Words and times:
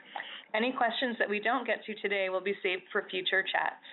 Any 0.56 0.72
questions 0.72 1.18
that 1.20 1.30
we 1.30 1.42
don't 1.42 1.68
get 1.68 1.84
to 1.86 1.94
today 1.96 2.30
will 2.30 2.42
be 2.42 2.56
saved 2.64 2.84
for 2.92 3.06
future 3.12 3.44
chats. 3.44 3.84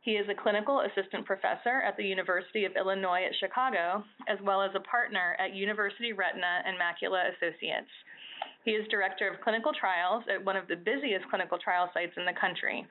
He 0.00 0.12
is 0.12 0.28
a 0.30 0.40
clinical 0.40 0.80
assistant 0.80 1.26
professor 1.26 1.82
at 1.82 1.96
the 1.96 2.06
University 2.06 2.64
of 2.64 2.76
Illinois 2.76 3.24
at 3.26 3.36
Chicago, 3.36 4.04
as 4.28 4.38
well 4.40 4.62
as 4.62 4.70
a 4.74 4.80
partner 4.80 5.36
at 5.38 5.54
University 5.54 6.12
Retina 6.12 6.62
and 6.64 6.78
Macula 6.78 7.34
Associates. 7.36 7.90
He 8.64 8.72
is 8.72 8.86
director 8.88 9.28
of 9.28 9.40
clinical 9.42 9.72
trials 9.74 10.24
at 10.32 10.44
one 10.44 10.56
of 10.56 10.68
the 10.68 10.76
busiest 10.76 11.28
clinical 11.28 11.58
trial 11.58 11.90
sites 11.92 12.16
in 12.16 12.24
the 12.24 12.40
country. 12.40 12.86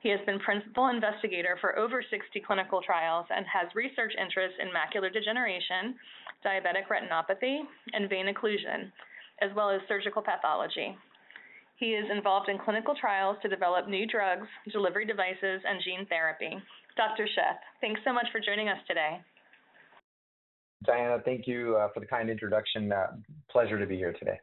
He 0.00 0.08
has 0.10 0.20
been 0.24 0.40
principal 0.40 0.88
investigator 0.88 1.58
for 1.60 1.78
over 1.78 2.02
60 2.02 2.40
clinical 2.40 2.80
trials 2.80 3.26
and 3.30 3.44
has 3.46 3.74
research 3.74 4.14
interests 4.18 4.58
in 4.58 4.68
macular 4.72 5.12
degeneration, 5.12 5.94
diabetic 6.44 6.88
retinopathy, 6.88 7.62
and 7.92 8.08
vein 8.08 8.32
occlusion 8.32 8.90
as 9.42 9.50
well 9.56 9.70
as 9.70 9.80
surgical 9.88 10.22
pathology. 10.22 10.96
He 11.82 11.98
is 11.98 12.06
involved 12.14 12.48
in 12.48 12.62
clinical 12.62 12.94
trials 12.94 13.36
to 13.42 13.48
develop 13.48 13.88
new 13.88 14.06
drugs, 14.06 14.46
delivery 14.70 15.04
devices, 15.04 15.66
and 15.66 15.82
gene 15.82 16.06
therapy. 16.06 16.54
Dr. 16.96 17.26
Sheth, 17.26 17.58
thanks 17.80 17.98
so 18.06 18.12
much 18.12 18.26
for 18.30 18.38
joining 18.38 18.68
us 18.68 18.78
today. 18.86 19.18
Diana, 20.86 21.18
thank 21.24 21.48
you 21.48 21.74
uh, 21.74 21.88
for 21.92 21.98
the 21.98 22.06
kind 22.06 22.30
introduction. 22.30 22.92
Uh, 22.92 23.18
pleasure 23.50 23.80
to 23.80 23.86
be 23.86 23.96
here 23.96 24.12
today. 24.12 24.38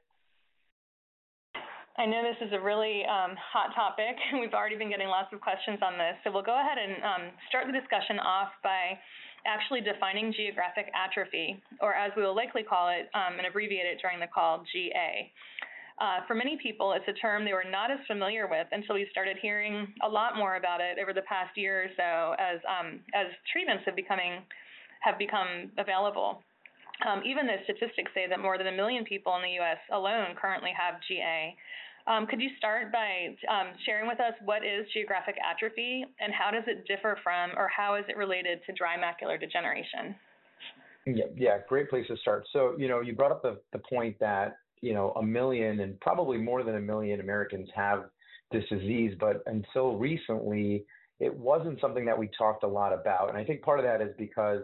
I 1.96 2.06
know 2.06 2.28
this 2.28 2.46
is 2.46 2.52
a 2.52 2.60
really 2.60 3.08
um, 3.08 3.40
hot 3.40 3.72
topic. 3.74 4.20
And 4.34 4.42
we've 4.44 4.52
already 4.52 4.76
been 4.76 4.90
getting 4.90 5.08
lots 5.08 5.32
of 5.32 5.40
questions 5.40 5.80
on 5.80 5.94
this. 5.96 6.20
So 6.26 6.36
we'll 6.36 6.44
go 6.44 6.60
ahead 6.60 6.76
and 6.76 7.00
um, 7.08 7.24
start 7.48 7.68
the 7.68 7.74
discussion 7.80 8.20
off 8.20 8.52
by 8.68 9.00
actually 9.48 9.80
defining 9.80 10.36
geographic 10.36 10.92
atrophy, 10.92 11.64
or 11.80 11.96
as 11.96 12.12
we 12.18 12.22
will 12.22 12.36
likely 12.36 12.64
call 12.64 12.90
it 12.92 13.08
um, 13.16 13.40
and 13.40 13.48
abbreviate 13.48 13.88
it 13.88 14.04
during 14.04 14.20
the 14.20 14.28
call, 14.28 14.68
GA. 14.76 15.32
Uh, 16.00 16.24
for 16.28 16.34
many 16.34 16.58
people, 16.62 16.94
it's 16.94 17.08
a 17.08 17.20
term 17.20 17.44
they 17.44 17.52
were 17.52 17.68
not 17.70 17.92
as 17.92 18.00
familiar 18.08 18.48
with 18.48 18.68
until 18.72 18.96
we 18.96 19.06
started 19.12 19.36
hearing 19.42 19.88
a 20.02 20.08
lot 20.08 20.38
more 20.38 20.56
about 20.56 20.80
it 20.80 20.98
over 21.02 21.12
the 21.12 21.24
past 21.28 21.52
year 21.58 21.84
or 21.84 21.90
so 21.98 22.36
as, 22.40 22.60
um, 22.64 23.02
as 23.14 23.28
treatments 23.52 23.84
have, 23.86 23.98
becoming, 23.98 24.40
have 25.02 25.20
become 25.20 25.70
available. 25.78 26.42
Um, 27.06 27.22
even 27.26 27.48
the 27.48 27.60
statistics 27.64 28.12
say 28.14 28.28
that 28.30 28.40
more 28.40 28.58
than 28.58 28.68
a 28.68 28.72
million 28.72 29.04
people 29.04 29.36
in 29.36 29.42
the 29.42 29.56
U.S. 29.60 29.80
alone 29.92 30.36
currently 30.40 30.72
have 30.76 30.96
GA. 31.08 31.56
Um, 32.08 32.28
could 32.28 32.42
you 32.42 32.50
start 32.58 32.92
by 32.92 33.36
um, 33.52 33.76
sharing 33.86 34.08
with 34.08 34.20
us 34.20 34.34
what 34.44 34.64
is 34.64 34.88
geographic 34.94 35.36
atrophy 35.44 36.06
and 36.20 36.34
how 36.34 36.50
does 36.50 36.64
it 36.68 36.88
differ 36.88 37.18
from 37.24 37.52
or 37.58 37.70
how 37.76 37.96
is 37.96 38.04
it 38.08 38.18
related 38.18 38.60
to 38.66 38.74
dry 38.74 38.96
macular 38.96 39.40
degeneration? 39.40 40.16
Yeah, 41.06 41.26
yeah, 41.36 41.58
great 41.68 41.90
place 41.90 42.08
to 42.08 42.18
start. 42.18 42.46
So, 42.52 42.76
you 42.78 42.88
know, 42.88 43.02
you 43.02 43.14
brought 43.14 43.32
up 43.32 43.42
the, 43.42 43.60
the 43.74 43.80
point 43.80 44.18
that, 44.20 44.58
you 44.82 44.94
know, 44.94 45.12
a 45.18 45.24
million 45.24 45.82
and 45.82 46.00
probably 46.00 46.38
more 46.38 46.64
than 46.64 46.76
a 46.76 46.82
million 46.82 47.20
Americans 47.20 47.70
have 47.76 48.06
this 48.52 48.64
disease, 48.70 49.16
but 49.20 49.44
until 49.46 49.96
recently, 49.98 50.86
it 51.20 51.36
wasn't 51.36 51.80
something 51.82 52.06
that 52.06 52.18
we 52.18 52.30
talked 52.38 52.64
a 52.64 52.68
lot 52.68 52.94
about. 52.94 53.30
And 53.30 53.38
I 53.38 53.44
think 53.44 53.62
part 53.62 53.80
of 53.80 53.86
that 53.86 54.02
is 54.02 54.14
because 54.18 54.62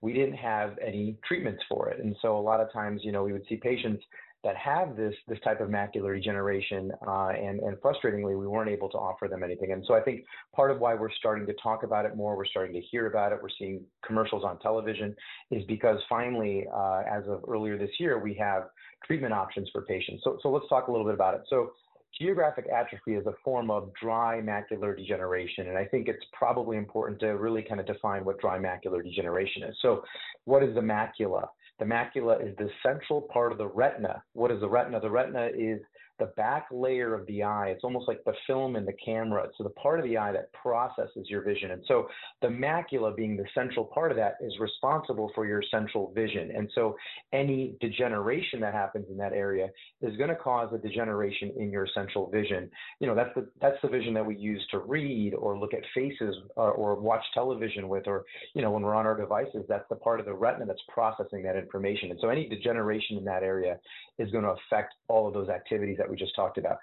we 0.00 0.12
didn't 0.12 0.36
have 0.36 0.78
any 0.86 1.16
treatments 1.26 1.62
for 1.68 1.88
it. 1.88 2.02
And 2.02 2.14
so 2.20 2.36
a 2.36 2.40
lot 2.40 2.60
of 2.60 2.70
times, 2.72 3.00
you 3.02 3.10
know, 3.10 3.24
we 3.24 3.32
would 3.32 3.46
see 3.48 3.56
patients 3.56 4.04
that 4.44 4.56
have 4.56 4.94
this 4.94 5.14
this 5.26 5.38
type 5.42 5.60
of 5.60 5.68
macular 5.68 6.14
degeneration, 6.14 6.92
uh, 7.06 7.28
and 7.28 7.60
and 7.60 7.76
frustratingly, 7.78 8.38
we 8.38 8.46
weren't 8.46 8.70
able 8.70 8.88
to 8.90 8.98
offer 8.98 9.26
them 9.26 9.42
anything. 9.42 9.72
And 9.72 9.82
so 9.86 9.94
I 9.94 10.00
think 10.00 10.24
part 10.54 10.70
of 10.70 10.78
why 10.78 10.94
we're 10.94 11.10
starting 11.12 11.46
to 11.46 11.54
talk 11.62 11.82
about 11.82 12.04
it 12.04 12.14
more, 12.14 12.36
we're 12.36 12.44
starting 12.44 12.74
to 12.74 12.80
hear 12.80 13.06
about 13.06 13.32
it, 13.32 13.38
we're 13.42 13.48
seeing 13.58 13.82
commercials 14.06 14.44
on 14.44 14.58
television, 14.60 15.16
is 15.50 15.64
because 15.64 15.98
finally, 16.08 16.66
uh, 16.72 17.02
as 17.10 17.24
of 17.26 17.42
earlier 17.48 17.78
this 17.78 17.90
year, 17.98 18.18
we 18.18 18.34
have 18.34 18.64
treatment 19.06 19.32
options 19.32 19.68
for 19.72 19.82
patients. 19.82 20.22
So 20.22 20.38
so 20.42 20.50
let's 20.50 20.68
talk 20.68 20.88
a 20.88 20.92
little 20.92 21.06
bit 21.06 21.14
about 21.14 21.34
it. 21.34 21.42
So 21.48 21.70
geographic 22.18 22.66
atrophy 22.72 23.14
is 23.14 23.26
a 23.26 23.34
form 23.44 23.70
of 23.70 23.90
dry 24.00 24.40
macular 24.42 24.96
degeneration, 24.96 25.68
and 25.68 25.78
I 25.78 25.84
think 25.84 26.08
it's 26.08 26.24
probably 26.32 26.76
important 26.76 27.20
to 27.20 27.28
really 27.28 27.62
kind 27.62 27.80
of 27.80 27.86
define 27.86 28.24
what 28.24 28.38
dry 28.40 28.58
macular 28.58 29.02
degeneration 29.02 29.64
is. 29.64 29.76
So, 29.82 30.04
what 30.44 30.62
is 30.62 30.74
the 30.74 30.80
macula? 30.80 31.48
The 31.78 31.84
macula 31.84 32.46
is 32.46 32.56
the 32.56 32.70
central 32.82 33.22
part 33.22 33.52
of 33.52 33.58
the 33.58 33.66
retina. 33.66 34.22
What 34.32 34.50
is 34.50 34.60
the 34.60 34.68
retina? 34.68 35.00
The 35.00 35.10
retina 35.10 35.48
is 35.56 35.80
the 36.18 36.26
back 36.36 36.66
layer 36.70 37.14
of 37.14 37.26
the 37.26 37.42
eye. 37.42 37.68
It's 37.68 37.84
almost 37.84 38.08
like 38.08 38.22
the 38.24 38.34
film 38.46 38.76
in 38.76 38.84
the 38.84 38.94
camera. 39.04 39.48
So 39.56 39.64
the 39.64 39.70
part 39.70 39.98
of 39.98 40.06
the 40.06 40.16
eye 40.16 40.32
that 40.32 40.52
processes 40.52 41.26
your 41.28 41.42
vision. 41.42 41.72
And 41.72 41.82
so 41.86 42.08
the 42.42 42.48
macula 42.48 43.14
being 43.16 43.36
the 43.36 43.46
central 43.54 43.84
part 43.84 44.10
of 44.10 44.16
that 44.16 44.36
is 44.40 44.52
responsible 44.60 45.30
for 45.34 45.46
your 45.46 45.62
central 45.70 46.12
vision. 46.14 46.52
And 46.56 46.70
so 46.74 46.96
any 47.32 47.74
degeneration 47.80 48.60
that 48.60 48.74
happens 48.74 49.06
in 49.10 49.16
that 49.18 49.32
area 49.32 49.68
is 50.02 50.16
going 50.16 50.30
to 50.30 50.36
cause 50.36 50.72
a 50.72 50.78
degeneration 50.78 51.52
in 51.58 51.70
your 51.70 51.86
central 51.94 52.30
vision. 52.30 52.70
You 53.00 53.08
know, 53.08 53.14
that's 53.14 53.34
the 53.34 53.48
that's 53.60 53.78
the 53.82 53.88
vision 53.88 54.14
that 54.14 54.24
we 54.24 54.36
use 54.36 54.64
to 54.70 54.78
read 54.78 55.34
or 55.34 55.58
look 55.58 55.74
at 55.74 55.82
faces 55.94 56.36
or, 56.56 56.72
or 56.72 56.94
watch 56.94 57.24
television 57.34 57.88
with 57.88 58.06
or 58.06 58.24
you 58.54 58.62
know, 58.62 58.70
when 58.70 58.82
we're 58.82 58.94
on 58.94 59.06
our 59.06 59.16
devices, 59.16 59.64
that's 59.68 59.88
the 59.88 59.96
part 59.96 60.20
of 60.20 60.26
the 60.26 60.32
retina 60.32 60.66
that's 60.66 60.82
processing 60.88 61.42
that 61.42 61.56
information. 61.56 62.10
And 62.10 62.18
so 62.20 62.28
any 62.28 62.48
degeneration 62.48 63.18
in 63.18 63.24
that 63.24 63.42
area 63.42 63.78
is 64.18 64.30
going 64.30 64.44
to 64.44 64.50
affect 64.50 64.94
all 65.08 65.26
of 65.26 65.34
those 65.34 65.48
activities 65.48 65.98
that 66.04 66.10
we 66.10 66.16
just 66.16 66.34
talked 66.36 66.58
about. 66.58 66.76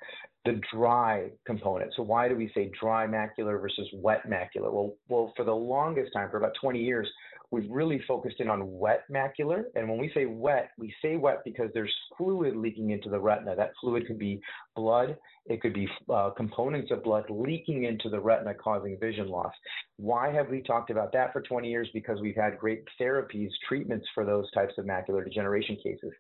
The 0.46 0.60
dry 0.74 1.30
component. 1.46 1.94
So 1.96 2.04
why 2.04 2.28
do 2.28 2.36
we 2.36 2.52
say 2.54 2.72
dry 2.80 3.06
macular 3.08 3.62
versus 3.62 3.88
wet 3.94 4.28
macular? 4.28 4.72
Well, 4.72 4.96
well, 5.08 5.34
for 5.38 5.46
the 5.46 5.54
longest 5.54 6.12
time, 6.14 6.30
for 6.30 6.38
about 6.38 6.54
20 6.60 6.80
years, 6.82 7.08
we've 7.52 7.70
really 7.70 8.02
focused 8.08 8.40
in 8.40 8.50
on 8.50 8.80
wet 8.80 9.04
macular. 9.12 9.64
And 9.76 9.88
when 9.90 10.00
we 10.00 10.10
say 10.14 10.26
wet, 10.26 10.72
we 10.78 10.94
say 11.02 11.18
wet 11.18 11.42
because 11.44 11.70
there's 11.74 11.94
fluid 12.18 12.56
leaking 12.56 12.92
into 12.92 13.10
the 13.10 13.20
retina. 13.20 13.56
That 13.56 13.72
fluid 13.80 14.08
could 14.08 14.18
be 14.18 14.42
blood, 14.76 15.18
it 15.46 15.62
could 15.62 15.74
be 15.74 15.88
uh, 16.12 16.32
components 16.32 16.92
of 16.92 17.04
blood 17.04 17.26
leaking 17.30 17.84
into 17.84 18.10
the 18.10 18.20
retina 18.20 18.54
causing 18.54 18.98
vision 19.00 19.28
loss. 19.28 19.54
Why 19.98 20.32
have 20.32 20.50
we 20.50 20.62
talked 20.62 20.90
about 20.90 21.12
that 21.14 21.34
for 21.34 21.42
20 21.42 21.70
years? 21.70 21.90
Because 21.94 22.20
we've 22.22 22.36
had 22.36 22.58
great 22.58 22.84
therapies, 23.00 23.50
treatments 23.68 24.08
for 24.16 24.26
those 24.26 24.50
types 24.52 24.74
of 24.78 24.86
macular 24.86 25.24
degeneration 25.24 25.76
cases. 25.76 26.12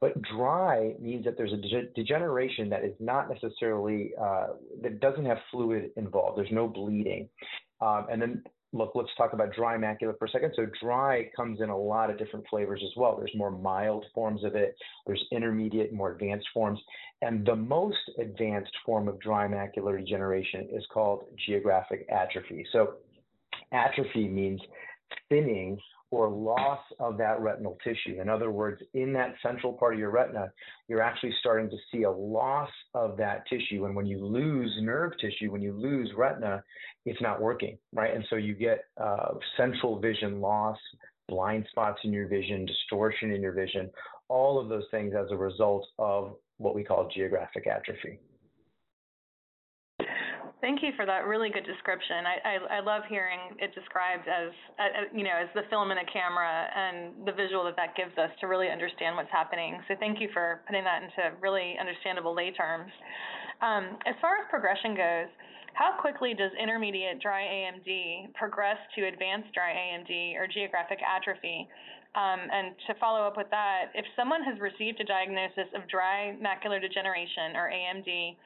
But 0.00 0.20
dry 0.22 0.94
means 1.00 1.24
that 1.24 1.36
there's 1.36 1.52
a 1.52 1.56
de- 1.56 1.88
degeneration 1.94 2.68
that 2.68 2.84
is 2.84 2.94
not 3.00 3.30
necessarily, 3.30 4.12
uh, 4.20 4.48
that 4.82 5.00
doesn't 5.00 5.24
have 5.24 5.38
fluid 5.50 5.90
involved. 5.96 6.38
There's 6.38 6.52
no 6.52 6.68
bleeding. 6.68 7.28
Um, 7.80 8.06
and 8.10 8.20
then, 8.20 8.44
look, 8.72 8.92
let's 8.94 9.08
talk 9.16 9.32
about 9.32 9.54
dry 9.54 9.76
macula 9.78 10.18
for 10.18 10.26
a 10.26 10.28
second. 10.28 10.52
So, 10.54 10.66
dry 10.82 11.30
comes 11.34 11.60
in 11.62 11.70
a 11.70 11.76
lot 11.76 12.10
of 12.10 12.18
different 12.18 12.46
flavors 12.50 12.82
as 12.84 12.94
well. 12.96 13.16
There's 13.16 13.34
more 13.34 13.50
mild 13.50 14.04
forms 14.14 14.44
of 14.44 14.54
it, 14.54 14.76
there's 15.06 15.24
intermediate, 15.32 15.92
more 15.94 16.12
advanced 16.12 16.48
forms. 16.52 16.78
And 17.22 17.46
the 17.46 17.56
most 17.56 17.96
advanced 18.18 18.72
form 18.84 19.08
of 19.08 19.18
dry 19.20 19.48
macular 19.48 19.98
degeneration 19.98 20.68
is 20.72 20.84
called 20.92 21.24
geographic 21.46 22.06
atrophy. 22.10 22.66
So, 22.70 22.96
atrophy 23.72 24.28
means 24.28 24.60
thinning 25.30 25.78
or 26.16 26.30
loss 26.30 26.80
of 26.98 27.18
that 27.18 27.38
retinal 27.40 27.76
tissue. 27.84 28.18
In 28.22 28.30
other 28.30 28.50
words, 28.50 28.80
in 28.94 29.12
that 29.12 29.34
central 29.42 29.74
part 29.74 29.92
of 29.92 30.00
your 30.00 30.10
retina, 30.10 30.50
you're 30.88 31.02
actually 31.02 31.34
starting 31.40 31.68
to 31.68 31.76
see 31.92 32.04
a 32.04 32.10
loss 32.10 32.70
of 32.94 33.18
that 33.18 33.46
tissue. 33.48 33.84
And 33.84 33.94
when 33.94 34.06
you 34.06 34.24
lose 34.24 34.74
nerve 34.80 35.12
tissue, 35.20 35.52
when 35.52 35.60
you 35.60 35.74
lose 35.74 36.10
retina, 36.16 36.64
it's 37.04 37.20
not 37.20 37.42
working, 37.42 37.76
right? 37.92 38.14
And 38.14 38.24
so 38.30 38.36
you 38.36 38.54
get 38.54 38.84
uh, 38.98 39.34
central 39.58 40.00
vision 40.00 40.40
loss, 40.40 40.78
blind 41.28 41.66
spots 41.70 41.98
in 42.04 42.14
your 42.14 42.28
vision, 42.28 42.64
distortion 42.64 43.32
in 43.32 43.42
your 43.42 43.52
vision, 43.52 43.90
all 44.28 44.58
of 44.58 44.70
those 44.70 44.84
things 44.90 45.12
as 45.14 45.30
a 45.30 45.36
result 45.36 45.86
of 45.98 46.34
what 46.56 46.74
we 46.74 46.82
call 46.82 47.10
geographic 47.14 47.66
atrophy. 47.66 48.18
Thank 50.60 50.80
you 50.82 50.96
for 50.96 51.04
that 51.04 51.28
really 51.28 51.50
good 51.52 51.68
description. 51.68 52.24
I, 52.24 52.36
I, 52.40 52.54
I 52.78 52.80
love 52.80 53.02
hearing 53.08 53.60
it 53.60 53.74
described 53.76 54.24
as, 54.24 54.48
uh, 54.80 55.12
you 55.12 55.22
know, 55.22 55.36
as 55.36 55.52
the 55.52 55.68
film 55.68 55.92
in 55.92 55.98
a 56.00 56.08
camera 56.08 56.72
and 56.72 57.12
the 57.28 57.32
visual 57.32 57.62
that 57.68 57.76
that 57.76 57.92
gives 57.92 58.16
us 58.16 58.32
to 58.40 58.48
really 58.48 58.72
understand 58.72 59.16
what's 59.16 59.30
happening. 59.30 59.76
So 59.86 59.94
thank 60.00 60.16
you 60.18 60.32
for 60.32 60.64
putting 60.66 60.82
that 60.84 61.04
into 61.04 61.36
really 61.44 61.76
understandable 61.76 62.34
lay 62.34 62.56
terms. 62.56 62.88
Um, 63.60 64.00
as 64.08 64.16
far 64.24 64.40
as 64.40 64.48
progression 64.48 64.96
goes, 64.96 65.28
how 65.76 65.92
quickly 66.00 66.32
does 66.32 66.50
intermediate 66.56 67.20
dry 67.20 67.44
AMD 67.44 68.32
progress 68.32 68.80
to 68.96 69.12
advanced 69.12 69.52
dry 69.52 69.76
AMD 69.76 70.40
or 70.40 70.48
geographic 70.48 71.04
atrophy? 71.04 71.68
Um, 72.16 72.48
and 72.48 72.72
to 72.88 72.96
follow 72.96 73.28
up 73.28 73.36
with 73.36 73.52
that, 73.52 73.92
if 73.92 74.08
someone 74.16 74.40
has 74.40 74.56
received 74.56 75.04
a 75.04 75.04
diagnosis 75.04 75.68
of 75.76 75.84
dry 75.92 76.32
macular 76.40 76.80
degeneration 76.80 77.52
or 77.60 77.68
AMD, 77.68 78.40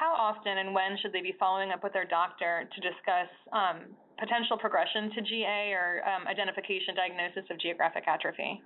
how 0.00 0.14
often 0.16 0.56
and 0.56 0.72
when 0.74 0.96
should 1.02 1.12
they 1.12 1.20
be 1.20 1.34
following 1.38 1.72
up 1.72 1.84
with 1.84 1.92
their 1.92 2.06
doctor 2.06 2.66
to 2.74 2.80
discuss 2.80 3.28
um, 3.52 3.92
potential 4.18 4.56
progression 4.56 5.12
to 5.14 5.20
GA 5.20 5.72
or 5.76 6.00
um, 6.08 6.26
identification 6.26 6.94
diagnosis 6.96 7.44
of 7.50 7.60
geographic 7.60 8.04
atrophy? 8.08 8.62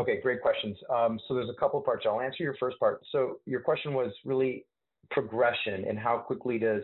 Okay, 0.00 0.20
great 0.22 0.40
questions. 0.40 0.76
Um, 0.94 1.18
so 1.26 1.34
there's 1.34 1.50
a 1.50 1.58
couple 1.58 1.80
parts. 1.80 2.06
I'll 2.06 2.20
answer 2.20 2.44
your 2.44 2.54
first 2.60 2.78
part. 2.78 3.02
So 3.10 3.40
your 3.46 3.60
question 3.60 3.92
was 3.92 4.12
really 4.24 4.64
progression 5.10 5.84
and 5.88 5.98
how 5.98 6.18
quickly 6.18 6.56
does 6.56 6.82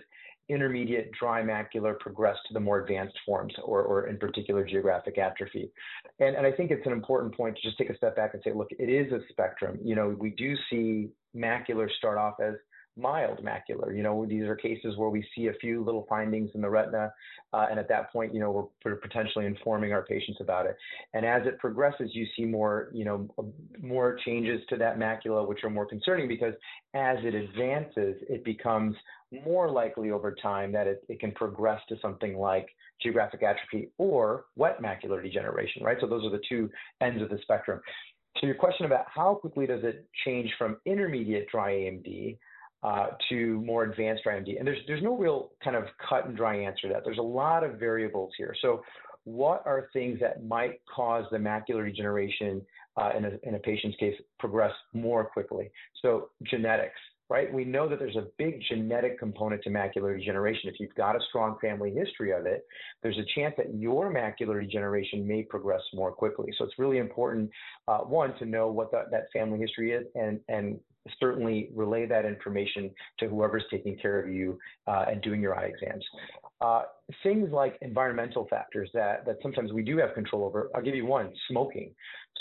intermediate 0.49 1.11
dry 1.19 1.43
macular 1.43 1.99
progress 1.99 2.37
to 2.49 2.55
the 2.55 2.61
more 2.61 2.81
advanced 2.81 3.17
forms, 3.25 3.53
or, 3.65 3.83
or 3.83 4.09
in 4.09 4.17
particular 4.17 4.65
geographic 4.65 5.19
atrophy. 5.19 5.71
And, 6.19 6.37
and 6.37 6.47
I 6.47 6.53
think 6.53 6.71
it's 6.71 6.87
an 6.87 6.93
important 6.93 7.37
point 7.37 7.57
to 7.57 7.63
just 7.63 7.79
take 7.79 7.91
a 7.91 7.97
step 7.97 8.17
back 8.17 8.35
and 8.35 8.43
say, 8.45 8.53
look, 8.53 8.69
it 8.71 8.89
is 8.89 9.13
a 9.13 9.21
spectrum. 9.31 9.79
You 9.83 9.95
know, 9.95 10.17
we 10.19 10.31
do 10.31 10.55
see 10.71 11.09
macular 11.37 11.89
start 11.99 12.19
off 12.19 12.35
as 12.41 12.55
mild 12.97 13.45
macular. 13.45 13.95
You 13.95 14.03
know, 14.03 14.25
these 14.27 14.45
are 14.45 14.57
cases 14.57 14.97
where 14.97 15.11
we 15.11 15.27
see 15.35 15.49
a 15.49 15.53
few 15.55 15.85
little 15.85 16.07
findings 16.09 16.51
in 16.55 16.61
the 16.61 16.71
retina, 16.71 17.13
uh, 17.53 17.67
and 17.71 17.79
at 17.79 17.89
that 17.89 18.13
point, 18.13 18.33
you 18.33 18.41
know, 18.41 18.71
we're 18.85 18.97
potentially 18.97 19.47
informing 19.47 19.93
our 19.93 20.03
patients 20.05 20.39
about 20.41 20.67
it. 20.67 20.77
And 21.15 21.27
as 21.27 21.43
it 21.47 21.59
progresses, 21.59 22.11
you 22.13 22.27
see 22.37 22.45
more, 22.45 22.91
you 22.93 23.05
know, 23.05 23.29
more 23.81 24.19
changes 24.25 24.61
to 24.71 24.77
that 24.77 24.99
macula, 24.99 25.47
which 25.47 25.63
are 25.65 25.71
more 25.71 25.87
concerning 25.87 26.29
because 26.29 26.55
as 26.95 27.19
it 27.23 27.35
advances, 27.35 28.17
it 28.29 28.45
becomes 28.45 28.97
more 29.45 29.71
likely 29.71 30.11
over 30.11 30.35
time 30.35 30.73
that 30.73 30.87
it, 30.87 31.05
it 31.09 31.21
can 31.21 31.33
progress 31.33 31.81
to 31.89 31.97
something 32.01 32.37
like 32.39 32.69
geographic 33.03 33.43
atrophy 33.43 33.91
or 33.99 34.47
wet 34.57 34.81
macular 34.81 35.23
degeneration, 35.23 35.83
right? 35.83 35.99
So 36.01 36.07
those 36.07 36.25
are 36.25 36.31
the 36.31 36.43
two 36.49 36.71
ends 37.01 37.21
of 37.23 37.29
the 37.29 37.39
spectrum. 37.43 37.81
So 38.41 38.47
your 38.47 38.57
question 38.57 38.87
about 38.87 39.07
how 39.13 39.35
quickly 39.35 39.67
does 39.67 39.83
it 39.83 40.07
change 40.25 40.51
from 40.59 40.77
intermediate 40.85 41.49
dry 41.51 41.73
AMD 41.73 42.39
uh, 42.87 43.09
to 43.29 43.61
more 43.63 43.83
advanced 43.83 44.23
dry. 44.23 44.37
And 44.37 44.47
there's 44.47 44.79
there's 44.87 45.03
no 45.03 45.17
real 45.17 45.51
kind 45.63 45.75
of 45.75 45.85
cut 46.09 46.27
and 46.27 46.37
dry 46.37 46.55
answer 46.57 46.87
to 46.87 46.95
that. 46.95 47.03
There's 47.05 47.19
a 47.19 47.31
lot 47.43 47.65
of 47.65 47.81
variables 47.81 48.31
here. 48.39 48.55
So 48.63 48.83
what 49.25 49.63
are 49.67 49.89
things 49.93 50.21
that 50.21 50.47
might 50.47 50.75
cause 50.95 51.25
the 51.33 51.39
macular 51.39 51.85
degeneration 51.85 52.63
uh, 52.97 53.11
in, 53.17 53.25
a, 53.25 53.33
in 53.43 53.57
a 53.57 53.59
patient's 53.59 53.97
case 53.99 54.15
progress 54.39 54.71
more 54.93 55.25
quickly? 55.25 55.69
So 56.01 56.31
genetics, 56.45 57.01
right? 57.29 57.53
We 57.53 57.65
know 57.65 57.89
that 57.89 57.99
there's 57.99 58.15
a 58.15 58.29
big 58.39 58.63
genetic 58.69 59.19
component 59.19 59.65
to 59.65 59.71
macular 59.71 60.17
degeneration. 60.17 60.71
If 60.71 60.79
you've 60.79 60.95
got 60.95 61.17
a 61.17 61.21
strong 61.29 61.57
family 61.61 61.91
history 61.91 62.31
of 62.33 62.47
it, 62.47 62.65
there's 63.03 63.19
a 63.19 63.27
chance 63.35 63.53
that 63.57 63.75
your 63.75 64.15
macular 64.15 64.61
degeneration 64.61 65.27
may 65.27 65.43
progress 65.43 65.83
more 65.93 66.13
quickly. 66.13 66.53
So 66.57 66.65
it's 66.65 66.79
really 66.79 66.99
important, 66.99 67.51
uh, 67.89 67.99
one, 67.99 68.39
to 68.39 68.45
know 68.45 68.71
what 68.71 68.93
the, 68.93 69.07
that 69.11 69.25
family 69.33 69.59
history 69.59 69.91
is 69.91 70.07
and, 70.15 70.39
and 70.49 70.79
certainly 71.21 71.71
relay 71.75 72.07
that 72.07 72.25
information 72.25 72.91
to 73.19 73.29
whoever's 73.29 73.65
taking 73.71 73.97
care 73.99 74.21
of 74.21 74.29
you 74.29 74.59
uh, 74.87 75.07
and 75.11 75.23
doing 75.23 75.41
your 75.41 75.59
eye 75.59 75.67
exams. 75.67 76.05
Uh, 76.61 76.83
things 77.23 77.51
like 77.53 77.77
environmental 77.83 78.47
factors 78.49 78.91
that, 78.95 79.27
that 79.27 79.37
sometimes 79.43 79.73
we 79.73 79.83
do 79.83 79.99
have 79.99 80.15
control 80.15 80.45
over. 80.45 80.71
I'll 80.75 80.83
give 80.83 80.95
you 80.95 81.07
one 81.07 81.33
smoking. 81.49 81.95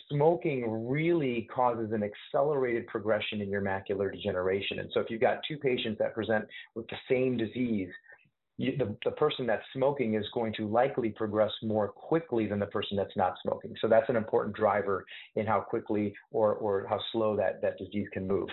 Smoking 0.10 0.88
really 0.88 1.48
causes 1.54 1.92
an 1.92 2.04
accelerated 2.04 2.88
progression 2.88 3.42
in 3.42 3.50
your 3.50 3.62
macular 3.62 4.12
degeneration. 4.12 4.80
And 4.80 4.90
so, 4.94 5.00
if 5.00 5.10
you've 5.10 5.22
got 5.22 5.40
two 5.48 5.58
patients 5.58 5.98
that 6.00 6.14
present 6.14 6.46
with 6.76 6.88
the 6.88 6.98
same 7.10 7.38
disease, 7.38 7.90
you, 8.58 8.78
the, 8.78 8.96
the 9.04 9.12
person 9.12 9.46
that's 9.46 9.64
smoking 9.74 10.16
is 10.16 10.26
going 10.34 10.54
to 10.54 10.68
likely 10.68 11.10
progress 11.10 11.52
more 11.62 11.90
quickly 11.90 12.48
than 12.48 12.60
the 12.60 12.66
person 12.68 12.96
that's 12.96 13.16
not 13.18 13.36
smoking. 13.44 13.76
So 13.82 13.88
that's 13.88 14.10
an 14.10 14.16
important 14.16 14.56
driver 14.56 15.06
in 15.36 15.46
how 15.46 15.60
quickly 15.60 16.14
or, 16.32 16.54
or 16.54 16.88
how 16.90 17.00
slow 17.12 17.36
that, 17.36 17.62
that 17.62 17.78
disease 17.78 18.08
can 18.14 18.26
move. 18.28 18.48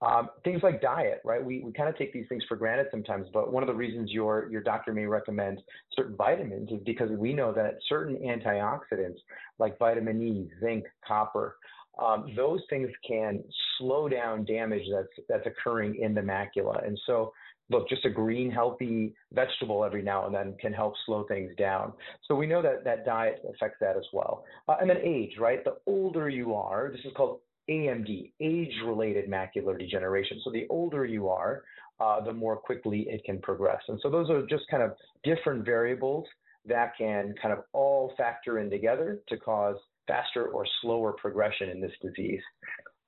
Um, 0.00 0.30
things 0.42 0.62
like 0.62 0.80
diet, 0.80 1.20
right? 1.24 1.44
We, 1.44 1.60
we 1.60 1.72
kind 1.72 1.88
of 1.88 1.98
take 1.98 2.12
these 2.12 2.26
things 2.28 2.42
for 2.48 2.56
granted 2.56 2.86
sometimes, 2.90 3.28
but 3.32 3.52
one 3.52 3.62
of 3.62 3.66
the 3.66 3.74
reasons 3.74 4.10
your, 4.10 4.48
your 4.50 4.62
doctor 4.62 4.92
may 4.92 5.06
recommend 5.06 5.62
certain 5.94 6.16
vitamins 6.16 6.70
is 6.70 6.80
because 6.86 7.10
we 7.10 7.32
know 7.34 7.52
that 7.52 7.78
certain 7.88 8.16
antioxidants 8.16 9.18
like 9.58 9.78
vitamin 9.78 10.22
E, 10.22 10.50
zinc, 10.60 10.84
copper, 11.06 11.56
um, 11.98 12.32
those 12.34 12.60
things 12.70 12.88
can 13.06 13.44
slow 13.76 14.08
down 14.08 14.44
damage 14.46 14.82
that's 14.90 15.26
that's 15.28 15.46
occurring 15.46 15.96
in 15.96 16.14
the 16.14 16.22
macula. 16.22 16.86
And 16.86 16.98
so 17.06 17.34
look, 17.70 17.88
just 17.88 18.04
a 18.04 18.10
green, 18.10 18.50
healthy 18.50 19.14
vegetable 19.32 19.84
every 19.84 20.02
now 20.02 20.26
and 20.26 20.34
then 20.34 20.54
can 20.60 20.72
help 20.72 20.94
slow 21.06 21.24
things 21.24 21.50
down. 21.56 21.92
So 22.26 22.34
we 22.34 22.46
know 22.46 22.62
that 22.62 22.84
that 22.84 23.04
diet 23.04 23.42
affects 23.48 23.78
that 23.80 23.96
as 23.96 24.04
well. 24.12 24.44
Uh, 24.68 24.76
and 24.80 24.90
then 24.90 24.98
age, 24.98 25.32
right? 25.38 25.64
The 25.64 25.76
older 25.86 26.28
you 26.28 26.54
are, 26.54 26.90
this 26.90 27.04
is 27.04 27.12
called 27.16 27.40
AMD, 27.70 28.32
age-related 28.40 29.30
macular 29.30 29.78
degeneration. 29.78 30.40
So 30.44 30.50
the 30.50 30.66
older 30.68 31.04
you 31.04 31.28
are, 31.28 31.62
uh, 32.00 32.20
the 32.24 32.32
more 32.32 32.56
quickly 32.56 33.06
it 33.08 33.24
can 33.24 33.40
progress. 33.40 33.80
And 33.88 33.98
so 34.02 34.10
those 34.10 34.28
are 34.30 34.44
just 34.46 34.64
kind 34.70 34.82
of 34.82 34.92
different 35.24 35.64
variables 35.64 36.26
that 36.66 36.92
can 36.96 37.34
kind 37.40 37.52
of 37.52 37.64
all 37.72 38.12
factor 38.16 38.58
in 38.58 38.70
together 38.70 39.20
to 39.28 39.36
cause 39.36 39.76
faster 40.06 40.46
or 40.48 40.66
slower 40.80 41.12
progression 41.12 41.68
in 41.68 41.80
this 41.80 41.92
disease. 42.02 42.40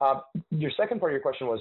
Uh, 0.01 0.21
your 0.51 0.71
second 0.77 1.01
part 1.01 1.13
of 1.13 1.15
your 1.15 1.23
question 1.23 1.47
was 1.47 1.61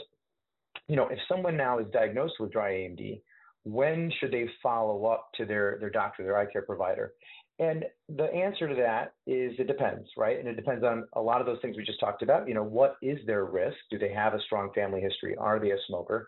you 0.87 0.95
know, 0.95 1.07
if 1.07 1.19
someone 1.27 1.57
now 1.57 1.79
is 1.79 1.85
diagnosed 1.91 2.35
with 2.39 2.51
dry 2.51 2.71
AMD, 2.71 3.21
when 3.63 4.11
should 4.19 4.31
they 4.31 4.45
follow 4.61 5.05
up 5.05 5.29
to 5.35 5.45
their, 5.45 5.77
their 5.79 5.89
doctor, 5.89 6.23
their 6.23 6.37
eye 6.37 6.51
care 6.51 6.63
provider? 6.63 7.13
And 7.59 7.85
the 8.09 8.25
answer 8.33 8.67
to 8.67 8.75
that 8.75 9.13
is 9.27 9.53
it 9.59 9.67
depends, 9.67 10.07
right? 10.17 10.39
And 10.39 10.47
it 10.47 10.55
depends 10.55 10.83
on 10.83 11.05
a 11.13 11.21
lot 11.21 11.39
of 11.39 11.45
those 11.45 11.59
things 11.61 11.77
we 11.77 11.83
just 11.83 11.99
talked 11.99 12.23
about. 12.23 12.47
You 12.47 12.55
know, 12.55 12.63
what 12.63 12.95
is 13.01 13.19
their 13.27 13.45
risk? 13.45 13.77
Do 13.91 13.99
they 13.99 14.11
have 14.11 14.33
a 14.33 14.41
strong 14.41 14.71
family 14.73 15.01
history? 15.01 15.35
Are 15.37 15.59
they 15.59 15.71
a 15.71 15.77
smoker? 15.87 16.27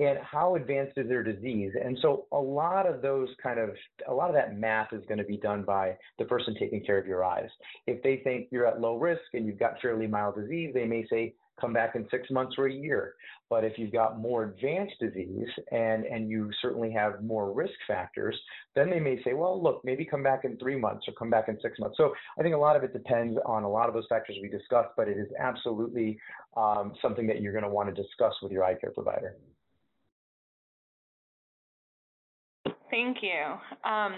And 0.00 0.18
how 0.18 0.56
advanced 0.56 0.98
is 0.98 1.08
their 1.08 1.22
disease? 1.22 1.70
And 1.82 1.96
so 2.02 2.26
a 2.32 2.38
lot 2.38 2.86
of 2.88 3.00
those 3.00 3.28
kind 3.40 3.60
of, 3.60 3.70
a 4.08 4.12
lot 4.12 4.28
of 4.28 4.34
that 4.34 4.58
math 4.58 4.92
is 4.92 5.04
going 5.06 5.18
to 5.18 5.24
be 5.24 5.36
done 5.36 5.62
by 5.62 5.96
the 6.18 6.24
person 6.24 6.56
taking 6.58 6.84
care 6.84 6.98
of 6.98 7.06
your 7.06 7.24
eyes. 7.24 7.48
If 7.86 8.02
they 8.02 8.20
think 8.24 8.48
you're 8.50 8.66
at 8.66 8.80
low 8.80 8.96
risk 8.96 9.22
and 9.32 9.46
you've 9.46 9.60
got 9.60 9.80
fairly 9.80 10.08
mild 10.08 10.34
disease, 10.34 10.72
they 10.74 10.86
may 10.86 11.06
say, 11.08 11.34
come 11.60 11.72
back 11.72 11.94
in 11.94 12.06
six 12.10 12.30
months 12.30 12.56
or 12.58 12.66
a 12.66 12.72
year. 12.72 13.14
But 13.50 13.64
if 13.64 13.78
you've 13.78 13.92
got 13.92 14.18
more 14.18 14.44
advanced 14.44 14.94
disease 15.00 15.48
and, 15.70 16.04
and 16.04 16.28
you 16.28 16.50
certainly 16.60 16.90
have 16.92 17.22
more 17.22 17.52
risk 17.52 17.74
factors, 17.86 18.38
then 18.74 18.90
they 18.90 19.00
may 19.00 19.22
say, 19.22 19.34
well, 19.34 19.62
look, 19.62 19.80
maybe 19.84 20.04
come 20.04 20.22
back 20.22 20.44
in 20.44 20.56
three 20.56 20.76
months 20.76 21.06
or 21.06 21.14
come 21.14 21.30
back 21.30 21.48
in 21.48 21.58
six 21.62 21.78
months. 21.78 21.96
So 21.96 22.14
I 22.38 22.42
think 22.42 22.54
a 22.54 22.58
lot 22.58 22.76
of 22.76 22.82
it 22.82 22.92
depends 22.92 23.38
on 23.46 23.62
a 23.62 23.68
lot 23.68 23.88
of 23.88 23.94
those 23.94 24.06
factors 24.08 24.36
we 24.42 24.48
discussed, 24.48 24.90
but 24.96 25.08
it 25.08 25.18
is 25.18 25.28
absolutely 25.38 26.18
um, 26.56 26.94
something 27.00 27.26
that 27.26 27.40
you're 27.40 27.52
going 27.52 27.64
to 27.64 27.70
want 27.70 27.94
to 27.94 28.02
discuss 28.02 28.34
with 28.42 28.50
your 28.50 28.64
eye 28.64 28.74
care 28.74 28.90
provider. 28.90 29.36
Thank 32.90 33.18
you. 33.22 33.90
Um, 33.90 34.14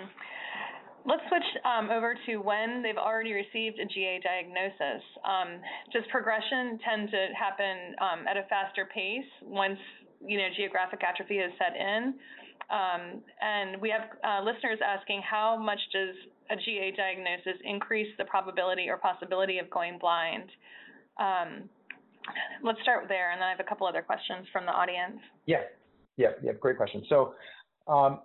Let's 1.07 1.23
switch 1.29 1.47
um, 1.63 1.89
over 1.89 2.19
to 2.27 2.37
when 2.39 2.83
they've 2.83 2.99
already 2.99 3.33
received 3.33 3.79
a 3.79 3.87
GA 3.87 4.19
diagnosis. 4.19 5.03
Um, 5.23 5.63
does 5.93 6.03
progression 6.11 6.79
tend 6.83 7.11
to 7.11 7.27
happen 7.39 7.95
um, 8.03 8.27
at 8.27 8.37
a 8.37 8.43
faster 8.51 8.89
pace 8.93 9.31
once 9.43 9.79
you 10.19 10.37
know 10.37 10.49
geographic 10.57 11.01
atrophy 11.07 11.39
has 11.39 11.53
set 11.63 11.79
in? 11.79 12.15
Um, 12.67 13.23
and 13.41 13.81
we 13.81 13.91
have 13.95 14.11
uh, 14.27 14.43
listeners 14.43 14.83
asking 14.83 15.23
how 15.23 15.57
much 15.57 15.79
does 15.93 16.17
a 16.51 16.57
GA 16.57 16.91
diagnosis 16.97 17.63
increase 17.63 18.09
the 18.19 18.25
probability 18.25 18.89
or 18.89 18.97
possibility 18.97 19.59
of 19.59 19.71
going 19.71 19.99
blind? 19.99 20.51
Um, 21.21 21.71
let's 22.65 22.83
start 22.83 23.07
there, 23.07 23.31
and 23.31 23.41
then 23.41 23.47
I 23.47 23.51
have 23.51 23.61
a 23.61 23.69
couple 23.69 23.87
other 23.87 24.03
questions 24.03 24.47
from 24.53 24.67
the 24.67 24.73
audience. 24.73 25.23
Yeah, 25.47 25.63
yeah, 26.17 26.35
yeah, 26.43 26.53
great 26.59 26.77
question. 26.77 27.05
So 27.09 27.35
um, 27.87 28.21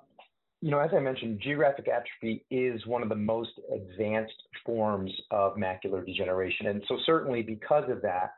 you 0.61 0.69
know, 0.69 0.79
as 0.79 0.91
I 0.95 0.99
mentioned, 0.99 1.41
geographic 1.41 1.87
atrophy 1.87 2.45
is 2.51 2.85
one 2.85 3.01
of 3.01 3.09
the 3.09 3.15
most 3.15 3.51
advanced 3.73 4.33
forms 4.65 5.11
of 5.31 5.55
macular 5.55 6.05
degeneration. 6.05 6.67
And 6.67 6.83
so, 6.87 6.97
certainly 7.05 7.41
because 7.41 7.89
of 7.89 8.01
that, 8.03 8.33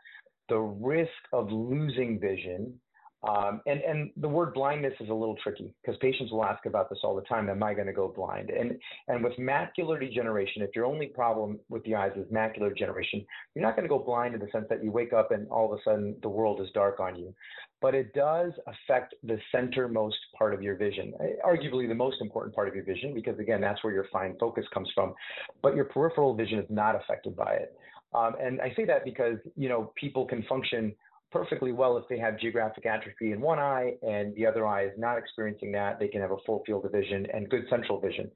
the 0.47 0.57
risk 0.57 1.11
of 1.33 1.51
losing 1.51 2.19
vision 2.19 2.79
um, 3.23 3.61
and, 3.65 3.79
and 3.81 4.11
the 4.17 4.27
word 4.27 4.53
blindness 4.53 4.93
is 4.99 5.09
a 5.09 5.13
little 5.13 5.37
tricky 5.41 5.73
because 5.81 5.97
patients 6.01 6.31
will 6.31 6.43
ask 6.43 6.65
about 6.65 6.89
this 6.89 6.99
all 7.03 7.15
the 7.15 7.21
time. 7.21 7.49
Am 7.49 7.63
I 7.63 7.73
going 7.73 7.87
to 7.87 7.93
go 7.93 8.13
blind? 8.13 8.49
And, 8.49 8.77
and 9.07 9.23
with 9.23 9.33
macular 9.37 9.97
degeneration, 9.97 10.61
if 10.61 10.71
your 10.75 10.85
only 10.85 11.07
problem 11.07 11.57
with 11.69 11.83
the 11.85 11.95
eyes 11.95 12.11
is 12.17 12.29
macular 12.31 12.69
degeneration, 12.69 13.25
you're 13.55 13.63
not 13.63 13.77
going 13.77 13.87
to 13.87 13.89
go 13.89 13.99
blind 13.99 14.33
in 14.33 14.41
the 14.41 14.49
sense 14.51 14.65
that 14.69 14.83
you 14.83 14.91
wake 14.91 15.13
up 15.13 15.31
and 15.31 15.47
all 15.47 15.71
of 15.71 15.79
a 15.79 15.83
sudden 15.83 16.15
the 16.21 16.27
world 16.27 16.59
is 16.59 16.67
dark 16.73 16.99
on 16.99 17.15
you. 17.15 17.33
But 17.81 17.95
it 17.95 18.13
does 18.13 18.51
affect 18.67 19.15
the 19.23 19.39
centermost 19.55 20.13
part 20.37 20.53
of 20.53 20.61
your 20.61 20.75
vision, 20.75 21.13
eh, 21.21 21.35
arguably 21.45 21.87
the 21.87 21.95
most 21.95 22.17
important 22.19 22.53
part 22.53 22.67
of 22.67 22.75
your 22.75 22.83
vision, 22.83 23.13
because 23.13 23.39
again, 23.39 23.61
that's 23.61 23.81
where 23.85 23.93
your 23.93 24.07
fine 24.11 24.35
focus 24.37 24.65
comes 24.73 24.89
from. 24.93 25.13
But 25.61 25.75
your 25.75 25.85
peripheral 25.85 26.33
vision 26.33 26.59
is 26.59 26.65
not 26.69 26.95
affected 26.95 27.37
by 27.37 27.53
it. 27.53 27.77
Um, 28.13 28.33
and 28.39 28.61
I 28.61 28.73
say 28.75 28.85
that 28.85 29.05
because, 29.05 29.37
you 29.55 29.69
know, 29.69 29.91
people 29.95 30.25
can 30.25 30.43
function 30.43 30.93
perfectly 31.33 31.71
well 31.71 31.97
if 31.97 32.07
they 32.07 32.19
have 32.19 32.39
geographic 32.39 32.85
atrophy 32.85 33.31
in 33.31 33.41
one 33.41 33.59
eye 33.59 33.95
and 34.03 34.33
the 34.35 34.45
other 34.45 34.65
eye 34.65 34.85
is 34.85 34.93
not 34.97 35.17
experiencing 35.17 35.71
that. 35.71 35.99
They 35.99 36.07
can 36.07 36.21
have 36.21 36.31
a 36.31 36.37
full 36.45 36.63
field 36.65 36.85
of 36.85 36.91
vision 36.91 37.25
and 37.33 37.49
good 37.49 37.65
central 37.69 37.99
vision. 37.99 38.31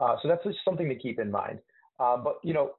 Uh, 0.00 0.16
so 0.22 0.28
that's 0.28 0.44
just 0.44 0.58
something 0.64 0.88
to 0.88 0.94
keep 0.94 1.18
in 1.18 1.30
mind. 1.30 1.58
Uh, 1.98 2.16
but 2.16 2.36
you 2.44 2.54
know, 2.54 2.72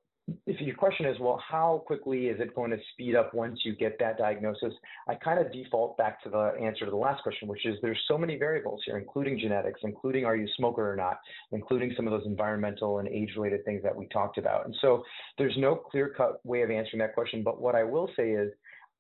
if 0.46 0.60
your 0.60 0.76
question 0.76 1.06
is, 1.06 1.16
well, 1.22 1.42
how 1.48 1.84
quickly 1.88 2.28
is 2.28 2.40
it 2.42 2.54
going 2.54 2.70
to 2.72 2.78
speed 2.92 3.16
up 3.16 3.34
once 3.34 3.60
you 3.64 3.74
get 3.76 3.98
that 4.00 4.18
diagnosis? 4.18 4.74
I 5.08 5.16
kind 5.16 5.40
of 5.40 5.54
default 5.54 5.98
back 5.98 6.22
to 6.24 6.30
the 6.30 6.52
answer 6.62 6.84
to 6.84 6.92
the 6.92 6.98
last 6.98 7.24
question, 7.24 7.48
which 7.48 7.66
is 7.66 7.78
there's 7.82 8.00
so 8.10 8.18
many 8.18 8.38
variables 8.38 8.82
here, 8.86 8.98
including 8.98 9.40
genetics, 9.40 9.80
including 9.84 10.26
are 10.26 10.36
you 10.36 10.46
a 10.46 10.50
smoker 10.58 10.92
or 10.92 10.98
not, 10.98 11.20
including 11.54 11.94
some 11.96 12.08
of 12.08 12.12
those 12.12 12.26
environmental 12.26 13.00
and 13.00 13.08
age-related 13.08 13.64
things 13.64 13.82
that 13.84 13.96
we 13.96 14.06
talked 14.08 14.38
about. 14.38 14.66
And 14.66 14.76
so 14.82 15.02
there's 15.38 15.56
no 15.58 15.76
clear-cut 15.76 16.46
way 16.46 16.62
of 16.62 16.72
answering 16.72 17.00
that 17.00 17.14
question. 17.14 17.42
But 17.42 17.62
what 17.62 17.76
I 17.76 17.84
will 17.84 18.10
say 18.18 18.32
is 18.32 18.52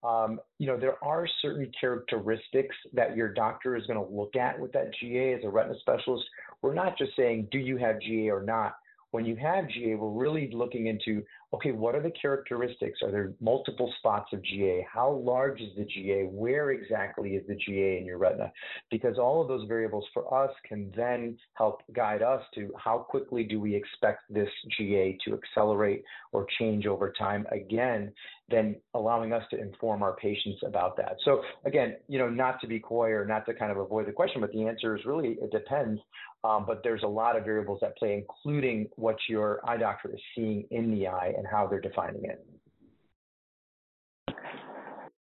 um, 0.03 0.39
you 0.59 0.67
know, 0.67 0.77
there 0.77 1.03
are 1.03 1.27
certain 1.41 1.71
characteristics 1.79 2.75
that 2.93 3.15
your 3.15 3.33
doctor 3.33 3.75
is 3.75 3.85
going 3.87 3.99
to 3.99 4.13
look 4.13 4.35
at 4.35 4.59
with 4.59 4.71
that 4.73 4.93
GA 4.99 5.33
as 5.33 5.43
a 5.43 5.49
retina 5.49 5.77
specialist. 5.79 6.25
We're 6.61 6.73
not 6.73 6.97
just 6.97 7.15
saying, 7.15 7.47
do 7.51 7.57
you 7.57 7.77
have 7.77 7.99
GA 7.99 8.29
or 8.29 8.43
not? 8.43 8.75
When 9.11 9.25
you 9.25 9.35
have 9.37 9.69
GA, 9.69 9.95
we're 9.95 10.09
really 10.09 10.49
looking 10.53 10.87
into 10.87 11.23
okay, 11.53 11.71
what 11.71 11.95
are 11.95 12.01
the 12.01 12.11
characteristics? 12.11 12.99
Are 13.01 13.11
there 13.11 13.33
multiple 13.39 13.93
spots 13.99 14.33
of 14.33 14.43
GA? 14.43 14.85
How 14.91 15.11
large 15.23 15.61
is 15.61 15.69
the 15.77 15.85
GA? 15.85 16.23
Where 16.23 16.71
exactly 16.71 17.31
is 17.31 17.47
the 17.47 17.55
GA 17.55 17.99
in 17.99 18.05
your 18.05 18.17
retina? 18.17 18.51
Because 18.91 19.17
all 19.17 19.41
of 19.41 19.47
those 19.47 19.65
variables 19.67 20.05
for 20.13 20.43
us 20.43 20.51
can 20.67 20.91
then 20.95 21.37
help 21.53 21.83
guide 21.93 22.21
us 22.21 22.41
to 22.55 22.71
how 22.77 22.97
quickly 22.97 23.43
do 23.43 23.59
we 23.59 23.73
expect 23.73 24.23
this 24.29 24.49
GA 24.77 25.17
to 25.25 25.33
accelerate 25.33 26.03
or 26.33 26.45
change 26.59 26.85
over 26.85 27.13
time. 27.17 27.45
Again, 27.51 28.11
then 28.49 28.75
allowing 28.93 29.33
us 29.33 29.43
to 29.51 29.59
inform 29.59 30.03
our 30.03 30.15
patients 30.15 30.61
about 30.65 30.97
that. 30.97 31.15
So 31.23 31.41
again, 31.65 31.95
you 32.07 32.17
know, 32.19 32.29
not 32.29 32.59
to 32.61 32.67
be 32.67 32.79
coy 32.79 33.11
or 33.11 33.25
not 33.25 33.45
to 33.45 33.53
kind 33.53 33.71
of 33.71 33.77
avoid 33.77 34.07
the 34.07 34.11
question, 34.11 34.41
but 34.41 34.51
the 34.51 34.65
answer 34.65 34.95
is 34.95 35.05
really 35.05 35.37
it 35.41 35.51
depends. 35.51 35.99
Um, 36.47 36.63
but 36.65 36.81
there's 36.81 37.03
a 37.03 37.07
lot 37.07 37.35
of 37.35 37.43
variables 37.43 37.79
at 37.83 37.97
play, 37.97 38.13
including 38.13 38.87
what 38.95 39.17
your 39.27 39.59
eye 39.67 39.75
doctor 39.75 40.13
is 40.13 40.21
seeing 40.33 40.65
in 40.71 40.91
the 40.91 41.07
eye 41.07 41.33
and 41.37 41.45
how 41.45 41.67
they're 41.67 41.81
defining 41.81 42.23
it. 42.23 42.45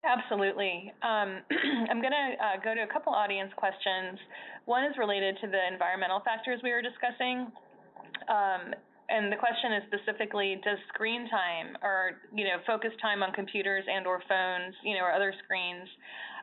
Absolutely. 0.04 0.92
Um, 1.02 1.38
I'm 1.90 2.02
going 2.02 2.10
to 2.10 2.34
uh, 2.42 2.58
go 2.64 2.74
to 2.74 2.82
a 2.82 2.92
couple 2.92 3.12
audience 3.12 3.52
questions. 3.56 4.18
One 4.64 4.82
is 4.82 4.98
related 4.98 5.36
to 5.42 5.46
the 5.46 5.62
environmental 5.72 6.20
factors 6.24 6.58
we 6.64 6.72
were 6.72 6.82
discussing. 6.82 7.46
Um, 8.26 8.74
and 9.08 9.30
the 9.30 9.36
question 9.36 9.78
is 9.78 9.82
specifically, 9.94 10.58
does 10.64 10.78
screen 10.88 11.30
time 11.30 11.76
or, 11.82 12.18
you 12.34 12.44
know, 12.44 12.58
focus 12.66 12.90
time 13.00 13.22
on 13.22 13.32
computers 13.32 13.84
and 13.86 14.08
or 14.08 14.20
phones, 14.28 14.74
you 14.82 14.94
know, 14.94 15.04
or 15.04 15.12
other 15.12 15.32
screens, 15.44 15.86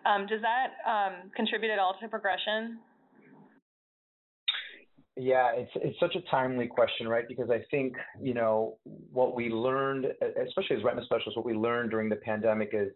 um, 0.06 0.26
does 0.26 0.40
that 0.40 0.80
um, 0.88 1.30
contribute 1.36 1.72
at 1.72 1.80
all 1.80 1.96
to 2.00 2.08
progression? 2.08 2.80
Yeah, 5.22 5.52
it's 5.54 5.72
it's 5.76 6.00
such 6.00 6.16
a 6.16 6.22
timely 6.32 6.66
question, 6.66 7.06
right? 7.06 7.28
Because 7.28 7.50
I 7.50 7.62
think 7.70 7.94
you 8.22 8.34
know 8.34 8.78
what 9.12 9.36
we 9.36 9.50
learned, 9.50 10.06
especially 10.48 10.78
as 10.78 10.84
retina 10.84 11.04
specialists, 11.04 11.36
what 11.36 11.46
we 11.46 11.54
learned 11.54 11.92
during 11.92 12.08
the 12.08 12.16
pandemic 12.16 12.70
is 12.72 12.90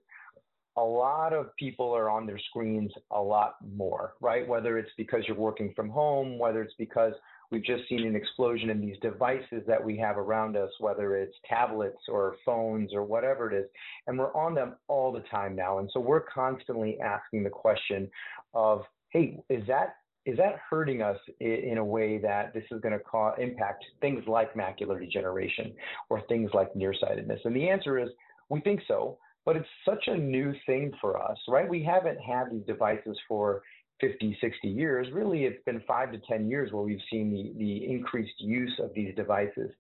a 0.78 0.82
lot 0.82 1.34
of 1.34 1.54
people 1.58 1.94
are 1.94 2.10
on 2.10 2.26
their 2.26 2.40
screens 2.40 2.94
a 3.12 3.20
lot 3.20 3.56
more, 3.76 4.14
right? 4.22 4.48
Whether 4.48 4.78
it's 4.78 4.90
because 4.96 5.24
you're 5.28 5.36
working 5.36 5.74
from 5.76 5.90
home, 5.90 6.40
whether 6.40 6.62
it's 6.62 6.74
because 6.80 7.12
we've 7.52 7.64
just 7.64 7.90
seen 7.90 8.08
an 8.08 8.16
explosion 8.16 8.70
in 8.70 8.80
these 8.80 8.96
devices 9.02 9.62
that 9.68 9.84
we 9.84 9.98
have 9.98 10.18
around 10.18 10.56
us, 10.56 10.72
whether 10.80 11.18
it's 11.18 11.36
tablets 11.48 12.00
or 12.08 12.38
phones 12.46 12.94
or 12.94 13.04
whatever 13.04 13.52
it 13.52 13.56
is, 13.56 13.66
and 14.08 14.18
we're 14.18 14.34
on 14.34 14.56
them 14.56 14.78
all 14.88 15.12
the 15.12 15.24
time 15.30 15.58
now. 15.58 15.80
And 15.80 15.90
so 15.94 16.00
we're 16.00 16.24
constantly 16.34 16.98
asking 17.02 17.44
the 17.44 17.50
question 17.50 18.10
of, 18.54 18.84
hey, 19.10 19.38
is 19.50 19.68
that 19.68 19.98
is 20.26 20.38
that 20.38 20.56
hurting 20.70 21.02
us 21.02 21.18
in 21.40 21.78
a 21.78 21.84
way 21.84 22.18
that 22.18 22.54
this 22.54 22.64
is 22.72 22.80
going 22.82 22.94
to 22.94 23.00
cause 23.00 23.36
impact 23.40 23.84
things 24.00 24.24
like 24.28 24.54
macular 24.54 25.00
degeneration 25.00 25.74
or 26.10 26.22
things 26.28 26.50
like 26.54 26.74
nearsightedness? 26.76 27.42
And 27.44 27.56
the 27.56 27.70
answer 27.70 28.00
is 28.00 28.10
we 28.50 28.62
think 28.62 28.82
so, 28.88 29.18
but 29.46 29.58
it's 29.58 29.68
such 29.86 30.08
a 30.08 30.16
new 30.16 30.54
thing 30.66 30.92
for 31.02 31.22
us, 31.22 31.38
right? 31.50 31.68
We 31.68 31.84
haven't 31.84 32.20
had 32.20 32.52
these 32.52 32.66
devices 32.66 33.18
for 33.28 33.64
50, 34.04 34.38
60 34.42 34.68
years, 34.68 35.08
really 35.14 35.46
it's 35.46 35.64
been 35.64 35.82
five 35.88 36.12
to 36.12 36.20
10 36.30 36.50
years 36.50 36.74
where 36.74 36.84
we've 36.84 37.00
seen 37.10 37.32
the, 37.32 37.58
the 37.58 37.90
increased 37.90 38.34
use 38.38 38.74
of 38.84 38.94
these 38.94 39.16
devices. 39.16 39.72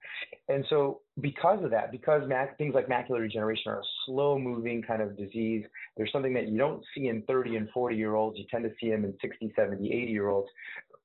And 0.47 0.63
so 0.69 1.01
because 1.19 1.61
of 1.61 1.71
that, 1.71 1.91
because 1.91 2.21
mac- 2.27 2.57
things 2.57 2.73
like 2.73 2.87
macular 2.87 3.21
degeneration 3.21 3.73
are 3.73 3.79
a 3.79 3.83
slow 4.05 4.39
moving 4.39 4.81
kind 4.81 5.01
of 5.01 5.17
disease, 5.17 5.65
there's 5.97 6.11
something 6.13 6.33
that 6.35 6.47
you 6.47 6.57
don't 6.57 6.81
see 6.95 7.09
in 7.09 7.23
30 7.23 7.57
and 7.57 7.69
40 7.71 7.97
year 7.97 8.15
olds, 8.15 8.37
you 8.39 8.45
tend 8.49 8.63
to 8.63 8.71
see 8.79 8.89
them 8.89 9.03
in 9.03 9.13
60, 9.21 9.51
70, 9.57 9.91
80 9.91 10.11
year 10.11 10.29
olds 10.29 10.47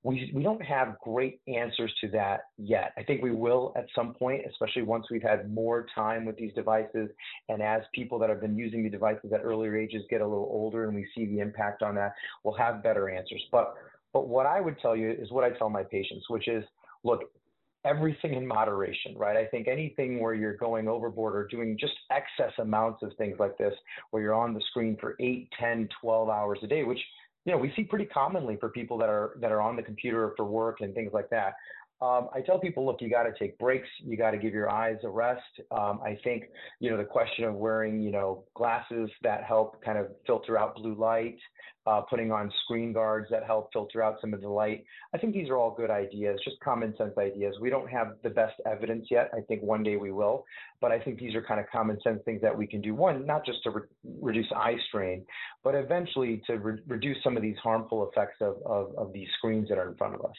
we, 0.05 0.31
we 0.35 0.43
don't 0.43 0.63
have 0.63 0.97
great 1.03 1.41
answers 1.49 1.93
to 2.01 2.09
that 2.09 2.43
yet. 2.57 2.93
I 2.97 3.03
think 3.03 3.23
we 3.23 3.33
will 3.33 3.73
at 3.77 3.87
some 3.95 4.15
point, 4.15 4.43
especially 4.49 4.83
once 4.83 5.07
we've 5.11 5.23
had 5.23 5.53
more 5.53 5.87
time 5.95 6.25
with 6.25 6.37
these 6.37 6.53
devices 6.55 7.11
and 7.49 7.61
as 7.61 7.83
people 7.93 8.19
that 8.21 8.31
have 8.31 8.41
been 8.41 8.57
using 8.57 8.85
the 8.85 8.91
devices 8.91 9.33
at 9.33 9.41
earlier 9.43 9.77
ages 9.77 10.03
get 10.09 10.21
a 10.21 10.27
little 10.27 10.49
older 10.51 10.85
and 10.85 10.95
we 10.95 11.07
see 11.15 11.27
the 11.27 11.41
impact 11.41 11.83
on 11.83 11.97
that, 11.97 12.13
we'll 12.45 12.55
have 12.55 12.83
better 12.83 13.09
answers. 13.09 13.43
But 13.51 13.75
but 14.15 14.27
what 14.29 14.47
I 14.47 14.61
would 14.61 14.79
tell 14.81 14.97
you 14.97 15.11
is 15.11 15.31
what 15.31 15.45
I 15.45 15.51
tell 15.51 15.69
my 15.69 15.83
patients, 15.83 16.25
which 16.31 16.49
is 16.49 16.65
look, 17.05 17.25
everything 17.85 18.35
in 18.35 18.47
moderation, 18.47 19.17
right? 19.17 19.37
I 19.37 19.47
think 19.47 19.69
anything 19.69 20.21
where 20.21 20.35
you're 20.35 20.57
going 20.57 20.89
overboard 20.89 21.37
or 21.37 21.47
doing 21.47 21.77
just 21.79 21.93
excess 22.11 22.53
amounts 22.59 23.03
of 23.03 23.13
things 23.17 23.37
like 23.39 23.57
this, 23.59 23.75
where 24.11 24.23
you're 24.23 24.35
on 24.35 24.55
the 24.55 24.63
screen 24.71 24.97
for 25.01 25.17
8, 25.21 25.49
10, 25.59 25.89
12 26.01 26.29
hours 26.29 26.59
a 26.63 26.67
day, 26.67 26.85
which 26.85 27.01
know, 27.53 27.59
we 27.59 27.73
see 27.77 27.85
pretty 27.85 28.05
commonly 28.05 28.57
for 28.57 28.69
people 28.69 28.99
that 28.99 29.09
are 29.09 29.33
that 29.41 29.53
are 29.53 29.61
on 29.61 29.77
the 29.77 29.83
computer 29.83 30.33
for 30.37 30.45
work 30.45 30.81
and 30.81 30.95
things 30.95 31.13
like 31.13 31.31
that. 31.31 31.55
Um, 32.01 32.29
I 32.33 32.41
tell 32.41 32.61
people, 32.61 32.87
look, 32.87 33.01
you 33.01 33.11
got 33.11 33.25
to 33.25 33.33
take 33.39 33.59
breaks. 33.59 33.89
You 34.05 34.17
got 34.17 34.31
to 34.31 34.39
give 34.39 34.55
your 34.55 34.71
eyes 34.71 34.99
a 35.03 35.09
rest. 35.09 35.43
Um, 35.73 36.01
I 36.05 36.17
think, 36.23 36.45
you 36.79 36.91
know, 36.91 36.97
the 36.97 37.05
question 37.05 37.45
of 37.45 37.55
wearing, 37.55 38.01
you 38.01 38.13
know, 38.13 38.45
glasses 38.55 39.11
that 39.23 39.43
help 39.43 39.83
kind 39.85 39.99
of 39.99 40.07
filter 40.25 40.57
out 40.57 40.77
blue 40.77 40.95
light, 40.95 41.39
uh, 41.89 42.03
putting 42.03 42.31
on 42.31 42.53
screen 42.65 42.93
guards 42.93 43.27
that 43.31 43.45
help 43.45 43.73
filter 43.73 44.01
out 44.01 44.19
some 44.21 44.33
of 44.33 44.41
the 44.41 44.49
light. 44.49 44.85
I 45.13 45.19
think 45.19 45.35
these 45.35 45.49
are 45.49 45.57
all 45.57 45.75
good 45.75 45.91
ideas, 45.91 46.39
just 46.45 46.61
common 46.61 46.97
sense 46.97 47.15
ideas. 47.19 47.57
We 47.61 47.69
don't 47.69 47.91
have 47.91 48.13
the 48.23 48.31
best 48.31 48.55
evidence 48.65 49.07
yet. 49.11 49.31
I 49.35 49.41
think 49.49 49.63
one 49.63 49.83
day 49.83 49.97
we 49.97 50.13
will, 50.13 50.45
but 50.81 50.93
I 50.93 51.01
think 51.01 51.19
these 51.19 51.35
are 51.35 51.43
kind 51.43 51.59
of 51.59 51.67
common 51.73 51.99
sense 52.03 52.21
things 52.25 52.43
that 52.43 52.57
we 52.57 52.69
can 52.69 52.81
do. 52.81 52.95
One, 52.95 53.27
not 53.27 53.45
just 53.45 53.63
to 53.65 53.71
re- 53.71 53.83
reduce 54.21 54.53
eye 54.55 54.77
strain, 54.89 55.25
but 55.65 55.75
eventually 55.75 56.43
to 56.47 56.59
re- 56.59 56.83
reduce 56.87 57.17
some 57.25 57.37
of 57.37 57.43
these 57.43 57.57
harmful 57.61 58.09
effects 58.09 58.37
of, 58.41 58.57
of, 58.65 58.95
of 58.97 59.13
these 59.13 59.29
screens 59.39 59.69
that 59.69 59.79
are 59.79 59.89
in 59.89 59.97
front 59.97 60.15
of 60.15 60.21
us. 60.25 60.37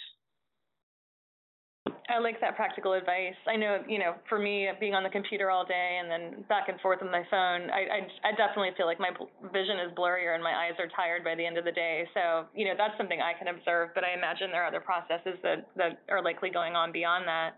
I 2.09 2.17
like 2.19 2.41
that 2.41 2.55
practical 2.55 2.93
advice. 2.93 3.37
I 3.47 3.55
know, 3.55 3.83
you 3.87 3.99
know, 3.99 4.15
for 4.27 4.39
me, 4.39 4.67
being 4.79 4.95
on 4.95 5.03
the 5.03 5.09
computer 5.09 5.51
all 5.51 5.65
day 5.65 5.99
and 6.01 6.09
then 6.09 6.43
back 6.49 6.67
and 6.67 6.79
forth 6.81 7.01
on 7.01 7.11
my 7.11 7.21
phone, 7.29 7.69
I, 7.69 8.01
I, 8.01 8.29
I 8.29 8.31
definitely 8.33 8.71
feel 8.75 8.87
like 8.87 8.99
my 8.99 9.13
vision 9.53 9.77
is 9.77 9.93
blurrier 9.93 10.33
and 10.33 10.43
my 10.43 10.53
eyes 10.53 10.73
are 10.79 10.89
tired 10.95 11.23
by 11.23 11.35
the 11.35 11.45
end 11.45 11.57
of 11.57 11.65
the 11.65 11.71
day. 11.71 12.09
So, 12.13 12.45
you 12.55 12.65
know, 12.65 12.73
that's 12.75 12.97
something 12.97 13.21
I 13.21 13.37
can 13.37 13.53
observe, 13.53 13.89
but 13.93 14.03
I 14.03 14.17
imagine 14.17 14.49
there 14.51 14.63
are 14.63 14.67
other 14.67 14.81
processes 14.81 15.37
that, 15.43 15.69
that 15.77 16.01
are 16.09 16.23
likely 16.23 16.49
going 16.49 16.73
on 16.73 16.91
beyond 16.91 17.27
that. 17.29 17.57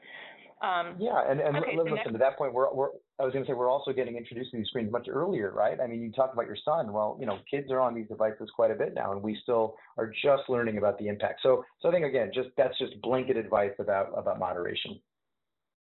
Um, 0.62 0.96
yeah, 1.00 1.24
and, 1.26 1.40
and 1.40 1.58
okay, 1.58 1.74
listen, 1.76 1.98
so 2.06 2.12
to 2.12 2.18
that 2.20 2.38
point, 2.38 2.54
we're, 2.54 2.72
we're, 2.74 2.94
I 3.22 3.24
was 3.24 3.34
going 3.34 3.46
to 3.46 3.52
say 3.52 3.54
we're 3.54 3.70
also 3.70 3.94
getting 3.94 4.18
introduced 4.18 4.50
to 4.50 4.58
these 4.58 4.68
screens 4.68 4.92
much 4.92 5.08
earlier, 5.08 5.52
right? 5.52 5.80
I 5.80 5.86
mean, 5.86 6.02
you 6.02 6.12
talked 6.12 6.34
about 6.34 6.48
your 6.48 6.58
son. 6.66 6.92
Well, 6.92 7.18
you 7.20 7.28
know, 7.28 7.38
kids 7.50 7.70
are 7.70 7.80
on 7.80 7.94
these 7.94 8.08
devices 8.08 8.50
quite 8.56 8.72
a 8.72 8.76
bit 8.76 8.96
now, 8.96 9.12
and 9.12 9.22
we 9.22 9.38
still 9.44 9.76
are 9.98 10.08
just 10.08 10.50
learning 10.50 10.80
about 10.80 10.98
the 10.98 11.08
impact. 11.08 11.42
So, 11.44 11.64
so 11.82 11.90
I 11.90 11.92
think 11.92 12.04
again, 12.06 12.32
just 12.34 12.50
that's 12.58 12.76
just 12.80 13.00
blanket 13.04 13.38
advice 13.38 13.74
about 13.78 14.12
about 14.18 14.40
moderation. 14.40 15.00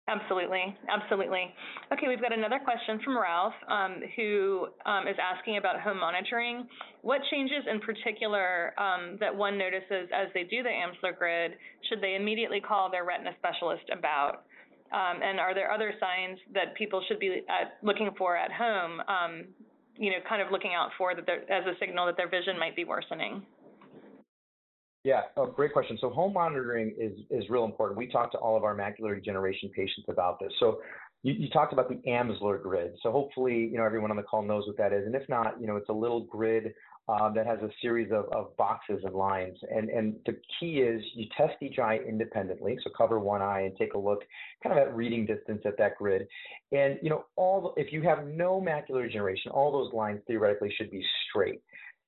Absolutely, 0.09 0.63
absolutely. 0.89 1.53
Okay, 1.93 2.07
we've 2.07 2.23
got 2.23 2.33
another 2.33 2.61
question 2.63 3.01
from 3.05 3.19
Ralph, 3.19 3.55
um, 3.69 4.03
who 4.15 4.69
um, 4.87 5.09
is 5.09 5.17
asking 5.21 5.57
about 5.57 5.81
home 5.81 5.99
monitoring. 5.99 6.69
What 7.03 7.23
changes 7.29 7.67
in 7.69 7.81
particular 7.81 8.73
um, 8.79 9.17
that 9.19 9.35
one 9.35 9.59
notices 9.59 10.09
as 10.15 10.29
they 10.33 10.45
do 10.45 10.63
the 10.63 10.69
Amsler 10.71 11.19
grid 11.19 11.55
should 11.89 12.01
they 12.01 12.15
immediately 12.15 12.61
call 12.61 12.89
their 12.89 13.05
retina 13.05 13.33
specialist 13.39 13.91
about? 13.91 14.45
Um, 14.93 15.23
and 15.23 15.41
are 15.41 15.55
there 15.55 15.71
other 15.71 15.93
signs 16.01 16.39
that 16.55 16.75
people 16.77 17.03
should 17.09 17.19
be 17.19 17.43
at, 17.49 17.79
looking 17.83 18.11
for 18.17 18.37
at 18.37 18.53
home, 18.53 19.01
um, 19.09 19.45
you 19.97 20.11
know, 20.11 20.19
kind 20.29 20.43
of 20.43 20.53
looking 20.53 20.73
out 20.75 20.91
for 20.97 21.15
that 21.15 21.29
as 21.29 21.65
a 21.67 21.79
signal 21.81 22.07
that 22.07 22.17
their 22.17 22.29
vision 22.29 22.59
might 22.59 22.77
be 22.77 22.85
worsening? 22.85 23.43
Yeah, 25.05 25.23
oh, 25.37 25.47
great 25.47 25.73
question. 25.73 25.97
So 26.01 26.11
home 26.11 26.33
monitoring 26.33 26.93
is 26.99 27.13
is 27.31 27.49
real 27.49 27.65
important. 27.65 27.97
We 27.97 28.09
talk 28.09 28.33
to 28.33 28.39
all 28.39 28.57
of 28.57 28.65
our 28.65 28.75
macular 28.75 29.15
degeneration 29.15 29.69
patients 29.69 30.07
about 30.09 30.41
this. 30.41 30.53
So 30.59 30.81
you, 31.23 31.33
you, 31.33 31.49
talked 31.51 31.73
about 31.73 31.89
the 31.89 32.01
Amsler 32.09 32.61
grid. 32.61 32.95
So 33.03 33.13
hopefully, 33.13 33.69
you 33.71 33.79
know, 33.79 33.85
everyone 33.85 34.11
on 34.11 34.17
the 34.17 34.25
call 34.25 34.43
knows 34.43 34.65
what 34.67 34.77
that 34.79 34.93
is. 34.93 35.07
And 35.07 35.15
if 35.15 35.29
not, 35.29 35.61
you 35.61 35.67
know, 35.69 35.77
it's 35.77 35.89
a 35.89 35.93
little 35.93 36.23
grid 36.25 36.75
um, 37.09 37.35
that 37.35 37.47
has 37.47 37.59
a 37.61 37.71
series 37.81 38.11
of, 38.11 38.27
of 38.33 38.57
boxes 38.57 39.01
and 39.05 39.15
lines. 39.15 39.57
And, 39.71 39.89
and 39.91 40.17
the 40.27 40.37
key 40.59 40.79
is 40.79 41.03
you 41.15 41.27
test 41.37 41.55
each 41.63 41.79
eye 41.79 42.01
independently. 42.07 42.77
So 42.83 42.91
cover 42.97 43.19
one 43.21 43.43
eye 43.43 43.61
and 43.63 43.77
take 43.77 43.95
a 43.95 43.99
look 43.99 44.21
kind 44.63 44.77
of 44.77 44.87
at 44.87 44.95
reading 44.95 45.25
distance 45.25 45.63
at 45.65 45.79
that 45.79 45.97
grid. 45.97 46.27
And, 46.73 46.99
you 47.03 47.11
know, 47.11 47.27
all 47.37 47.75
if 47.77 47.93
you 47.93 48.03
have 48.03 48.27
no 48.27 48.61
macular 48.61 49.05
degeneration, 49.05 49.53
all 49.53 49.71
those 49.71 49.93
lines 49.93 50.21
theoretically 50.27 50.75
should 50.77 50.91
be 50.91 51.05
straight. 51.29 51.63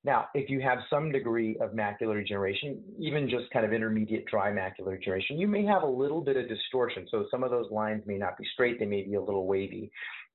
Now, 0.05 0.27
if 0.33 0.49
you 0.49 0.61
have 0.61 0.79
some 0.89 1.11
degree 1.11 1.57
of 1.59 1.71
macular 1.71 2.21
degeneration, 2.21 2.81
even 2.97 3.29
just 3.29 3.49
kind 3.51 3.65
of 3.65 3.73
intermediate 3.73 4.25
dry 4.27 4.49
macular 4.49 4.97
degeneration, 4.97 5.37
you 5.37 5.47
may 5.47 5.65
have 5.65 5.83
a 5.83 5.87
little 5.87 6.21
bit 6.21 6.37
of 6.37 6.47
distortion. 6.47 7.05
So 7.11 7.25
some 7.29 7.43
of 7.43 7.51
those 7.51 7.69
lines 7.69 8.03
may 8.05 8.17
not 8.17 8.37
be 8.37 8.45
straight, 8.53 8.79
they 8.79 8.85
may 8.85 9.03
be 9.03 9.15
a 9.15 9.21
little 9.21 9.45
wavy. 9.45 9.91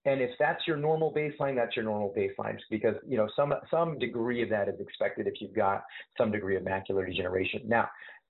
And 0.06 0.20
if 0.20 0.30
that's 0.38 0.66
your 0.66 0.76
normal 0.76 1.12
baseline, 1.12 1.56
that's 1.56 1.75
your 1.76 1.84
normal 1.84 2.14
baseline 2.16 2.58
because 2.70 2.94
you 3.08 3.16
know 3.16 3.28
some 3.34 3.54
some 3.70 3.99
degree 3.99 4.42
of 4.42 4.50
that 4.50 4.68
is 4.68 4.78
expected 4.78 5.26
if 5.26 5.34
you've 5.40 5.54
got 5.54 5.84
some 6.18 6.30
degree 6.30 6.56
of 6.56 6.62
macular 6.62 7.06
degeneration. 7.06 7.62
Now, 7.66 7.88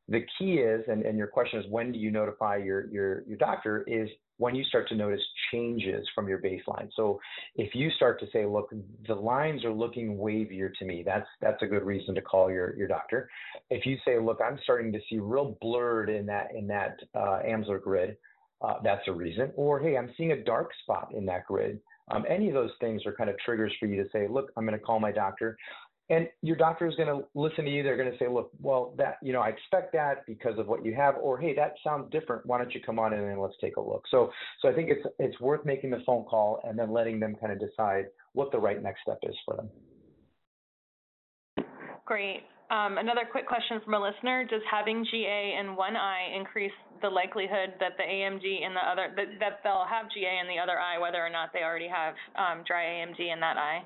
the 0.09 0.25
key 0.38 0.54
is, 0.54 0.85
and, 0.88 1.02
and 1.02 1.16
your 1.16 1.26
question 1.26 1.61
is 1.61 1.66
when 1.71 1.93
do 1.93 1.99
you 1.99 2.11
notify 2.11 2.57
your, 2.59 2.90
your, 2.90 3.23
your 3.26 3.38
doctor, 3.38 3.85
is 3.87 4.09
when 4.37 4.54
you 4.54 4.64
start 4.64 4.88
to 4.88 4.97
notice 4.97 5.21
changes 5.52 6.07
from 6.14 6.28
your 6.28 6.40
baseline. 6.40 6.88
So 6.95 7.21
if 7.54 7.75
you 7.75 7.88
start 7.93 8.19
to 8.21 8.26
say, 8.33 8.45
look, 8.45 8.71
the 9.07 9.14
lines 9.14 9.64
are 9.64 9.73
looking 9.73 10.16
wavier 10.19 10.75
to 10.78 10.85
me, 10.85 11.02
that's 11.07 11.26
that's 11.40 11.62
a 11.62 11.66
good 11.66 11.85
reason 11.85 12.14
to 12.16 12.21
call 12.21 12.50
your, 12.50 12.76
your 12.76 12.88
doctor. 12.88 13.31
If 13.71 13.87
you 13.87 13.97
say, 14.04 14.19
look, 14.19 14.40
I'm 14.45 14.59
starting 14.64 14.93
to 14.93 14.99
see 15.09 15.19
real 15.19 15.57
blurred 15.61 16.11
in 16.11 16.26
that 16.26 16.49
in 16.54 16.66
that 16.66 16.97
uh, 17.14 17.40
Amsler 17.47 17.81
grid, 17.81 18.16
uh, 18.62 18.75
that's 18.82 19.02
a 19.08 19.12
reason. 19.12 19.52
Or 19.56 19.80
hey, 19.80 19.96
I'm 19.96 20.12
seeing 20.16 20.32
a 20.32 20.44
dark 20.44 20.70
spot 20.82 21.08
in 21.14 21.26
that 21.26 21.46
grid. 21.46 21.80
Um, 22.11 22.25
any 22.28 22.49
of 22.49 22.54
those 22.54 22.70
things 22.80 23.06
are 23.06 23.12
kind 23.12 23.30
of 23.30 23.37
triggers 23.44 23.73
for 23.80 23.87
you 23.87 24.02
to 24.02 24.08
say, 24.11 24.26
look, 24.28 24.50
I'm 24.56 24.66
going 24.66 24.78
to 24.78 24.84
call 24.84 25.00
my 25.00 25.12
doctor. 25.12 25.56
And 26.11 26.28
your 26.42 26.56
doctor 26.56 26.87
is 26.87 26.94
going 26.96 27.08
to 27.08 27.26
listen 27.34 27.64
to 27.64 27.70
you. 27.70 27.82
They're 27.82 27.96
going 27.96 28.12
to 28.12 28.18
say, 28.18 28.28
look, 28.28 28.50
well, 28.61 28.94
that, 28.99 29.16
you 29.23 29.32
know, 29.32 29.40
I 29.40 29.49
expect 29.49 29.94
that 29.94 30.26
because 30.26 30.58
of 30.58 30.66
what 30.66 30.84
you 30.84 30.94
have, 30.94 31.14
or 31.16 31.38
hey, 31.38 31.54
that 31.54 31.76
sounds 31.82 32.11
different. 32.11 32.44
Why 32.44 32.58
don't 32.58 32.75
you 32.75 32.82
come 32.84 32.99
on 32.99 33.14
in 33.14 33.20
and 33.20 33.40
let's 33.40 33.54
take 33.58 33.76
a 33.76 33.80
look? 33.80 34.04
So, 34.11 34.30
so 34.61 34.68
I 34.68 34.75
think 34.75 34.90
it's, 34.90 35.06
it's 35.18 35.40
worth 35.40 35.64
making 35.64 35.90
the 35.90 36.02
phone 36.04 36.25
call 36.25 36.61
and 36.64 36.78
then 36.78 36.92
letting 36.92 37.20
them 37.20 37.37
kind 37.40 37.52
of 37.52 37.58
decide 37.58 38.06
what 38.34 38.52
the 38.52 38.58
right 38.58 38.82
next 38.82 39.00
step 39.00 39.18
is 39.23 39.34
for 39.46 39.56
them. 39.56 39.70
Great. 42.05 42.42
Um, 42.70 42.98
another 42.98 43.29
quick 43.31 43.46
question 43.46 43.81
from 43.85 43.94
a 43.94 44.00
listener: 44.00 44.44
Does 44.44 44.62
having 44.70 45.05
GA 45.11 45.57
in 45.61 45.77
one 45.77 45.96
eye 45.96 46.33
increase 46.35 46.72
the 47.03 47.09
likelihood 47.09 47.74
that 47.81 47.96
the 47.98 48.05
AMD 48.05 48.44
in 48.44 48.72
the 48.72 48.81
other 48.81 49.12
that, 49.16 49.27
that 49.40 49.61
they'll 49.62 49.87
have 49.88 50.11
GA 50.11 50.40
in 50.40 50.48
the 50.48 50.61
other 50.61 50.79
eye, 50.79 50.98
whether 50.98 51.18
or 51.18 51.31
not 51.31 51.50
they 51.53 51.62
already 51.62 51.88
have 51.88 52.14
um, 52.37 52.64
dry 52.66 52.85
AMD 52.85 53.20
in 53.20 53.40
that 53.40 53.57
eye? 53.57 53.85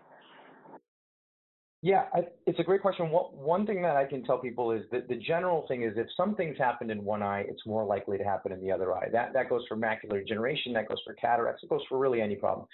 Yeah, 1.80 2.04
I, 2.12 2.22
it's 2.46 2.58
a 2.58 2.64
great 2.64 2.82
question. 2.82 3.08
What, 3.10 3.36
one 3.36 3.64
thing 3.64 3.82
that 3.82 3.96
I 3.96 4.04
can 4.04 4.24
tell 4.24 4.38
people 4.38 4.72
is 4.72 4.82
that 4.90 5.08
the 5.08 5.14
general 5.14 5.64
thing 5.68 5.84
is 5.84 5.92
if 5.96 6.08
something's 6.16 6.58
happened 6.58 6.90
in 6.90 7.04
one 7.04 7.22
eye, 7.22 7.44
it's 7.48 7.64
more 7.66 7.84
likely 7.84 8.18
to 8.18 8.24
happen 8.24 8.50
in 8.50 8.60
the 8.60 8.72
other 8.72 8.92
eye. 8.92 9.08
That 9.12 9.32
that 9.32 9.48
goes 9.48 9.62
for 9.68 9.76
macular 9.76 10.18
degeneration, 10.18 10.72
that 10.72 10.88
goes 10.88 10.98
for 11.04 11.14
cataracts, 11.14 11.62
it 11.62 11.70
goes 11.70 11.82
for 11.88 11.98
really 11.98 12.20
any 12.20 12.34
problem, 12.34 12.66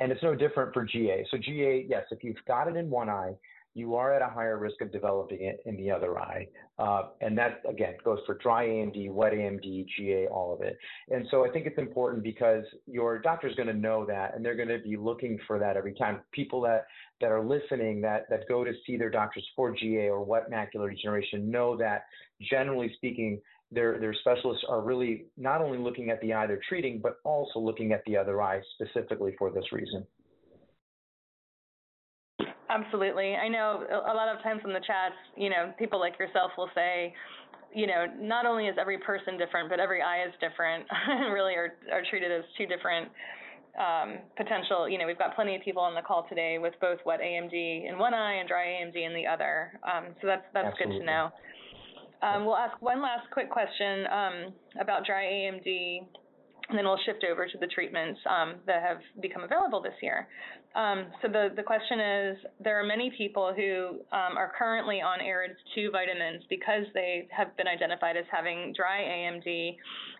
and 0.00 0.10
it's 0.10 0.22
no 0.22 0.34
different 0.34 0.74
for 0.74 0.84
GA. 0.84 1.24
So 1.30 1.38
GA, 1.38 1.86
yes, 1.88 2.04
if 2.10 2.24
you've 2.24 2.36
got 2.48 2.66
it 2.66 2.76
in 2.76 2.90
one 2.90 3.08
eye, 3.08 3.34
you 3.78 3.94
are 3.94 4.12
at 4.12 4.22
a 4.22 4.26
higher 4.26 4.58
risk 4.58 4.80
of 4.80 4.90
developing 4.90 5.42
it 5.42 5.60
in 5.64 5.76
the 5.76 5.90
other 5.90 6.18
eye. 6.18 6.46
Uh, 6.78 7.02
and 7.20 7.38
that, 7.38 7.62
again, 7.68 7.94
goes 8.04 8.18
for 8.26 8.34
dry 8.34 8.66
AMD, 8.66 9.10
wet 9.12 9.32
AMD, 9.32 9.86
GA, 9.96 10.26
all 10.26 10.52
of 10.52 10.60
it. 10.62 10.76
And 11.10 11.26
so 11.30 11.46
I 11.46 11.50
think 11.50 11.66
it's 11.66 11.78
important 11.78 12.22
because 12.22 12.64
your 12.86 13.18
doctor's 13.18 13.54
going 13.54 13.68
to 13.68 13.74
know 13.74 14.04
that 14.06 14.34
and 14.34 14.44
they're 14.44 14.56
going 14.56 14.68
to 14.68 14.78
be 14.80 14.96
looking 14.96 15.38
for 15.46 15.58
that 15.58 15.76
every 15.76 15.94
time. 15.94 16.20
People 16.32 16.60
that, 16.62 16.86
that 17.20 17.30
are 17.30 17.42
listening 17.42 18.00
that, 18.00 18.28
that 18.30 18.48
go 18.48 18.64
to 18.64 18.72
see 18.86 18.96
their 18.96 19.10
doctors 19.10 19.46
for 19.54 19.74
GA 19.74 20.08
or 20.08 20.24
wet 20.24 20.50
macular 20.50 20.90
degeneration 20.90 21.50
know 21.50 21.76
that, 21.76 22.06
generally 22.50 22.92
speaking, 22.96 23.40
their, 23.70 24.00
their 24.00 24.14
specialists 24.14 24.64
are 24.68 24.80
really 24.80 25.26
not 25.36 25.60
only 25.60 25.78
looking 25.78 26.10
at 26.10 26.20
the 26.20 26.32
eye 26.32 26.46
they're 26.46 26.60
treating, 26.68 27.00
but 27.00 27.18
also 27.24 27.60
looking 27.60 27.92
at 27.92 28.02
the 28.06 28.16
other 28.16 28.42
eye 28.42 28.60
specifically 28.74 29.34
for 29.38 29.50
this 29.50 29.72
reason. 29.72 30.06
Absolutely. 32.70 33.34
I 33.34 33.48
know 33.48 33.84
a 33.90 34.14
lot 34.14 34.28
of 34.34 34.42
times 34.42 34.60
in 34.64 34.72
the 34.72 34.80
chats, 34.80 35.16
you 35.36 35.48
know, 35.48 35.72
people 35.78 35.98
like 35.98 36.18
yourself 36.18 36.52
will 36.58 36.68
say, 36.74 37.14
you 37.74 37.86
know, 37.86 38.06
not 38.20 38.46
only 38.46 38.66
is 38.66 38.76
every 38.80 38.98
person 38.98 39.38
different, 39.38 39.68
but 39.68 39.80
every 39.80 40.02
eye 40.02 40.24
is 40.24 40.32
different, 40.40 40.84
and 41.08 41.32
really 41.32 41.54
are, 41.54 41.74
are 41.92 42.02
treated 42.08 42.30
as 42.30 42.44
two 42.56 42.66
different 42.66 43.08
um, 43.78 44.18
potential. 44.36 44.88
You 44.88 44.98
know, 44.98 45.06
we've 45.06 45.18
got 45.18 45.34
plenty 45.34 45.56
of 45.56 45.62
people 45.62 45.82
on 45.82 45.94
the 45.94 46.02
call 46.02 46.26
today 46.28 46.58
with 46.58 46.74
both 46.80 46.98
wet 47.06 47.20
AMD 47.20 47.52
in 47.52 47.98
one 47.98 48.14
eye 48.14 48.34
and 48.34 48.48
dry 48.48 48.66
AMD 48.66 48.96
in 48.96 49.14
the 49.14 49.26
other. 49.26 49.78
Um, 49.84 50.14
so 50.20 50.26
that's 50.26 50.44
that's 50.52 50.68
Absolutely. 50.68 50.98
good 50.98 51.00
to 51.00 51.06
know. 51.06 51.30
Um, 52.20 52.44
we'll 52.44 52.56
ask 52.56 52.80
one 52.82 53.00
last 53.00 53.30
quick 53.30 53.48
question 53.48 54.06
um, 54.10 54.52
about 54.80 55.06
dry 55.06 55.24
AMD 55.24 56.00
and 56.68 56.76
then 56.76 56.84
we'll 56.84 57.00
shift 57.06 57.24
over 57.24 57.46
to 57.46 57.58
the 57.58 57.66
treatments 57.66 58.20
um, 58.28 58.56
that 58.66 58.82
have 58.82 58.98
become 59.22 59.42
available 59.42 59.80
this 59.80 59.94
year. 60.02 60.28
Um, 60.74 61.06
so 61.22 61.28
the, 61.28 61.48
the 61.56 61.62
question 61.62 61.98
is, 61.98 62.36
there 62.62 62.78
are 62.78 62.84
many 62.84 63.10
people 63.16 63.54
who 63.56 64.00
um, 64.14 64.36
are 64.36 64.52
currently 64.56 65.00
on 65.00 65.20
AREDS 65.20 65.56
2 65.74 65.90
vitamins 65.90 66.44
because 66.50 66.84
they 66.92 67.26
have 67.34 67.56
been 67.56 67.66
identified 67.66 68.16
as 68.16 68.24
having 68.30 68.74
dry 68.76 69.00
AMD. 69.00 69.76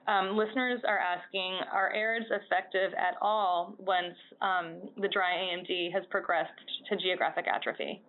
Um, 0.09 0.37
listeners 0.37 0.81
are 0.89 0.99
asking, 0.99 1.59
are 1.71 1.93
AREDS 1.95 2.27
effective 2.31 2.93
at 2.95 3.17
all 3.21 3.75
once 3.79 4.17
um, 4.41 4.89
the 4.97 5.09
dry 5.09 5.33
AMD 5.37 5.93
has 5.93 6.03
progressed 6.11 6.51
to 6.89 6.97
geographic 6.97 7.45
atrophy? 7.47 8.03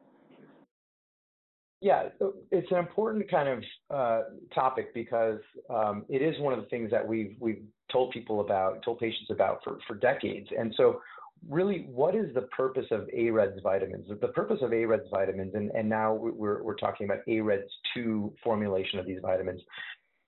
Yeah, 1.82 2.10
it's 2.52 2.72
an 2.72 2.78
important 2.78 3.32
kind 3.32 3.48
of 3.48 3.63
uh, 3.89 4.22
topic 4.54 4.94
because 4.94 5.39
um, 5.70 6.06
it 6.10 6.22
is 6.22 6.38
one 6.39 6.54
of 6.54 6.60
the 6.60 6.65
things 6.65 6.92
that 6.92 7.08
we've 7.08 7.38
we've 7.39 7.63
told 7.89 8.12
people 8.12 8.42
about, 8.42 8.84
told 8.84 9.00
patients 9.00 9.30
about 9.30 9.62
for, 9.63 9.78
for 9.88 9.96
decades. 9.96 10.50
And 10.58 10.74
so 10.76 11.02
really, 11.48 11.88
what 11.89 12.15
is 12.15 12.34
the 12.34 12.44
purpose 12.44 12.86
of 12.92 13.08
AREDS 13.13 13.62
vitamins? 13.63 14.08
The 14.10 14.28
purpose 14.28 14.60
of 14.62 14.74
AREDS 14.74 15.10
vitamins, 15.10 15.56
and, 15.56 15.72
and 15.72 15.88
now 15.88 16.13
we're, 16.13 16.62
we're 16.62 16.76
talking 16.76 17.06
about 17.06 17.20
AREDS 17.28 17.70
2 17.94 18.34
formulation 18.44 19.00
of 19.00 19.06
these 19.06 19.20
vitamins, 19.22 19.62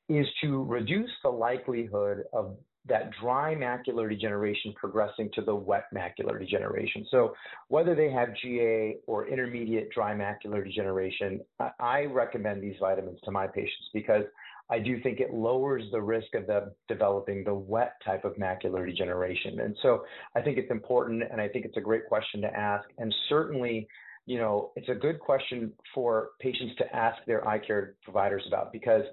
is 0.09 0.25
to 0.41 0.63
reduce 0.63 1.11
the 1.23 1.29
likelihood 1.29 2.23
of 2.33 2.57
that 2.87 3.11
dry 3.21 3.53
macular 3.53 4.09
degeneration 4.09 4.73
progressing 4.75 5.29
to 5.33 5.41
the 5.41 5.53
wet 5.53 5.85
macular 5.93 6.39
degeneration. 6.39 7.05
So 7.11 7.35
whether 7.67 7.93
they 7.93 8.11
have 8.11 8.29
GA 8.41 8.97
or 9.05 9.27
intermediate 9.27 9.91
dry 9.91 10.13
macular 10.15 10.63
degeneration, 10.63 11.41
I 11.79 12.05
recommend 12.05 12.61
these 12.61 12.75
vitamins 12.79 13.19
to 13.25 13.31
my 13.31 13.45
patients 13.45 13.89
because 13.93 14.23
I 14.71 14.79
do 14.79 14.99
think 15.01 15.19
it 15.19 15.33
lowers 15.33 15.83
the 15.91 16.01
risk 16.01 16.33
of 16.33 16.47
them 16.47 16.71
developing 16.87 17.43
the 17.43 17.53
wet 17.53 17.93
type 18.03 18.23
of 18.23 18.33
macular 18.35 18.85
degeneration. 18.87 19.59
And 19.59 19.75
so 19.81 20.05
I 20.35 20.41
think 20.41 20.57
it's 20.57 20.71
important 20.71 21.23
and 21.29 21.41
I 21.41 21.49
think 21.49 21.65
it's 21.65 21.77
a 21.77 21.81
great 21.81 22.07
question 22.07 22.41
to 22.41 22.47
ask. 22.47 22.87
And 22.97 23.13
certainly, 23.27 23.87
you 24.25 24.37
know, 24.37 24.71
it's 24.75 24.87
a 24.87 24.95
good 24.95 25.19
question 25.19 25.73
for 25.93 26.29
patients 26.39 26.75
to 26.77 26.95
ask 26.95 27.17
their 27.27 27.45
eye 27.47 27.59
care 27.59 27.95
providers 28.03 28.43
about 28.47 28.71
because 28.71 29.03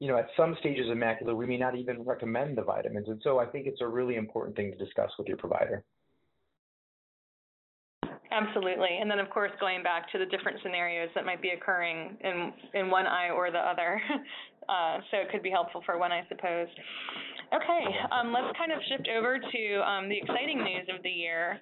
you 0.00 0.08
know, 0.08 0.16
at 0.16 0.28
some 0.36 0.56
stages 0.60 0.88
of 0.88 0.96
macular, 0.96 1.36
we 1.36 1.46
may 1.46 1.56
not 1.56 1.74
even 1.76 2.02
recommend 2.02 2.56
the 2.56 2.62
vitamins. 2.62 3.08
And 3.08 3.20
so 3.24 3.38
I 3.38 3.46
think 3.46 3.66
it's 3.66 3.80
a 3.80 3.88
really 3.88 4.16
important 4.16 4.56
thing 4.56 4.70
to 4.70 4.78
discuss 4.78 5.10
with 5.18 5.26
your 5.26 5.36
provider. 5.36 5.84
Absolutely. 8.30 8.98
And 9.00 9.10
then, 9.10 9.18
of 9.18 9.30
course, 9.30 9.50
going 9.58 9.82
back 9.82 10.10
to 10.12 10.18
the 10.18 10.26
different 10.26 10.58
scenarios 10.62 11.08
that 11.14 11.24
might 11.24 11.42
be 11.42 11.50
occurring 11.50 12.16
in, 12.20 12.52
in 12.74 12.90
one 12.90 13.06
eye 13.06 13.30
or 13.30 13.50
the 13.50 13.58
other. 13.58 14.00
Uh, 14.68 14.98
so 15.10 15.16
it 15.18 15.30
could 15.30 15.42
be 15.42 15.50
helpful 15.50 15.82
for 15.86 15.98
one, 15.98 16.12
I 16.12 16.22
suppose. 16.28 16.68
Okay, 17.48 17.84
um, 18.12 18.32
let's 18.32 18.52
kind 18.58 18.72
of 18.72 18.78
shift 18.88 19.08
over 19.08 19.38
to 19.38 19.62
um, 19.80 20.08
the 20.10 20.18
exciting 20.18 20.58
news 20.62 20.84
of 20.94 21.02
the 21.02 21.10
year. 21.10 21.58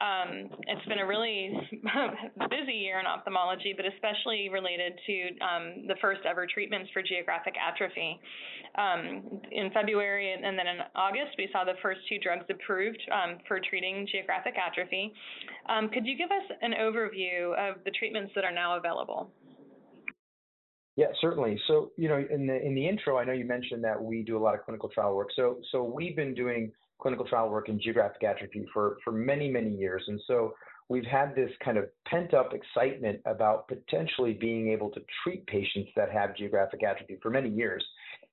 Um, 0.00 0.48
it's 0.68 0.84
been 0.86 0.98
a 0.98 1.06
really 1.06 1.56
busy 2.50 2.72
year 2.72 3.00
in 3.00 3.06
ophthalmology, 3.06 3.72
but 3.74 3.86
especially 3.86 4.50
related 4.50 4.92
to 5.06 5.14
um, 5.40 5.86
the 5.88 5.96
first 6.00 6.20
ever 6.28 6.46
treatments 6.46 6.90
for 6.92 7.02
geographic 7.02 7.54
atrophy. 7.56 8.20
Um, 8.76 9.40
in 9.50 9.70
February 9.72 10.32
and 10.32 10.58
then 10.58 10.66
in 10.66 10.78
August, 10.94 11.36
we 11.38 11.48
saw 11.52 11.64
the 11.64 11.80
first 11.82 12.00
two 12.08 12.18
drugs 12.18 12.44
approved 12.48 13.00
um, 13.10 13.38
for 13.48 13.60
treating 13.60 14.06
geographic 14.12 14.54
atrophy. 14.60 15.12
could 15.92 16.04
you 16.04 16.16
give 16.16 16.30
us 16.30 16.44
an 16.60 16.74
overview 16.80 17.56
of 17.56 17.82
the 17.84 17.90
treatments 17.90 18.32
that 18.34 18.44
are 18.44 18.52
now 18.52 18.76
available? 18.76 19.30
Yeah, 21.00 21.06
certainly. 21.18 21.58
So, 21.66 21.92
you 21.96 22.10
know, 22.10 22.22
in 22.30 22.46
the 22.46 22.60
in 22.60 22.74
the 22.74 22.86
intro, 22.86 23.16
I 23.16 23.24
know 23.24 23.32
you 23.32 23.46
mentioned 23.46 23.82
that 23.84 23.98
we 23.98 24.22
do 24.22 24.36
a 24.36 24.42
lot 24.46 24.54
of 24.54 24.62
clinical 24.66 24.90
trial 24.90 25.16
work. 25.16 25.30
So, 25.34 25.56
so 25.72 25.82
we've 25.82 26.14
been 26.14 26.34
doing 26.34 26.70
clinical 27.00 27.24
trial 27.24 27.48
work 27.48 27.70
in 27.70 27.80
geographic 27.80 28.22
atrophy 28.22 28.66
for 28.70 28.98
for 29.02 29.10
many 29.10 29.50
many 29.50 29.70
years, 29.70 30.04
and 30.08 30.20
so 30.26 30.52
we've 30.90 31.06
had 31.06 31.34
this 31.34 31.50
kind 31.64 31.78
of 31.78 31.86
pent 32.06 32.34
up 32.34 32.52
excitement 32.52 33.18
about 33.24 33.66
potentially 33.66 34.34
being 34.34 34.68
able 34.68 34.90
to 34.90 35.00
treat 35.24 35.46
patients 35.46 35.88
that 35.96 36.12
have 36.12 36.36
geographic 36.36 36.82
atrophy 36.82 37.16
for 37.22 37.30
many 37.30 37.48
years. 37.48 37.82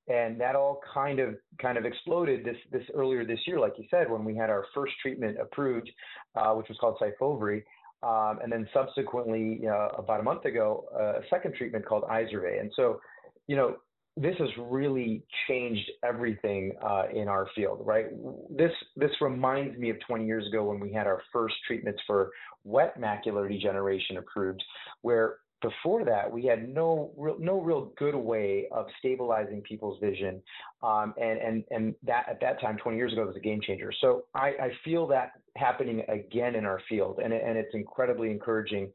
And 0.09 0.39
that 0.41 0.57
all 0.57 0.81
kind 0.93 1.19
of 1.19 1.35
kind 1.61 1.77
of 1.77 1.85
exploded 1.85 2.43
this 2.43 2.57
this 2.69 2.83
earlier 2.93 3.23
this 3.23 3.39
year, 3.47 3.61
like 3.61 3.75
you 3.77 3.85
said, 3.89 4.11
when 4.11 4.25
we 4.25 4.35
had 4.35 4.49
our 4.49 4.65
first 4.75 4.93
treatment 5.01 5.37
approved, 5.39 5.89
uh, 6.35 6.51
which 6.55 6.67
was 6.67 6.77
called 6.79 6.97
Syfovre. 7.01 7.63
Um, 8.03 8.39
and 8.43 8.51
then 8.51 8.67
subsequently, 8.73 9.61
about 9.65 10.19
a 10.19 10.23
month 10.23 10.45
ago, 10.45 10.85
uh, 10.95 11.19
a 11.19 11.21
second 11.29 11.55
treatment 11.55 11.85
called 11.85 12.03
Izervay. 12.03 12.59
And 12.59 12.71
so, 12.75 13.01
you 13.47 13.55
know, 13.55 13.77
this 14.15 14.35
has 14.39 14.49
really 14.59 15.23
changed 15.47 15.89
everything 16.03 16.73
uh, 16.83 17.03
in 17.13 17.27
our 17.27 17.47
field, 17.55 17.81
right? 17.85 18.07
This 18.49 18.71
this 18.95 19.11
reminds 19.21 19.77
me 19.77 19.91
of 19.91 19.97
20 20.07 20.25
years 20.25 20.47
ago 20.47 20.63
when 20.63 20.79
we 20.79 20.91
had 20.91 21.05
our 21.05 21.21
first 21.31 21.55
treatments 21.67 22.01
for 22.07 22.31
wet 22.63 22.99
macular 22.99 23.47
degeneration 23.47 24.17
approved, 24.17 24.63
where 25.01 25.37
before 25.61 26.05
that, 26.05 26.31
we 26.31 26.45
had 26.45 26.69
no 26.69 27.11
real, 27.17 27.37
no 27.39 27.59
real 27.59 27.91
good 27.97 28.15
way 28.15 28.67
of 28.71 28.85
stabilizing 28.99 29.61
people's 29.61 29.99
vision, 29.99 30.41
um, 30.83 31.13
and 31.19 31.39
and 31.39 31.63
and 31.71 31.95
that 32.03 32.25
at 32.29 32.39
that 32.41 32.61
time, 32.61 32.77
20 32.77 32.97
years 32.97 33.13
ago, 33.13 33.25
was 33.25 33.35
a 33.35 33.39
game 33.39 33.59
changer. 33.61 33.91
So 34.01 34.25
I, 34.35 34.47
I 34.47 34.71
feel 34.85 35.07
that 35.07 35.31
happening 35.55 36.03
again 36.09 36.55
in 36.55 36.65
our 36.65 36.79
field, 36.87 37.19
and 37.23 37.33
and 37.33 37.57
it's 37.57 37.73
incredibly 37.73 38.29
encouraging 38.29 38.91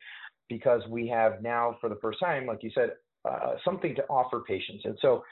because 0.48 0.82
we 0.88 1.08
have 1.08 1.42
now, 1.42 1.76
for 1.80 1.88
the 1.88 1.98
first 2.02 2.20
time, 2.20 2.46
like 2.46 2.62
you 2.62 2.70
said, 2.74 2.90
uh, 3.24 3.54
something 3.64 3.94
to 3.94 4.02
offer 4.04 4.42
patients. 4.46 4.82
And 4.84 4.98
so, 5.00 5.24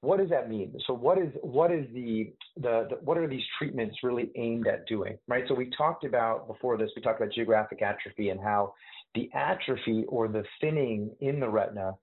what 0.00 0.18
does 0.18 0.28
that 0.30 0.48
mean? 0.48 0.76
So 0.86 0.94
what 0.94 1.18
is 1.18 1.32
what 1.42 1.72
is 1.72 1.86
the, 1.92 2.32
the, 2.56 2.86
the 2.90 2.96
what 3.02 3.18
are 3.18 3.26
these 3.26 3.42
treatments 3.58 3.96
really 4.04 4.30
aimed 4.36 4.68
at 4.68 4.86
doing? 4.86 5.18
Right. 5.26 5.44
So 5.48 5.54
we 5.54 5.70
talked 5.76 6.04
about 6.04 6.46
before 6.46 6.76
this. 6.76 6.90
We 6.94 7.02
talked 7.02 7.20
about 7.20 7.32
geographic 7.32 7.82
atrophy 7.82 8.28
and 8.28 8.40
how 8.40 8.74
the 9.18 9.36
atrophy 9.36 10.04
or 10.08 10.28
the 10.28 10.44
thinning 10.60 11.10
in 11.20 11.40
the 11.40 11.48
retina 11.48 11.94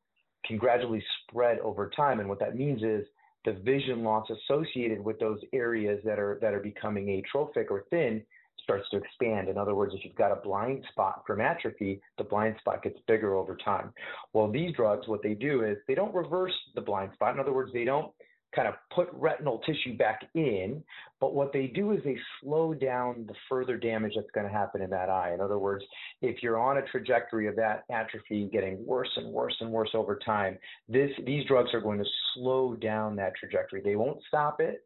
can 0.45 0.58
gradually 0.58 1.04
spread 1.21 1.60
over 1.60 1.89
time. 1.95 2.19
And 2.19 2.28
what 2.28 2.39
that 2.39 2.56
means 2.56 2.84
is 2.84 3.06
the 3.45 3.54
vision 3.54 4.04
loss 4.04 4.28
associated 4.30 4.99
with 4.99 5.19
those 5.19 5.39
areas 5.54 6.01
that 6.04 6.19
are 6.19 6.38
that 6.41 6.54
are 6.54 6.60
becoming 6.60 7.10
atrophic 7.10 7.71
or 7.71 7.86
thin 7.89 8.21
starts 8.62 8.89
to 8.89 8.97
expand. 8.97 9.47
In 9.47 9.58
other 9.58 9.75
words, 9.75 9.93
if 9.95 10.04
you've 10.04 10.15
got 10.15 10.32
a 10.32 10.41
blind 10.41 10.84
spot 10.91 11.23
from 11.25 11.39
atrophy, 11.39 12.01
the 12.17 12.23
blind 12.23 12.56
spot 12.60 12.84
gets 12.84 12.97
bigger 13.08 13.36
over 13.36 13.56
time. 13.63 13.93
Well, 14.34 14.51
these 14.51 14.75
drugs, 14.75 15.08
what 15.08 15.21
they 15.23 15.36
do 15.36 15.63
is 15.63 15.78
they 15.88 15.95
don't 15.95 16.13
reverse 16.13 16.54
the 16.73 16.82
blind 16.82 17.12
spot. 17.13 17.36
In 17.36 17.39
other 17.39 17.54
words, 17.54 17.71
they 17.71 17.86
don't 17.86 18.12
kind 18.55 18.67
of 18.67 18.75
put 18.93 19.09
retinal 19.13 19.59
tissue 19.59 19.97
back 19.97 20.21
in, 20.33 20.83
but 21.19 21.33
what 21.33 21.51
they 21.51 21.67
do 21.67 21.91
is 21.91 21.99
they 22.03 22.17
slow 22.41 22.73
down 22.73 23.25
the 23.27 23.33
further 23.49 23.77
damage 23.77 24.13
that's 24.15 24.31
going 24.33 24.47
to 24.47 24.51
happen 24.51 24.81
in 24.81 24.89
that 24.91 25.09
eye. 25.09 25.33
In 25.33 25.41
other 25.41 25.59
words, 25.59 25.83
if 26.21 26.41
you're 26.41 26.59
on 26.59 26.77
a 26.77 26.81
trajectory 26.83 27.47
of 27.47 27.55
that 27.57 27.83
atrophy 27.91 28.49
getting 28.51 28.85
worse 28.85 29.09
and 29.17 29.31
worse 29.31 29.55
and 29.59 29.71
worse 29.71 29.91
over 29.93 30.17
time, 30.25 30.57
this 30.87 31.11
these 31.25 31.45
drugs 31.45 31.73
are 31.73 31.81
going 31.81 31.99
to 31.99 32.09
slow 32.33 32.75
down 32.75 33.15
that 33.17 33.33
trajectory. 33.35 33.81
They 33.81 33.95
won't 33.95 34.19
stop 34.27 34.61
it, 34.61 34.85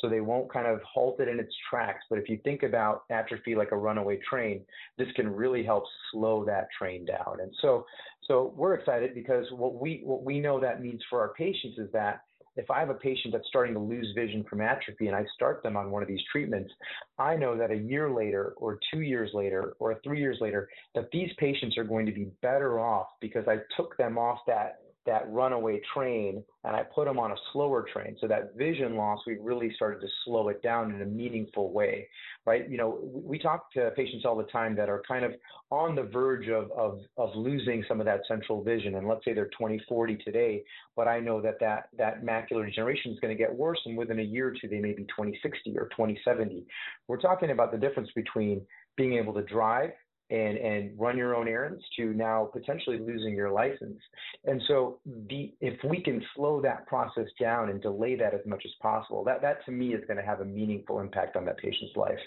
so 0.00 0.08
they 0.08 0.20
won't 0.20 0.52
kind 0.52 0.66
of 0.66 0.80
halt 0.82 1.20
it 1.20 1.28
in 1.28 1.38
its 1.38 1.54
tracks. 1.68 2.04
But 2.08 2.18
if 2.18 2.28
you 2.28 2.38
think 2.42 2.62
about 2.62 3.02
atrophy 3.10 3.54
like 3.54 3.72
a 3.72 3.76
runaway 3.76 4.18
train, 4.28 4.62
this 4.98 5.08
can 5.14 5.28
really 5.28 5.62
help 5.62 5.84
slow 6.10 6.44
that 6.46 6.68
train 6.76 7.04
down. 7.04 7.38
And 7.40 7.52
so, 7.60 7.84
so 8.26 8.52
we're 8.56 8.74
excited 8.74 9.14
because 9.14 9.46
what 9.50 9.74
we 9.80 10.02
what 10.04 10.24
we 10.24 10.40
know 10.40 10.60
that 10.60 10.80
means 10.80 11.02
for 11.10 11.20
our 11.20 11.34
patients 11.34 11.78
is 11.78 11.90
that 11.92 12.22
if 12.56 12.70
I 12.70 12.80
have 12.80 12.90
a 12.90 12.94
patient 12.94 13.32
that's 13.32 13.48
starting 13.48 13.74
to 13.74 13.80
lose 13.80 14.12
vision 14.14 14.44
from 14.48 14.60
atrophy 14.60 15.06
and 15.06 15.16
I 15.16 15.24
start 15.34 15.62
them 15.62 15.76
on 15.76 15.90
one 15.90 16.02
of 16.02 16.08
these 16.08 16.22
treatments, 16.30 16.72
I 17.18 17.36
know 17.36 17.56
that 17.56 17.70
a 17.70 17.76
year 17.76 18.10
later 18.10 18.54
or 18.56 18.78
two 18.92 19.00
years 19.00 19.30
later 19.32 19.74
or 19.78 20.00
three 20.02 20.20
years 20.20 20.38
later, 20.40 20.68
that 20.94 21.10
these 21.12 21.30
patients 21.38 21.78
are 21.78 21.84
going 21.84 22.06
to 22.06 22.12
be 22.12 22.30
better 22.42 22.80
off 22.80 23.06
because 23.20 23.46
I 23.48 23.58
took 23.76 23.96
them 23.96 24.18
off 24.18 24.40
that 24.46 24.80
that 25.10 25.28
runaway 25.28 25.80
train 25.92 26.44
and 26.62 26.76
I 26.76 26.84
put 26.84 27.06
them 27.06 27.18
on 27.18 27.32
a 27.32 27.36
slower 27.52 27.84
train. 27.92 28.16
So 28.20 28.28
that 28.28 28.54
vision 28.56 28.94
loss, 28.94 29.18
we 29.26 29.38
really 29.40 29.72
started 29.74 30.00
to 30.02 30.06
slow 30.24 30.50
it 30.50 30.62
down 30.62 30.94
in 30.94 31.02
a 31.02 31.04
meaningful 31.04 31.72
way, 31.72 32.06
right? 32.46 32.70
You 32.70 32.76
know, 32.76 33.00
we 33.02 33.36
talk 33.36 33.72
to 33.72 33.90
patients 33.96 34.24
all 34.24 34.36
the 34.36 34.44
time 34.44 34.76
that 34.76 34.88
are 34.88 35.02
kind 35.08 35.24
of 35.24 35.32
on 35.72 35.96
the 35.96 36.04
verge 36.04 36.48
of, 36.48 36.70
of, 36.70 37.00
of 37.16 37.30
losing 37.34 37.84
some 37.88 37.98
of 37.98 38.06
that 38.06 38.20
central 38.28 38.62
vision. 38.62 38.94
And 38.94 39.08
let's 39.08 39.24
say 39.24 39.32
they're 39.32 39.46
2040 39.46 40.18
today, 40.24 40.62
but 40.94 41.08
I 41.08 41.18
know 41.18 41.40
that 41.40 41.58
that, 41.58 41.88
that 41.98 42.22
macular 42.22 42.64
degeneration 42.64 43.10
is 43.10 43.18
going 43.18 43.36
to 43.36 43.38
get 43.38 43.52
worse. 43.52 43.80
And 43.86 43.98
within 43.98 44.20
a 44.20 44.22
year 44.22 44.48
or 44.48 44.52
two, 44.52 44.68
they 44.68 44.78
may 44.78 44.92
be 44.92 45.02
2060 45.04 45.76
or 45.76 45.88
2070. 45.88 46.64
We're 47.08 47.20
talking 47.20 47.50
about 47.50 47.72
the 47.72 47.78
difference 47.78 48.10
between 48.14 48.64
being 48.96 49.14
able 49.14 49.34
to 49.34 49.42
drive 49.42 49.90
and 50.30 50.56
and 50.58 50.98
run 50.98 51.16
your 51.16 51.34
own 51.34 51.48
errands 51.48 51.82
to 51.96 52.12
now 52.14 52.48
potentially 52.52 52.98
losing 52.98 53.34
your 53.34 53.50
license. 53.50 53.98
And 54.44 54.62
so 54.68 54.98
the 55.28 55.52
if 55.60 55.82
we 55.84 56.02
can 56.02 56.22
slow 56.34 56.60
that 56.62 56.86
process 56.86 57.26
down 57.38 57.70
and 57.70 57.82
delay 57.82 58.16
that 58.16 58.34
as 58.34 58.40
much 58.46 58.62
as 58.64 58.72
possible, 58.80 59.24
that 59.24 59.42
that 59.42 59.64
to 59.66 59.72
me 59.72 59.94
is 59.94 60.04
going 60.06 60.18
to 60.18 60.24
have 60.24 60.40
a 60.40 60.44
meaningful 60.44 61.00
impact 61.00 61.36
on 61.36 61.44
that 61.46 61.58
patient's 61.58 61.96
life. 61.96 62.18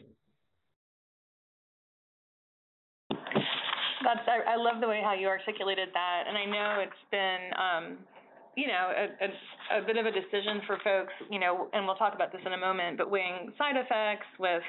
That's 3.10 4.28
I, 4.28 4.54
I 4.54 4.56
love 4.58 4.82
the 4.82 4.88
way 4.88 5.02
how 5.04 5.13
you 5.13 5.28
articulated 5.28 5.89
that, 5.94 6.24
and 6.28 6.38
I 6.38 6.46
know 6.46 6.84
it's 6.84 7.04
been 7.10 7.52
um, 7.58 7.98
you 8.56 8.68
know, 8.68 8.92
a, 8.94 9.04
a, 9.26 9.82
a, 9.82 9.86
bit 9.86 9.98
of 9.98 10.06
a 10.06 10.12
decision 10.12 10.62
for 10.68 10.78
folks, 10.84 11.13
you 11.32 11.39
know, 11.39 11.70
and 11.74 11.86
we'll 11.86 11.96
talk 11.96 12.13
about 12.13 12.32
this 12.32 12.42
in 12.46 12.54
a 12.54 12.58
moment, 12.58 12.98
but 12.98 13.10
weighing 13.10 13.52
side 13.58 13.76
effects 13.76 14.28
with, 14.39 14.62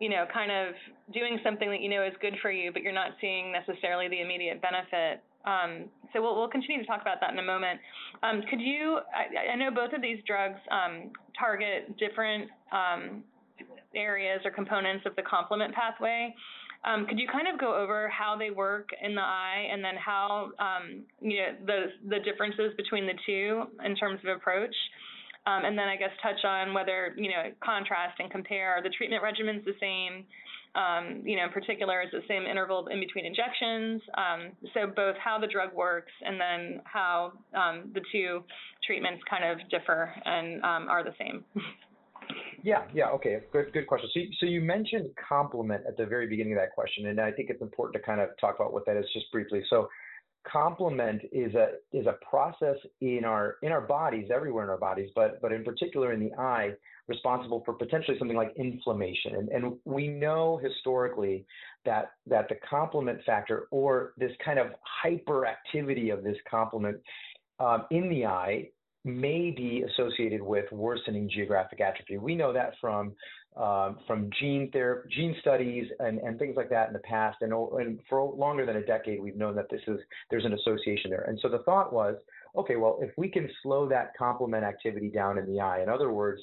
you 0.00 0.08
know, 0.08 0.24
kind 0.32 0.50
of 0.50 0.74
doing 1.12 1.38
something 1.44 1.70
that 1.70 1.80
you 1.80 1.88
know 1.88 2.02
is 2.04 2.14
good 2.20 2.34
for 2.42 2.50
you, 2.50 2.72
but 2.72 2.82
you're 2.82 2.92
not 2.92 3.12
seeing 3.20 3.52
necessarily 3.52 4.08
the 4.08 4.20
immediate 4.20 4.60
benefit. 4.60 5.22
Um, 5.44 5.88
so 6.12 6.20
we'll, 6.20 6.36
we'll 6.36 6.48
continue 6.48 6.80
to 6.80 6.86
talk 6.86 7.00
about 7.00 7.20
that 7.20 7.32
in 7.32 7.38
a 7.38 7.42
moment. 7.42 7.80
Um, 8.22 8.42
could 8.50 8.60
you, 8.60 8.98
I, 9.14 9.52
I, 9.52 9.56
know 9.56 9.70
both 9.70 9.94
of 9.94 10.02
these 10.02 10.18
drugs 10.26 10.58
um, 10.70 11.12
target 11.38 11.96
different 11.96 12.50
um, 12.72 13.24
areas 13.94 14.40
or 14.44 14.50
components 14.50 15.04
of 15.06 15.16
the 15.16 15.22
complement 15.22 15.74
pathway. 15.74 16.34
Um, 16.84 17.06
could 17.06 17.18
you 17.18 17.28
kind 17.30 17.46
of 17.46 17.60
go 17.60 17.74
over 17.76 18.08
how 18.08 18.36
they 18.38 18.50
work 18.50 18.88
in 19.02 19.14
the 19.14 19.20
eye 19.20 19.68
and 19.70 19.84
then 19.84 19.94
how 19.96 20.50
um, 20.58 21.02
you 21.20 21.36
know 21.36 21.48
the 21.66 21.86
the 22.08 22.20
differences 22.20 22.72
between 22.76 23.06
the 23.06 23.12
two 23.26 23.64
in 23.84 23.94
terms 23.96 24.20
of 24.24 24.36
approach? 24.36 24.74
Um, 25.46 25.64
and 25.64 25.78
then 25.78 25.88
I 25.88 25.96
guess 25.96 26.10
touch 26.22 26.44
on 26.44 26.74
whether 26.74 27.14
you 27.16 27.30
know 27.30 27.50
contrast 27.64 28.18
and 28.18 28.30
compare 28.30 28.74
are 28.76 28.82
the 28.82 28.90
treatment 28.90 29.22
regimens 29.22 29.64
the 29.64 29.74
same, 29.80 30.24
um, 30.74 31.22
you 31.24 31.36
know, 31.36 31.44
in 31.44 31.50
particular, 31.50 32.02
is 32.02 32.10
the 32.12 32.22
same 32.28 32.44
interval 32.44 32.86
in 32.88 33.00
between 33.00 33.24
injections. 33.24 34.02
Um, 34.16 34.52
so 34.74 34.86
both 34.94 35.16
how 35.16 35.38
the 35.38 35.46
drug 35.46 35.72
works 35.74 36.12
and 36.24 36.38
then 36.40 36.82
how 36.84 37.32
um, 37.54 37.90
the 37.94 38.02
two 38.12 38.44
treatments 38.86 39.22
kind 39.28 39.44
of 39.44 39.58
differ 39.70 40.12
and 40.24 40.62
um, 40.62 40.88
are 40.88 41.02
the 41.02 41.14
same. 41.18 41.44
Yeah, 42.62 42.84
yeah, 42.92 43.08
okay, 43.10 43.38
good, 43.52 43.72
good 43.72 43.86
question. 43.86 44.10
So, 44.12 44.20
so 44.40 44.46
you 44.46 44.60
mentioned 44.60 45.08
complement 45.16 45.84
at 45.88 45.96
the 45.96 46.04
very 46.04 46.26
beginning 46.26 46.52
of 46.52 46.58
that 46.58 46.72
question, 46.74 47.06
and 47.06 47.18
I 47.20 47.32
think 47.32 47.48
it's 47.50 47.62
important 47.62 47.94
to 48.00 48.06
kind 48.06 48.20
of 48.20 48.28
talk 48.38 48.56
about 48.56 48.72
what 48.72 48.84
that 48.86 48.96
is 48.96 49.06
just 49.14 49.32
briefly. 49.32 49.62
So, 49.70 49.88
complement 50.50 51.22
is 51.32 51.54
a 51.54 51.72
is 51.92 52.06
a 52.06 52.16
process 52.28 52.76
in 53.00 53.24
our 53.24 53.56
in 53.62 53.72
our 53.72 53.80
bodies 53.82 54.30
everywhere 54.34 54.64
in 54.64 54.70
our 54.70 54.78
bodies 54.78 55.10
but 55.14 55.40
but 55.42 55.52
in 55.52 55.62
particular 55.62 56.12
in 56.12 56.20
the 56.20 56.32
eye 56.38 56.70
responsible 57.08 57.62
for 57.64 57.74
potentially 57.74 58.18
something 58.18 58.36
like 58.36 58.52
inflammation 58.56 59.34
and, 59.36 59.48
and 59.50 59.76
we 59.84 60.08
know 60.08 60.58
historically 60.62 61.44
that 61.84 62.12
that 62.26 62.48
the 62.48 62.54
complement 62.68 63.20
factor 63.26 63.68
or 63.70 64.14
this 64.16 64.32
kind 64.42 64.58
of 64.58 64.68
hyperactivity 65.04 66.12
of 66.12 66.24
this 66.24 66.36
complement 66.50 66.96
um, 67.58 67.84
in 67.90 68.08
the 68.08 68.24
eye 68.24 68.66
may 69.04 69.50
be 69.50 69.82
associated 69.82 70.42
with 70.42 70.70
worsening 70.72 71.28
geographic 71.28 71.80
atrophy. 71.80 72.18
We 72.18 72.34
know 72.34 72.52
that 72.52 72.74
from 72.80 73.12
um, 73.56 73.98
from 74.06 74.30
gene 74.38 74.70
therapy, 74.72 75.08
gene 75.14 75.36
studies, 75.40 75.86
and, 75.98 76.18
and 76.18 76.38
things 76.38 76.56
like 76.56 76.70
that 76.70 76.88
in 76.88 76.92
the 76.92 77.00
past, 77.00 77.38
and, 77.40 77.52
and 77.52 77.98
for 78.08 78.22
longer 78.22 78.64
than 78.64 78.76
a 78.76 78.86
decade, 78.86 79.20
we've 79.20 79.36
known 79.36 79.56
that 79.56 79.68
this 79.70 79.80
is 79.88 79.98
there's 80.30 80.44
an 80.44 80.54
association 80.54 81.10
there. 81.10 81.24
And 81.28 81.38
so 81.42 81.48
the 81.48 81.58
thought 81.60 81.92
was, 81.92 82.16
okay, 82.56 82.76
well, 82.76 82.98
if 83.02 83.10
we 83.16 83.28
can 83.28 83.48
slow 83.62 83.88
that 83.88 84.12
complement 84.16 84.64
activity 84.64 85.08
down 85.08 85.36
in 85.38 85.46
the 85.52 85.60
eye, 85.60 85.82
in 85.82 85.88
other 85.88 86.12
words, 86.12 86.40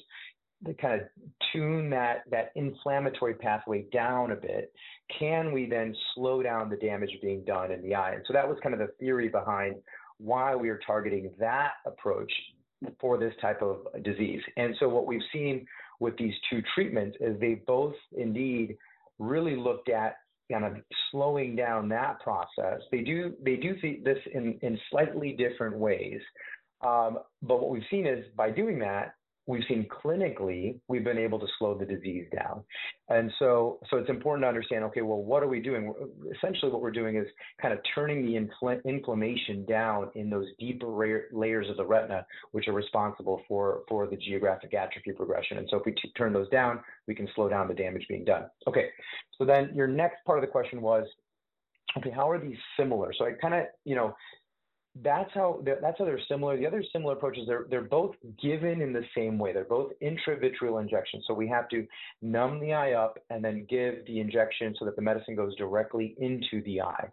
to 0.66 0.74
kind 0.74 1.00
of 1.00 1.06
tune 1.52 1.88
that 1.90 2.24
that 2.30 2.50
inflammatory 2.56 3.34
pathway 3.34 3.86
down 3.92 4.32
a 4.32 4.36
bit, 4.36 4.72
can 5.18 5.52
we 5.52 5.66
then 5.66 5.94
slow 6.14 6.42
down 6.42 6.68
the 6.68 6.76
damage 6.76 7.10
being 7.22 7.42
done 7.44 7.70
in 7.72 7.80
the 7.82 7.94
eye? 7.94 8.12
And 8.12 8.24
so 8.26 8.32
that 8.32 8.46
was 8.46 8.58
kind 8.62 8.74
of 8.74 8.80
the 8.80 8.92
theory 9.00 9.28
behind 9.28 9.76
why 10.18 10.54
we 10.54 10.68
are 10.68 10.80
targeting 10.84 11.30
that 11.38 11.74
approach 11.86 12.32
for 13.00 13.18
this 13.18 13.32
type 13.40 13.62
of 13.62 13.86
disease. 14.02 14.42
And 14.56 14.74
so 14.78 14.88
what 14.88 15.06
we've 15.06 15.20
seen 15.32 15.66
with 16.00 16.16
these 16.16 16.34
two 16.50 16.62
treatments 16.74 17.16
is 17.20 17.38
they 17.40 17.60
both 17.66 17.94
indeed 18.16 18.76
really 19.18 19.56
looked 19.56 19.88
at 19.88 20.16
kind 20.50 20.64
of 20.64 20.76
slowing 21.10 21.56
down 21.56 21.88
that 21.88 22.20
process. 22.20 22.80
They 22.90 23.02
do 23.02 23.34
they 23.42 23.56
do 23.56 23.74
this 24.02 24.18
in, 24.32 24.58
in 24.62 24.78
slightly 24.90 25.32
different 25.32 25.76
ways. 25.76 26.20
Um, 26.80 27.18
but 27.42 27.60
what 27.60 27.70
we've 27.70 27.82
seen 27.90 28.06
is 28.06 28.24
by 28.36 28.50
doing 28.50 28.78
that, 28.80 29.14
we've 29.48 29.64
seen 29.66 29.88
clinically 29.88 30.78
we've 30.88 31.02
been 31.02 31.18
able 31.18 31.38
to 31.40 31.46
slow 31.58 31.76
the 31.76 31.84
disease 31.84 32.26
down. 32.36 32.62
And 33.08 33.32
so 33.38 33.80
so 33.90 33.96
it's 33.96 34.10
important 34.10 34.44
to 34.44 34.48
understand 34.48 34.84
okay 34.84 35.00
well 35.00 35.22
what 35.22 35.42
are 35.42 35.48
we 35.48 35.60
doing? 35.60 35.92
Essentially 36.36 36.70
what 36.70 36.82
we're 36.82 36.92
doing 36.92 37.16
is 37.16 37.26
kind 37.60 37.72
of 37.72 37.80
turning 37.94 38.24
the 38.24 38.34
infl- 38.38 38.84
inflammation 38.84 39.64
down 39.64 40.10
in 40.14 40.30
those 40.30 40.46
deeper 40.60 40.86
ra- 40.86 41.26
layers 41.32 41.68
of 41.70 41.78
the 41.78 41.84
retina 41.84 42.24
which 42.52 42.68
are 42.68 42.74
responsible 42.74 43.40
for 43.48 43.80
for 43.88 44.06
the 44.06 44.16
geographic 44.16 44.74
atrophy 44.74 45.12
progression. 45.12 45.58
And 45.58 45.66
so 45.70 45.78
if 45.78 45.86
we 45.86 45.92
t- 45.92 46.12
turn 46.16 46.32
those 46.32 46.48
down 46.50 46.80
we 47.08 47.14
can 47.14 47.26
slow 47.34 47.48
down 47.48 47.66
the 47.66 47.74
damage 47.74 48.06
being 48.08 48.24
done. 48.24 48.44
Okay 48.68 48.90
so 49.38 49.44
then 49.46 49.70
your 49.74 49.88
next 49.88 50.24
part 50.26 50.38
of 50.38 50.42
the 50.42 50.52
question 50.52 50.82
was 50.82 51.06
okay 51.96 52.10
how 52.10 52.30
are 52.30 52.38
these 52.38 52.58
similar? 52.78 53.14
So 53.18 53.24
i 53.24 53.32
kind 53.40 53.54
of 53.54 53.64
you 53.86 53.96
know 53.96 54.14
that's 55.02 55.30
how 55.34 55.62
that's 55.64 55.98
how 55.98 56.04
they're 56.04 56.20
similar. 56.28 56.56
The 56.56 56.66
other 56.66 56.82
similar 56.92 57.14
approaches 57.14 57.44
they're 57.46 57.66
they're 57.70 57.82
both 57.82 58.14
given 58.42 58.80
in 58.80 58.92
the 58.92 59.04
same 59.16 59.38
way. 59.38 59.52
They're 59.52 59.64
both 59.64 59.92
intravitreal 60.02 60.80
injections. 60.80 61.24
So 61.26 61.34
we 61.34 61.48
have 61.48 61.68
to 61.70 61.86
numb 62.22 62.60
the 62.60 62.72
eye 62.72 62.92
up 62.92 63.18
and 63.30 63.44
then 63.44 63.66
give 63.68 64.06
the 64.06 64.20
injection 64.20 64.74
so 64.78 64.84
that 64.84 64.96
the 64.96 65.02
medicine 65.02 65.36
goes 65.36 65.54
directly 65.56 66.14
into 66.18 66.62
the 66.64 66.80
eye. 66.80 67.08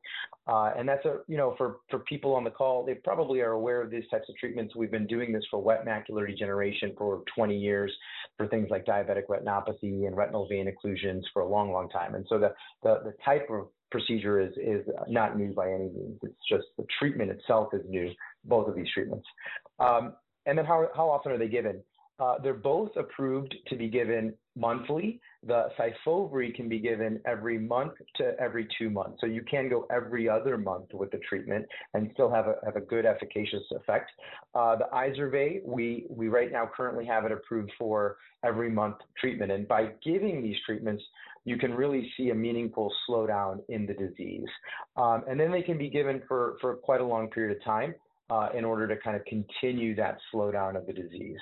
Uh, 0.47 0.71
and 0.77 0.87
that's 0.87 1.05
a 1.05 1.19
you 1.27 1.37
know 1.37 1.55
for 1.57 1.77
for 1.89 1.99
people 1.99 2.33
on 2.33 2.43
the 2.43 2.49
call, 2.49 2.85
they 2.85 2.95
probably 2.95 3.41
are 3.41 3.51
aware 3.51 3.81
of 3.81 3.91
these 3.91 4.07
types 4.09 4.29
of 4.29 4.35
treatments. 4.37 4.75
We've 4.75 4.91
been 4.91 5.07
doing 5.07 5.31
this 5.31 5.43
for 5.51 5.61
wet 5.61 5.85
macular 5.85 6.27
degeneration 6.27 6.93
for 6.97 7.23
20 7.35 7.57
years, 7.57 7.91
for 8.37 8.47
things 8.47 8.69
like 8.69 8.85
diabetic 8.85 9.27
retinopathy 9.27 10.07
and 10.07 10.15
retinal 10.15 10.47
vein 10.47 10.71
occlusions 10.71 11.21
for 11.33 11.41
a 11.41 11.47
long, 11.47 11.71
long 11.71 11.89
time. 11.89 12.15
And 12.15 12.25
so 12.29 12.39
the 12.39 12.53
the, 12.83 13.01
the 13.03 13.13
type 13.23 13.47
of 13.49 13.67
procedure 13.95 14.41
is 14.41 14.51
is 14.58 14.86
not 15.08 15.38
new 15.38 15.53
by 15.53 15.67
any 15.69 15.89
means. 15.97 16.19
It's 16.21 16.45
just 16.49 16.65
the 16.77 16.86
treatment 16.99 17.31
itself 17.31 17.69
is 17.73 17.81
new. 17.88 18.12
Both 18.43 18.67
of 18.67 18.75
these 18.75 18.91
treatments. 18.93 19.25
Um, 19.79 20.13
and 20.45 20.58
then 20.58 20.65
how 20.65 20.89
how 20.93 21.10
often 21.10 21.31
are 21.31 21.38
they 21.38 21.47
given? 21.47 21.81
Uh, 22.19 22.36
they're 22.43 22.53
both 22.53 22.91
approved 22.97 23.55
to 23.69 23.75
be 23.75 23.88
given 23.89 24.34
monthly. 24.58 25.21
The 25.47 25.69
Syfovre 25.77 26.53
can 26.55 26.67
be 26.67 26.79
given 26.79 27.21
every 27.25 27.60
month 27.60 27.93
to 28.17 28.36
every 28.39 28.67
two 28.77 28.89
months. 28.89 29.17
So 29.21 29.27
you 29.27 29.43
can 29.43 29.69
go 29.69 29.86
every 29.91 30.27
other 30.27 30.58
month 30.58 30.88
with 30.93 31.12
the 31.12 31.19
treatment 31.19 31.65
and 31.93 32.10
still 32.13 32.31
have 32.31 32.47
a, 32.47 32.55
have 32.65 32.75
a 32.75 32.81
good 32.81 33.05
efficacious 33.05 33.63
effect. 33.71 34.12
Uh, 34.55 34.75
the 34.77 34.86
Izervay, 34.91 35.63
we, 35.63 36.08
we 36.10 36.29
right 36.29 36.51
now 36.51 36.69
currently 36.75 37.05
have 37.05 37.25
it 37.25 37.31
approved 37.31 37.71
for 37.77 38.17
every 38.43 38.71
month 38.71 38.97
treatment. 39.19 39.51
And 39.51 39.67
by 39.67 39.91
giving 40.03 40.41
these 40.41 40.58
treatments, 40.65 41.03
you 41.43 41.58
can 41.58 41.73
really 41.73 42.12
see 42.17 42.31
a 42.31 42.36
meaningful 42.36 42.91
slowdown 43.08 43.60
in 43.69 43.86
the 43.86 43.93
disease. 43.93 44.49
Um, 44.97 45.23
and 45.29 45.39
then 45.39 45.51
they 45.51 45.62
can 45.62 45.77
be 45.77 45.89
given 45.89 46.23
for, 46.27 46.58
for 46.60 46.75
quite 46.75 47.01
a 47.01 47.05
long 47.05 47.29
period 47.29 47.55
of 47.55 47.63
time 47.63 47.93
uh, 48.29 48.49
in 48.55 48.65
order 48.65 48.88
to 48.88 48.97
kind 48.97 49.15
of 49.15 49.23
continue 49.25 49.95
that 49.95 50.17
slowdown 50.34 50.75
of 50.75 50.88
the 50.88 50.93
disease. 50.93 51.38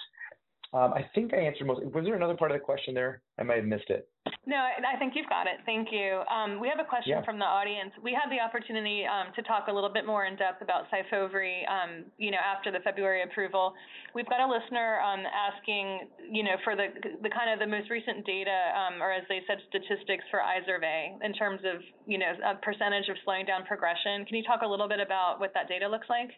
Um, 0.74 0.92
I 0.94 1.06
think 1.14 1.34
I 1.34 1.38
answered 1.38 1.68
most. 1.68 1.86
Was 1.86 2.04
there 2.04 2.16
another 2.16 2.36
part 2.36 2.50
of 2.50 2.58
the 2.58 2.66
question 2.66 2.96
there? 2.96 3.22
I 3.38 3.44
might 3.44 3.58
have 3.58 3.66
missed 3.66 3.90
it. 3.90 4.10
No, 4.46 4.58
I 4.58 4.98
think 4.98 5.14
you've 5.16 5.30
got 5.30 5.48
it. 5.48 5.62
Thank 5.66 5.88
you. 5.92 6.20
Um, 6.28 6.60
we 6.60 6.68
have 6.68 6.80
a 6.80 6.88
question 6.88 7.16
yeah. 7.16 7.24
from 7.24 7.40
the 7.40 7.46
audience. 7.46 7.92
We 8.02 8.12
had 8.12 8.28
the 8.28 8.42
opportunity 8.44 9.06
um, 9.06 9.32
to 9.36 9.42
talk 9.44 9.68
a 9.70 9.74
little 9.74 9.92
bit 9.92 10.06
more 10.06 10.26
in 10.26 10.36
depth 10.36 10.62
about 10.62 10.92
Syfovre, 10.92 11.64
um, 11.70 12.06
you 12.18 12.32
know, 12.32 12.42
after 12.44 12.72
the 12.72 12.80
February 12.84 13.24
approval. 13.24 13.74
We've 14.16 14.28
got 14.28 14.42
a 14.42 14.50
listener 14.50 15.00
um, 15.00 15.24
asking, 15.30 16.10
you 16.30 16.44
know, 16.44 16.58
for 16.64 16.76
the 16.76 16.92
the 17.22 17.30
kind 17.30 17.54
of 17.54 17.60
the 17.60 17.70
most 17.70 17.90
recent 17.90 18.26
data, 18.26 18.74
um, 18.76 19.02
or 19.02 19.14
as 19.14 19.24
they 19.30 19.40
said, 19.48 19.60
statistics 19.70 20.26
for 20.32 20.42
Izervay 20.44 21.24
in 21.24 21.34
terms 21.34 21.62
of, 21.64 21.80
you 22.06 22.18
know, 22.18 22.34
a 22.44 22.56
percentage 22.60 23.08
of 23.08 23.16
slowing 23.24 23.46
down 23.46 23.64
progression. 23.64 24.26
Can 24.26 24.36
you 24.36 24.44
talk 24.44 24.62
a 24.64 24.68
little 24.68 24.90
bit 24.90 25.00
about 25.00 25.40
what 25.40 25.54
that 25.54 25.70
data 25.70 25.88
looks 25.88 26.10
like? 26.10 26.32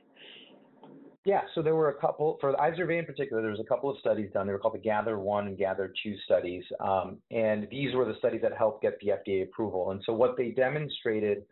Yeah, 1.25 1.41
so 1.55 1.63
there 1.63 1.75
were 1.75 1.89
a 1.89 1.95
couple 1.95 2.37
for 2.39 2.51
the 2.51 2.57
Izervay 2.57 2.99
in 2.99 3.05
particular. 3.05 3.41
There 3.41 3.49
was 3.49 3.59
a 3.59 3.65
couple 3.65 3.89
of 3.89 3.97
studies 3.97 4.29
done. 4.31 4.45
They 4.45 4.53
were 4.53 4.59
called 4.59 4.75
the 4.75 4.79
Gather 4.79 5.17
One 5.17 5.47
and 5.47 5.57
Gather 5.57 5.91
Two 6.03 6.15
studies, 6.23 6.63
um, 6.79 7.17
and 7.31 7.67
these 7.71 7.95
were 7.95 8.05
the 8.05 8.13
studies 8.19 8.41
that 8.43 8.55
helped 8.55 8.83
get 8.83 8.99
the 8.99 9.07
FDA 9.07 9.43
approval. 9.43 9.89
And 9.89 10.01
so 10.05 10.13
what 10.13 10.37
they 10.37 10.49
demonstrated 10.49 11.43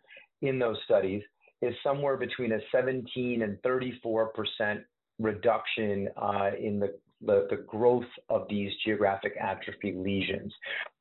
in 0.42 0.60
those 0.60 0.76
studies 0.84 1.22
is 1.60 1.74
somewhere 1.82 2.16
between 2.16 2.52
a 2.52 2.58
17 2.70 3.42
and 3.42 3.60
34 3.62 4.28
percent 4.28 4.80
reduction 5.18 6.08
uh, 6.16 6.50
in 6.60 6.78
the, 6.78 6.94
the, 7.20 7.48
the 7.50 7.56
growth 7.66 8.04
of 8.28 8.46
these 8.48 8.70
geographic 8.84 9.32
atrophy 9.40 9.94
lesions. 9.96 10.52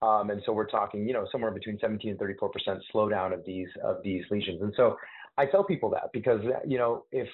Um, 0.02 0.32
and 0.32 0.42
so 0.46 0.54
we're 0.54 0.68
talking, 0.68 1.08
you 1.08 1.14
know, 1.14 1.28
somewhere 1.32 1.52
between 1.52 1.78
17 1.80 2.12
and 2.12 2.20
34 2.20 2.50
percent 2.50 2.80
slowdown 2.94 3.36
of 3.36 3.46
these 3.46 3.70
of 3.84 3.98
these 4.04 4.24
lesions. 4.32 4.64
And 4.64 4.74
so 4.76 4.98
I 5.38 5.46
tell 5.46 5.64
people 5.64 5.92
that 5.92 6.10
because 6.12 6.42
you 6.68 6.80
know 6.80 7.06
if 7.12 7.28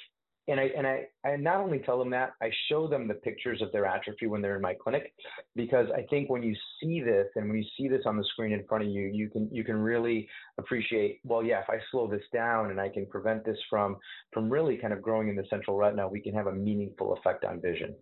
and 0.50 0.60
I 0.60 0.64
and 0.78 0.88
I, 0.88 1.06
I 1.26 1.36
not 1.36 1.58
only 1.58 1.80
tell 1.80 2.00
them 2.00 2.10
that, 2.12 2.34
I 2.42 2.50
show 2.68 2.88
them 2.88 3.08
the 3.08 3.14
pictures 3.14 3.62
of 3.62 3.72
their 3.72 3.86
atrophy 3.86 4.28
when 4.28 4.42
they're 4.42 4.56
in 4.56 4.62
my 4.62 4.74
clinic, 4.74 5.14
because 5.56 5.88
I 5.96 6.02
think 6.10 6.30
when 6.30 6.44
you 6.44 6.56
see 6.80 7.02
this 7.02 7.28
and 7.36 7.48
when 7.50 7.58
you 7.58 7.66
see 7.78 7.88
this 7.88 8.04
on 8.06 8.18
the 8.18 8.24
screen 8.34 8.52
in 8.52 8.66
front 8.68 8.84
of 8.84 8.90
you, 8.90 9.10
you 9.14 9.30
can 9.30 9.50
you 9.52 9.64
can 9.64 9.76
really 9.76 10.28
appreciate. 10.58 11.20
Well, 11.24 11.44
yeah, 11.44 11.62
if 11.62 11.70
I 11.70 11.78
slow 11.92 12.08
this 12.08 12.24
down 12.34 12.72
and 12.72 12.80
I 12.80 12.90
can 12.90 13.06
prevent 13.06 13.46
this 13.46 13.58
from 13.70 13.98
from 14.34 14.50
really 14.50 14.78
kind 14.78 14.94
of 14.94 15.02
growing 15.02 15.30
in 15.30 15.36
the 15.36 15.46
central 15.50 15.78
retina, 15.78 16.08
we 16.08 16.22
can 16.22 16.34
have 16.34 16.48
a 16.48 16.54
meaningful 16.54 17.14
effect 17.14 17.46
on 17.46 17.62
vision. 17.62 17.96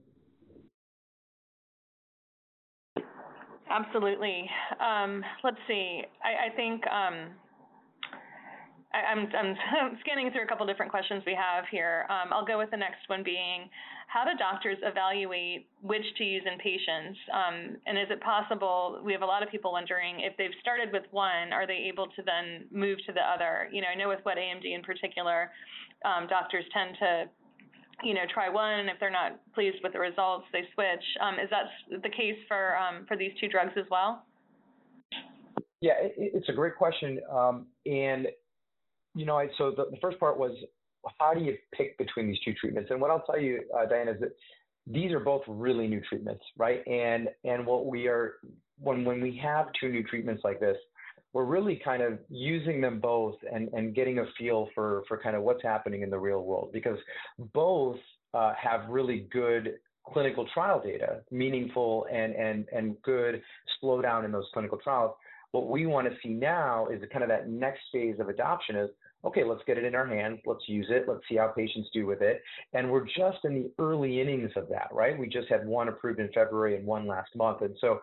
Absolutely. 3.70 4.50
Um, 4.80 5.24
let's 5.44 5.58
see. 5.68 6.02
I, 6.24 6.48
I 6.52 6.56
think. 6.56 6.82
Um, 6.88 7.30
I'm, 9.06 9.28
I'm 9.34 9.98
scanning 10.02 10.32
through 10.32 10.44
a 10.44 10.48
couple 10.48 10.66
different 10.66 10.92
questions 10.92 11.24
we 11.26 11.36
have 11.36 11.66
here. 11.70 12.06
Um, 12.10 12.34
I'll 12.34 12.46
go 12.46 12.58
with 12.58 12.72
the 12.72 12.78
next 12.78 13.08
one 13.08 13.24
being, 13.24 13.70
how 14.08 14.24
do 14.24 14.32
doctors 14.38 14.78
evaluate 14.84 15.68
which 15.82 16.06
to 16.18 16.24
use 16.24 16.44
in 16.46 16.58
patients? 16.60 17.20
Um, 17.34 17.78
and 17.86 17.98
is 17.98 18.08
it 18.10 18.22
possible, 18.22 19.02
we 19.04 19.12
have 19.12 19.22
a 19.22 19.26
lot 19.26 19.44
of 19.44 19.50
people 19.50 19.72
wondering, 19.72 20.22
if 20.22 20.36
they've 20.38 20.56
started 20.62 20.90
with 20.94 21.04
one, 21.12 21.52
are 21.52 21.68
they 21.68 21.92
able 21.92 22.08
to 22.08 22.22
then 22.24 22.66
move 22.72 22.98
to 23.06 23.14
the 23.14 23.22
other? 23.22 23.70
You 23.72 23.82
know, 23.82 23.90
I 23.94 23.96
know 23.96 24.08
with 24.08 24.24
wet 24.26 24.38
AMD 24.38 24.64
in 24.64 24.82
particular, 24.82 25.52
um, 26.06 26.28
doctors 26.28 26.64
tend 26.74 26.96
to 27.00 27.26
you 28.04 28.14
know, 28.14 28.22
try 28.32 28.48
one, 28.48 28.80
and 28.80 28.90
if 28.90 29.00
they're 29.00 29.10
not 29.10 29.40
pleased 29.56 29.78
with 29.84 29.92
the 29.92 30.00
results, 30.00 30.46
they 30.54 30.62
switch. 30.76 31.04
Um, 31.20 31.40
is 31.40 31.50
that 31.50 31.66
the 32.04 32.10
case 32.10 32.38
for 32.48 32.78
um, 32.78 33.06
for 33.08 33.18
these 33.18 33.32
two 33.42 33.48
drugs 33.48 33.72
as 33.76 33.86
well? 33.90 34.24
Yeah, 35.82 35.94
it, 36.00 36.14
it's 36.16 36.50
a 36.50 36.54
great 36.54 36.76
question, 36.76 37.20
um, 37.32 37.66
and 37.86 38.28
you 39.18 39.26
know, 39.26 39.38
I, 39.38 39.48
so 39.58 39.72
the, 39.72 39.86
the 39.92 39.98
first 40.02 40.20
part 40.20 40.38
was 40.40 40.52
how 41.20 41.34
do 41.34 41.42
you 41.42 41.56
pick 41.74 41.98
between 41.98 42.28
these 42.28 42.40
two 42.44 42.54
treatments? 42.54 42.92
And 42.92 43.02
what 43.02 43.12
I'll 43.12 43.24
tell 43.24 43.40
you, 43.40 43.62
uh, 43.78 43.86
Diane, 43.86 44.08
is 44.08 44.20
that 44.20 44.32
these 44.86 45.12
are 45.12 45.20
both 45.20 45.42
really 45.48 45.88
new 45.88 46.02
treatments, 46.02 46.44
right? 46.58 46.86
And 46.88 47.30
and 47.44 47.66
what 47.66 47.86
we 47.86 48.08
are 48.08 48.36
when 48.80 49.04
when 49.04 49.22
we 49.22 49.38
have 49.44 49.68
two 49.80 49.90
new 49.90 50.04
treatments 50.04 50.44
like 50.44 50.60
this, 50.60 50.78
we're 51.34 51.46
really 51.46 51.80
kind 51.84 52.02
of 52.02 52.20
using 52.30 52.82
them 52.82 53.00
both 53.00 53.36
and, 53.52 53.70
and 53.74 53.94
getting 53.94 54.20
a 54.20 54.26
feel 54.38 54.70
for, 54.74 55.04
for 55.08 55.18
kind 55.18 55.36
of 55.36 55.44
what's 55.44 55.62
happening 55.62 56.02
in 56.02 56.10
the 56.10 56.18
real 56.18 56.42
world 56.42 56.72
because 56.74 56.98
both 57.54 57.98
uh, 58.34 58.54
have 58.60 58.90
really 58.90 59.28
good 59.32 59.76
clinical 60.08 60.48
trial 60.54 60.82
data, 60.84 61.22
meaningful 61.32 62.08
and, 62.12 62.34
and, 62.34 62.66
and 62.74 63.00
good 63.02 63.42
slowdown 63.82 64.26
in 64.26 64.32
those 64.32 64.46
clinical 64.54 64.78
trials. 64.78 65.14
What 65.52 65.68
we 65.70 65.86
want 65.86 66.08
to 66.08 66.16
see 66.24 66.30
now 66.30 66.88
is 66.88 67.02
kind 67.12 67.24
of 67.24 67.30
that 67.30 67.50
next 67.50 67.82
phase 67.92 68.16
of 68.20 68.30
adoption 68.30 68.76
is 68.76 68.90
okay, 69.26 69.44
let's 69.44 69.62
get 69.66 69.78
it 69.78 69.84
in 69.84 69.96
our 69.96 70.06
hands, 70.06 70.40
let's 70.46 70.68
use 70.68 70.88
it, 70.90 71.06
let's 71.08 71.22
see 71.30 71.36
how 71.38 71.48
patients 71.48 71.90
do 71.94 72.06
with 72.06 72.22
it. 72.22 72.42
And 72.74 72.90
we're 72.92 73.06
just 73.06 73.40
in 73.44 73.54
the 73.56 73.72
early 73.80 74.22
innings 74.22 74.52
of 74.56 74.70
that, 74.70 74.88
right? 74.92 75.18
We 75.18 75.28
just 75.28 75.50
had 75.50 75.66
one 75.68 75.88
approved 75.90 76.20
in 76.20 76.30
February 76.34 76.78
and 76.78 76.86
one 76.86 77.08
last 77.08 77.36
month. 77.36 77.62
And 77.62 77.76
so 77.82 78.00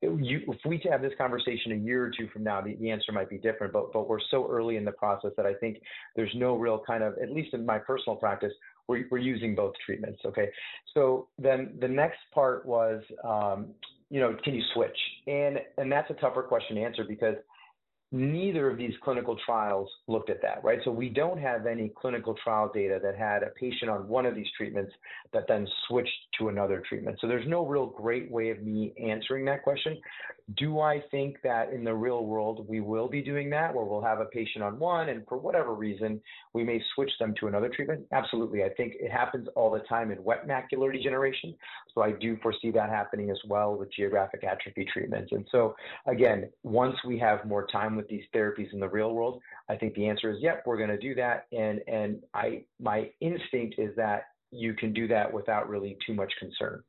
you, 0.00 0.40
if 0.48 0.58
we 0.64 0.80
have 0.90 1.02
this 1.02 1.12
conversation 1.18 1.72
a 1.72 1.76
year 1.76 2.04
or 2.04 2.10
two 2.16 2.28
from 2.32 2.44
now, 2.44 2.60
the, 2.60 2.74
the 2.76 2.90
answer 2.90 3.12
might 3.12 3.28
be 3.28 3.38
different, 3.38 3.72
but, 3.72 3.92
but 3.92 4.08
we're 4.08 4.20
so 4.30 4.48
early 4.48 4.76
in 4.76 4.84
the 4.84 4.92
process 4.92 5.32
that 5.36 5.46
I 5.46 5.54
think 5.54 5.78
there's 6.14 6.32
no 6.34 6.56
real 6.56 6.82
kind 6.86 7.02
of, 7.02 7.14
at 7.22 7.32
least 7.32 7.52
in 7.52 7.66
my 7.66 7.78
personal 7.78 8.16
practice, 8.16 8.52
we're, 8.88 9.06
we're 9.10 9.18
using 9.18 9.54
both 9.54 9.74
treatments. 9.84 10.20
Okay. 10.24 10.48
So 10.94 11.28
then 11.38 11.74
the 11.80 11.88
next 11.88 12.18
part 12.32 12.64
was, 12.64 13.02
um, 13.24 13.68
you 14.10 14.20
know, 14.20 14.36
can 14.44 14.54
you 14.54 14.62
switch? 14.72 14.96
And, 15.26 15.58
and 15.76 15.90
that's 15.90 16.08
a 16.10 16.14
tougher 16.14 16.42
question 16.42 16.76
to 16.76 16.82
answer 16.82 17.04
because 17.06 17.34
neither 18.12 18.70
of 18.70 18.78
these 18.78 18.94
clinical 19.02 19.36
trials 19.44 19.88
looked 20.06 20.30
at 20.30 20.40
that, 20.42 20.62
right? 20.62 20.78
So 20.84 20.90
we 20.90 21.08
don't 21.08 21.38
have 21.38 21.66
any 21.66 21.90
clinical 22.00 22.34
trial 22.42 22.70
data 22.72 23.00
that 23.02 23.16
had 23.16 23.42
a 23.42 23.48
patient 23.50 23.90
on 23.90 24.06
one 24.06 24.26
of 24.26 24.34
these 24.34 24.46
treatments 24.56 24.92
that 25.32 25.46
then 25.48 25.66
switched 25.88 26.10
to 26.38 26.48
another 26.48 26.82
treatment. 26.88 27.18
So 27.20 27.26
there's 27.26 27.46
no 27.48 27.66
real 27.66 27.86
great 27.86 28.30
way 28.30 28.50
of 28.50 28.62
me 28.62 28.94
answering 29.02 29.44
that 29.46 29.62
question. 29.62 29.98
Do 30.54 30.78
I 30.78 31.02
think 31.10 31.38
that 31.42 31.72
in 31.72 31.82
the 31.82 31.94
real 31.94 32.24
world 32.24 32.66
we 32.68 32.80
will 32.80 33.08
be 33.08 33.20
doing 33.20 33.50
that 33.50 33.74
where 33.74 33.84
we'll 33.84 34.02
have 34.02 34.20
a 34.20 34.26
patient 34.26 34.62
on 34.62 34.78
one 34.78 35.08
and 35.08 35.26
for 35.26 35.38
whatever 35.38 35.74
reason 35.74 36.20
we 36.54 36.62
may 36.62 36.80
switch 36.94 37.10
them 37.18 37.34
to 37.40 37.48
another 37.48 37.68
treatment? 37.68 38.06
Absolutely. 38.12 38.62
I 38.62 38.68
think 38.68 38.94
it 39.00 39.10
happens 39.10 39.48
all 39.56 39.72
the 39.72 39.80
time 39.80 40.12
in 40.12 40.22
wet 40.22 40.46
macular 40.46 40.92
degeneration. 40.92 41.52
So 41.92 42.02
I 42.02 42.12
do 42.12 42.36
foresee 42.42 42.70
that 42.70 42.90
happening 42.90 43.28
as 43.30 43.38
well 43.48 43.74
with 43.74 43.92
geographic 43.92 44.44
atrophy 44.44 44.86
treatments. 44.92 45.32
And 45.32 45.44
so 45.50 45.74
again, 46.06 46.48
once 46.62 46.94
we 47.04 47.18
have 47.18 47.44
more 47.44 47.66
time 47.66 47.96
with 47.96 48.06
these 48.06 48.24
therapies 48.32 48.72
in 48.72 48.78
the 48.78 48.88
real 48.88 49.14
world, 49.14 49.42
I 49.68 49.74
think 49.74 49.94
the 49.94 50.06
answer 50.06 50.30
is 50.30 50.36
yep, 50.40 50.62
we're 50.64 50.78
going 50.78 50.90
to 50.90 50.98
do 50.98 51.16
that. 51.16 51.46
And 51.50 51.80
and 51.88 52.22
I 52.34 52.62
my 52.78 53.10
instinct 53.20 53.76
is 53.78 53.96
that 53.96 54.26
you 54.52 54.74
can 54.74 54.92
do 54.92 55.08
that 55.08 55.32
without 55.32 55.68
really 55.68 55.98
too 56.06 56.14
much 56.14 56.32
concern. 56.38 56.84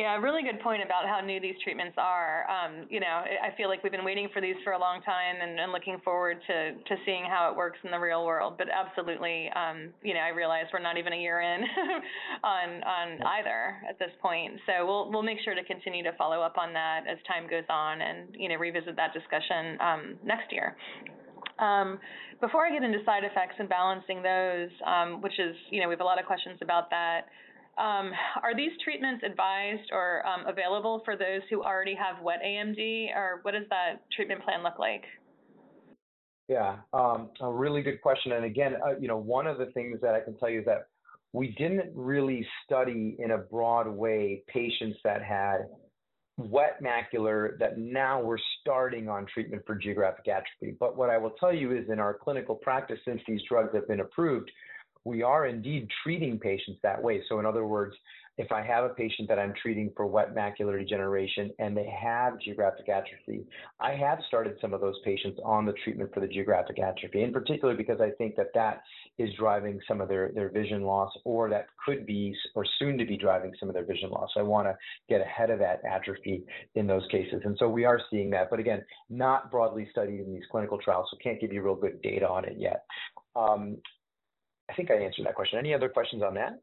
Yeah, 0.00 0.16
really 0.16 0.40
good 0.40 0.64
point 0.64 0.80
about 0.82 1.04
how 1.04 1.20
new 1.20 1.40
these 1.40 1.56
treatments 1.62 1.92
are. 1.98 2.48
Um, 2.48 2.86
you 2.88 3.00
know, 3.00 3.20
I 3.20 3.54
feel 3.54 3.68
like 3.68 3.82
we've 3.82 3.92
been 3.92 4.02
waiting 4.02 4.30
for 4.32 4.40
these 4.40 4.56
for 4.64 4.72
a 4.72 4.78
long 4.80 5.02
time 5.02 5.36
and, 5.42 5.60
and 5.60 5.72
looking 5.72 6.00
forward 6.02 6.38
to, 6.46 6.72
to 6.72 6.96
seeing 7.04 7.24
how 7.28 7.50
it 7.52 7.54
works 7.54 7.76
in 7.84 7.90
the 7.90 7.98
real 7.98 8.24
world. 8.24 8.54
But 8.56 8.68
absolutely, 8.72 9.50
um, 9.52 9.92
you 10.00 10.14
know, 10.14 10.20
I 10.20 10.28
realize 10.28 10.64
we're 10.72 10.80
not 10.80 10.96
even 10.96 11.12
a 11.12 11.20
year 11.20 11.42
in 11.42 11.60
on 12.42 12.82
on 12.82 13.20
either 13.20 13.76
at 13.86 13.98
this 13.98 14.08
point. 14.22 14.56
So 14.64 14.86
we'll 14.86 15.12
we'll 15.12 15.22
make 15.22 15.36
sure 15.44 15.54
to 15.54 15.64
continue 15.64 16.02
to 16.04 16.16
follow 16.16 16.40
up 16.40 16.56
on 16.56 16.72
that 16.72 17.04
as 17.04 17.18
time 17.28 17.44
goes 17.44 17.68
on 17.68 18.00
and 18.00 18.28
you 18.32 18.48
know 18.48 18.56
revisit 18.56 18.96
that 18.96 19.12
discussion 19.12 19.76
um, 19.84 20.16
next 20.24 20.50
year. 20.50 20.78
Um, 21.58 22.00
before 22.40 22.66
I 22.66 22.72
get 22.72 22.82
into 22.82 23.04
side 23.04 23.24
effects 23.24 23.56
and 23.58 23.68
balancing 23.68 24.22
those, 24.22 24.70
um, 24.86 25.20
which 25.20 25.38
is, 25.38 25.54
you 25.68 25.82
know, 25.82 25.88
we 25.88 25.92
have 25.92 26.00
a 26.00 26.08
lot 26.08 26.18
of 26.18 26.24
questions 26.24 26.56
about 26.62 26.88
that. 26.88 27.28
Um, 27.80 28.12
are 28.42 28.54
these 28.54 28.72
treatments 28.84 29.24
advised 29.24 29.90
or 29.90 30.26
um, 30.26 30.46
available 30.46 31.00
for 31.04 31.16
those 31.16 31.40
who 31.48 31.62
already 31.62 31.94
have 31.94 32.22
wet 32.22 32.40
AMD, 32.44 33.08
or 33.16 33.40
what 33.42 33.52
does 33.52 33.64
that 33.70 34.02
treatment 34.14 34.42
plan 34.44 34.62
look 34.62 34.78
like? 34.78 35.04
Yeah, 36.46 36.76
um, 36.92 37.30
a 37.40 37.50
really 37.50 37.80
good 37.80 38.02
question. 38.02 38.32
And 38.32 38.44
again, 38.44 38.74
uh, 38.84 38.98
you 38.98 39.08
know, 39.08 39.16
one 39.16 39.46
of 39.46 39.56
the 39.56 39.66
things 39.66 39.98
that 40.02 40.14
I 40.14 40.20
can 40.20 40.36
tell 40.36 40.50
you 40.50 40.60
is 40.60 40.66
that 40.66 40.88
we 41.32 41.54
didn't 41.56 41.90
really 41.94 42.46
study 42.64 43.16
in 43.18 43.30
a 43.30 43.38
broad 43.38 43.88
way 43.88 44.42
patients 44.48 44.98
that 45.04 45.22
had 45.22 45.68
wet 46.36 46.82
macular 46.82 47.58
that 47.58 47.78
now 47.78 48.20
we're 48.20 48.38
starting 48.60 49.08
on 49.08 49.26
treatment 49.32 49.62
for 49.66 49.74
geographic 49.74 50.26
atrophy. 50.28 50.76
But 50.78 50.96
what 50.96 51.08
I 51.08 51.18
will 51.18 51.34
tell 51.38 51.54
you 51.54 51.72
is 51.76 51.88
in 51.88 51.98
our 51.98 52.14
clinical 52.14 52.54
practice, 52.56 52.98
since 53.04 53.22
these 53.26 53.40
drugs 53.48 53.74
have 53.74 53.88
been 53.88 54.00
approved, 54.00 54.50
we 55.04 55.22
are 55.22 55.46
indeed 55.46 55.88
treating 56.02 56.38
patients 56.38 56.78
that 56.82 57.02
way. 57.02 57.22
So, 57.28 57.38
in 57.38 57.46
other 57.46 57.66
words, 57.66 57.94
if 58.40 58.50
I 58.52 58.62
have 58.62 58.84
a 58.84 58.90
patient 58.90 59.28
that 59.28 59.38
I'm 59.38 59.52
treating 59.60 59.92
for 59.94 60.06
wet 60.06 60.34
macular 60.34 60.78
degeneration 60.78 61.50
and 61.58 61.76
they 61.76 61.92
have 62.02 62.40
geographic 62.40 62.88
atrophy, 62.88 63.44
I 63.80 63.92
have 63.92 64.18
started 64.28 64.56
some 64.62 64.72
of 64.72 64.80
those 64.80 64.98
patients 65.04 65.38
on 65.44 65.66
the 65.66 65.74
treatment 65.84 66.14
for 66.14 66.20
the 66.20 66.26
geographic 66.26 66.78
atrophy, 66.78 67.22
in 67.22 67.34
particular 67.34 67.74
because 67.74 68.00
I 68.00 68.10
think 68.16 68.36
that 68.36 68.46
that 68.54 68.82
is 69.18 69.28
driving 69.38 69.78
some 69.86 70.00
of 70.00 70.08
their, 70.08 70.30
their 70.34 70.48
vision 70.48 70.82
loss 70.82 71.12
or 71.24 71.50
that 71.50 71.66
could 71.84 72.06
be 72.06 72.34
or 72.54 72.64
soon 72.78 72.96
to 72.96 73.04
be 73.04 73.18
driving 73.18 73.52
some 73.60 73.68
of 73.68 73.74
their 73.74 73.84
vision 73.84 74.08
loss. 74.08 74.30
I 74.38 74.42
want 74.42 74.68
to 74.68 74.76
get 75.10 75.20
ahead 75.20 75.50
of 75.50 75.58
that 75.58 75.82
atrophy 75.84 76.42
in 76.76 76.86
those 76.86 77.06
cases. 77.10 77.42
And 77.44 77.56
so 77.58 77.68
we 77.68 77.84
are 77.84 78.00
seeing 78.10 78.30
that, 78.30 78.48
but 78.48 78.58
again, 78.58 78.82
not 79.10 79.50
broadly 79.50 79.86
studied 79.90 80.20
in 80.20 80.32
these 80.32 80.44
clinical 80.50 80.78
trials, 80.78 81.08
so 81.10 81.18
can't 81.22 81.40
give 81.40 81.52
you 81.52 81.62
real 81.62 81.74
good 81.74 82.00
data 82.00 82.26
on 82.26 82.46
it 82.46 82.56
yet. 82.58 82.84
Um, 83.36 83.76
I 84.70 84.74
think 84.74 84.90
I 84.90 84.94
answered 84.94 85.26
that 85.26 85.34
question. 85.34 85.58
Any 85.58 85.74
other 85.74 85.88
questions 85.88 86.22
on 86.22 86.34
that? 86.34 86.60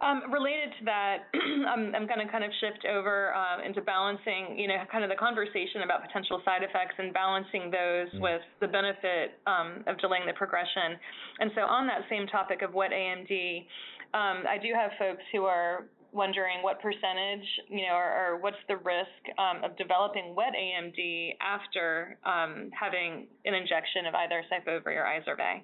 Um, 0.00 0.32
related 0.32 0.72
to 0.78 0.84
that, 0.86 1.28
I'm, 1.68 1.94
I'm 1.94 2.06
going 2.06 2.24
to 2.24 2.30
kind 2.30 2.44
of 2.44 2.50
shift 2.60 2.86
over 2.88 3.34
uh, 3.34 3.66
into 3.66 3.82
balancing, 3.82 4.56
you 4.56 4.68
know, 4.68 4.76
kind 4.90 5.04
of 5.04 5.10
the 5.10 5.16
conversation 5.16 5.82
about 5.84 6.06
potential 6.06 6.40
side 6.44 6.62
effects 6.62 6.94
and 6.98 7.12
balancing 7.12 7.70
those 7.70 8.08
mm. 8.14 8.20
with 8.20 8.40
the 8.60 8.68
benefit 8.68 9.36
um, 9.46 9.84
of 9.86 9.98
delaying 9.98 10.24
the 10.26 10.32
progression. 10.32 10.96
And 11.40 11.50
so, 11.54 11.62
on 11.62 11.86
that 11.88 12.08
same 12.08 12.26
topic 12.28 12.62
of 12.62 12.72
wet 12.72 12.90
AMD, 12.90 13.66
um, 14.14 14.48
I 14.48 14.56
do 14.56 14.72
have 14.72 14.92
folks 14.98 15.22
who 15.32 15.44
are 15.44 15.86
wondering 16.12 16.62
what 16.62 16.80
percentage, 16.80 17.46
you 17.68 17.86
know, 17.88 17.96
or, 17.96 18.12
or 18.12 18.38
what's 18.38 18.60
the 18.68 18.76
risk 18.76 19.22
um, 19.38 19.64
of 19.64 19.76
developing 19.76 20.34
wet 20.36 20.52
AMD 20.52 21.36
after 21.40 22.18
um, 22.24 22.70
having 22.78 23.26
an 23.44 23.54
injection 23.54 24.06
of 24.06 24.14
either 24.14 24.44
Syfovre 24.52 24.96
or 24.96 25.08
Izervay. 25.08 25.62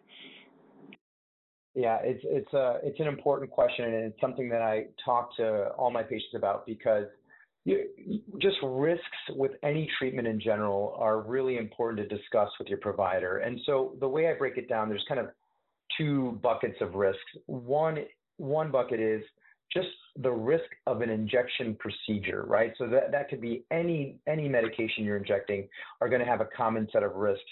Yeah, 1.75 1.99
it's 2.03 2.25
it's 2.25 2.53
a 2.55 2.79
it's 2.83 2.99
an 2.99 3.07
important 3.07 3.51
question, 3.51 3.85
and 3.85 3.95
it's 3.95 4.21
something 4.21 4.49
that 4.49 4.63
I 4.63 4.87
talk 5.05 5.37
to 5.37 5.69
all 5.79 5.91
my 5.91 6.03
patients 6.03 6.35
about 6.35 6.67
because 6.67 7.07
you, 7.65 7.85
just 8.39 8.57
risks 8.63 9.05
with 9.31 9.53
any 9.63 9.89
treatment 9.99 10.27
in 10.27 10.41
general 10.41 10.97
are 10.99 11.21
really 11.21 11.57
important 11.57 12.09
to 12.09 12.17
discuss 12.17 12.49
with 12.59 12.69
your 12.69 12.79
provider. 12.79 13.39
And 13.39 13.61
so 13.67 13.95
the 14.01 14.09
way 14.09 14.29
I 14.29 14.35
break 14.35 14.57
it 14.57 14.69
down, 14.69 14.89
there's 14.89 15.05
kind 15.09 15.21
of 15.21 15.29
two 15.97 16.39
buckets 16.43 16.77
of 16.81 16.95
risks. 16.95 17.21
One 17.47 17.99
one 18.39 18.71
bucket 18.71 19.01
is 19.01 19.23
just 19.73 19.89
the 20.17 20.31
risk 20.31 20.65
of 20.87 21.03
an 21.03 21.11
injection 21.11 21.77
procedure, 21.79 22.45
right? 22.47 22.73
So 22.79 22.89
that, 22.89 23.13
that 23.13 23.29
could 23.29 23.41
be 23.41 23.65
any 23.71 24.19
any 24.27 24.49
medication 24.49 25.05
you're 25.05 25.19
injecting 25.19 25.69
are 26.01 26.09
going 26.09 26.21
to 26.21 26.27
have 26.27 26.41
a 26.41 26.49
common 26.57 26.89
set 26.93 27.03
of 27.03 27.15
risks 27.15 27.45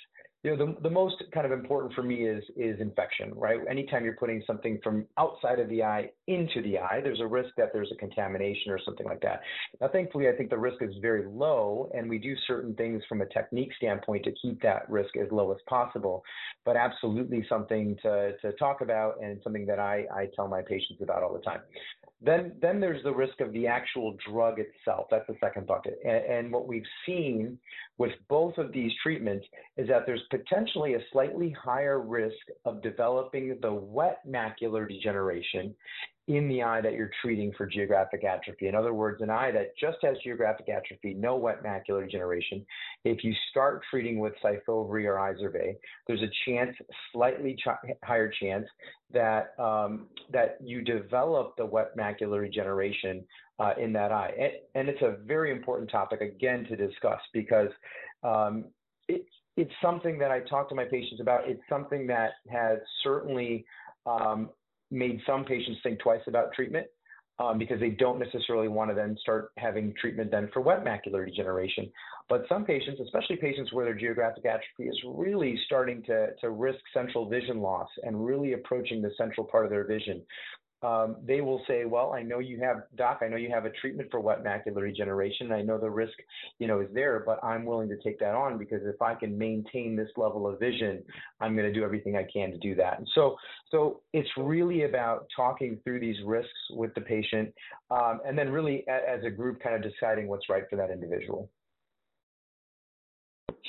you 0.47 0.57
know, 0.57 0.65
the, 0.65 0.81
the 0.83 0.91
most 0.91 1.17
kind 1.35 1.45
of 1.45 1.51
important 1.51 1.93
for 1.93 2.05
me 2.05 2.29
is 2.29 2.45
is 2.57 2.81
infection, 2.81 3.35
right? 3.35 3.59
Anytime 3.69 4.05
you're 4.05 4.15
putting 4.15 4.45
something 4.47 4.79
from 4.81 5.05
outside 5.19 5.59
of 5.59 5.69
the 5.69 5.83
eye 5.83 6.09
into 6.29 6.63
the 6.63 6.79
eye, 6.79 7.01
there's 7.03 7.19
a 7.19 7.27
risk 7.27 7.51
that 7.57 7.71
there's 7.73 7.91
a 7.91 7.97
contamination 7.97 8.71
or 8.71 8.79
something 8.85 9.07
like 9.07 9.21
that. 9.23 9.41
Now, 9.81 9.89
thankfully, 9.89 10.29
I 10.29 10.37
think 10.37 10.51
the 10.51 10.59
risk 10.59 10.83
is 10.83 10.95
very 11.03 11.27
low, 11.27 11.91
and 11.95 12.09
we 12.09 12.19
do 12.19 12.37
certain 12.47 12.77
things 12.77 13.03
from 13.09 13.23
a 13.23 13.27
technique 13.27 13.73
standpoint 13.77 14.23
to 14.23 14.33
keep 14.41 14.63
that 14.63 14.89
risk 14.89 15.17
as 15.17 15.27
low 15.33 15.51
as 15.51 15.59
possible. 15.69 16.23
But 16.65 16.77
absolutely 16.77 17.45
something 17.49 17.97
to 18.03 18.37
to 18.41 18.53
talk 18.53 18.83
about 18.83 19.21
and 19.21 19.41
something 19.43 19.67
that 19.67 19.81
I 19.81 20.05
I 20.15 20.29
tell 20.37 20.47
my 20.47 20.63
patients 20.63 21.03
about 21.03 21.25
all 21.25 21.35
the 21.35 21.41
time. 21.41 21.63
Then, 22.22 22.52
then 22.62 22.81
there's 22.81 23.02
the 23.02 23.14
risk 23.14 23.40
of 23.40 23.52
the 23.52 23.66
actual 23.66 24.16
drug 24.29 24.59
itself. 24.59 25.07
That's 25.11 25.26
the 25.26 25.37
second 25.38 25.66
bucket. 25.66 25.98
And, 26.05 26.24
and, 26.24 26.52
what 26.52 26.66
we've 26.66 26.83
seen 27.05 27.59
with 27.98 28.12
both 28.29 28.57
of 28.57 28.72
these 28.72 28.90
treatments 29.02 29.46
is 29.76 29.87
that 29.88 30.07
there's 30.07 30.22
potentially 30.31 30.94
a 30.94 31.00
slightly 31.12 31.50
higher 31.62 32.00
risk 32.00 32.35
of 32.64 32.83
developing 32.83 33.59
the 33.61 33.72
wet 33.72 34.20
macular 34.26 34.88
degeneration 34.88 35.74
in 36.29 36.49
the 36.49 36.62
eye 36.62 36.81
that 36.81 36.95
you're 36.95 37.11
treating 37.23 37.53
for 37.57 37.67
geographic 37.67 38.25
atrophy. 38.25 38.67
In 38.67 38.75
other 38.75 38.93
words, 38.93 39.23
an 39.23 39.31
eye 39.31 39.53
that 39.53 39.77
just 39.79 39.99
has 40.03 40.17
geographic 40.25 40.69
atrophy, 40.69 41.15
no 41.15 41.37
wet 41.37 41.62
macular 41.62 42.05
degeneration, 42.05 42.67
if 43.05 43.23
you 43.23 43.33
start 43.51 43.83
treating 43.89 44.19
with 44.19 44.33
Syfovre 44.45 45.05
or 45.05 45.15
Izervay, 45.15 45.77
there's 46.09 46.23
a 46.23 46.31
chance, 46.45 46.77
slightly 47.12 47.55
ch- 47.55 47.95
higher 48.03 48.31
chance, 48.41 48.67
that 49.12 49.55
um, 49.59 50.09
that 50.33 50.59
you 50.61 50.83
develop 50.83 51.57
the 51.57 51.65
wet 51.65 51.97
macular 51.97 52.45
degeneration 52.45 53.25
uh, 53.61 53.75
in 53.81 53.93
that 53.93 54.11
eye. 54.11 54.33
And, 54.37 54.53
and, 54.75 54.89
it's 54.89 55.03
a 55.03 55.17
very 55.25 55.53
important 55.53 55.91
topic, 55.91 56.21
again, 56.21 56.65
to 56.65 56.77
discuss 56.77 57.21
because 57.33 57.71
um, 58.25 58.65
it, 59.09 59.25
it's 59.57 59.73
something 59.81 60.19
that 60.19 60.33
I 60.33 60.41
talk 60.41 60.69
to 60.71 60.75
my 60.75 60.85
patients 60.85 61.21
about. 61.21 61.49
It's 61.49 61.62
something 61.69 62.07
that 62.09 62.33
has 62.51 62.79
certainly 63.05 63.65
um, 64.07 64.51
made 64.90 65.20
some 65.27 65.44
patients 65.44 65.79
think 65.83 65.99
twice 65.99 66.22
about 66.27 66.53
treatment. 66.55 66.87
um, 67.38 67.59
because 67.59 67.79
they 67.81 67.90
don't 67.90 68.18
necessarily 68.18 68.68
want 68.68 68.90
to 68.90 68.94
then 68.94 69.16
start 69.20 69.51
having 69.59 69.92
treatment 70.01 70.31
then 70.31 70.49
for 70.53 70.61
wet 70.61 70.85
macular 70.85 71.27
degeneration. 71.27 71.90
But 72.29 72.44
some 72.49 72.64
patients, 72.64 73.01
especially 73.01 73.37
patients 73.37 73.72
where 73.72 73.85
their 73.85 73.94
geographic 73.94 74.44
atrophy 74.46 74.88
is 74.88 74.99
really 75.07 75.59
starting 75.66 76.03
to, 76.05 76.29
to 76.40 76.51
risk 76.51 76.81
central 76.94 77.29
vision 77.29 77.61
loss 77.61 77.88
and 78.03 78.25
really 78.25 78.55
approaching 78.55 79.03
the 79.03 79.11
central 79.18 79.46
part 79.46 79.64
of 79.64 79.70
their 79.70 79.87
vision, 79.87 80.23
um, 80.83 81.16
they 81.24 81.40
will 81.40 81.62
say, 81.66 81.85
well, 81.85 82.12
I 82.12 82.22
know 82.22 82.38
you 82.38 82.60
have, 82.60 82.83
doc, 82.96 83.20
I 83.22 83.29
know 83.29 83.37
you 83.37 83.50
have 83.50 83.64
a 83.64 83.70
treatment 83.70 84.10
for 84.10 84.20
wet 84.20 84.44
macular 84.44 84.87
degeneration. 84.87 85.50
I 85.50 85.62
know 85.62 85.79
the 85.79 85.90
risk, 85.90 86.14
you 86.58 86.66
know, 86.66 86.81
is 86.81 86.88
there, 86.92 87.22
but 87.24 87.42
I'm 87.42 87.64
willing 87.64 87.88
to 87.88 87.96
take 88.04 88.18
that 88.20 88.35
on 88.35 88.58
because 88.58 88.83
if 88.85 89.00
I 89.00 89.14
can 89.14 89.37
maintain 89.38 89.96
this 89.96 90.10
level 90.16 90.46
of 90.46 90.60
vision, 90.60 91.02
I'm 91.40 91.56
going 91.56 91.66
to 91.66 91.72
do 91.72 91.85
everything 91.85 92.16
I 92.16 92.27
can 92.31 92.50
to 92.50 92.58
do 92.58 92.74
that. 92.74 92.98
And 92.98 93.08
so, 93.14 93.37
so 93.70 94.02
it's 94.12 94.29
really 94.37 94.85
about 94.85 95.27
talking 95.35 95.79
through 95.83 96.00
these 96.00 96.16
risks 96.24 96.52
with 96.70 96.94
the 96.94 97.00
patient, 97.00 97.52
um, 97.90 98.20
and 98.27 98.38
then 98.38 98.50
really 98.50 98.85
as 98.88 99.24
a 99.24 99.31
group, 99.31 99.60
kind 99.60 99.74
of 99.74 99.90
deciding 99.90 100.29
what's 100.29 100.48
right 100.48 100.64
for 100.68 100.77
that 100.77 100.90
individual. 100.90 101.50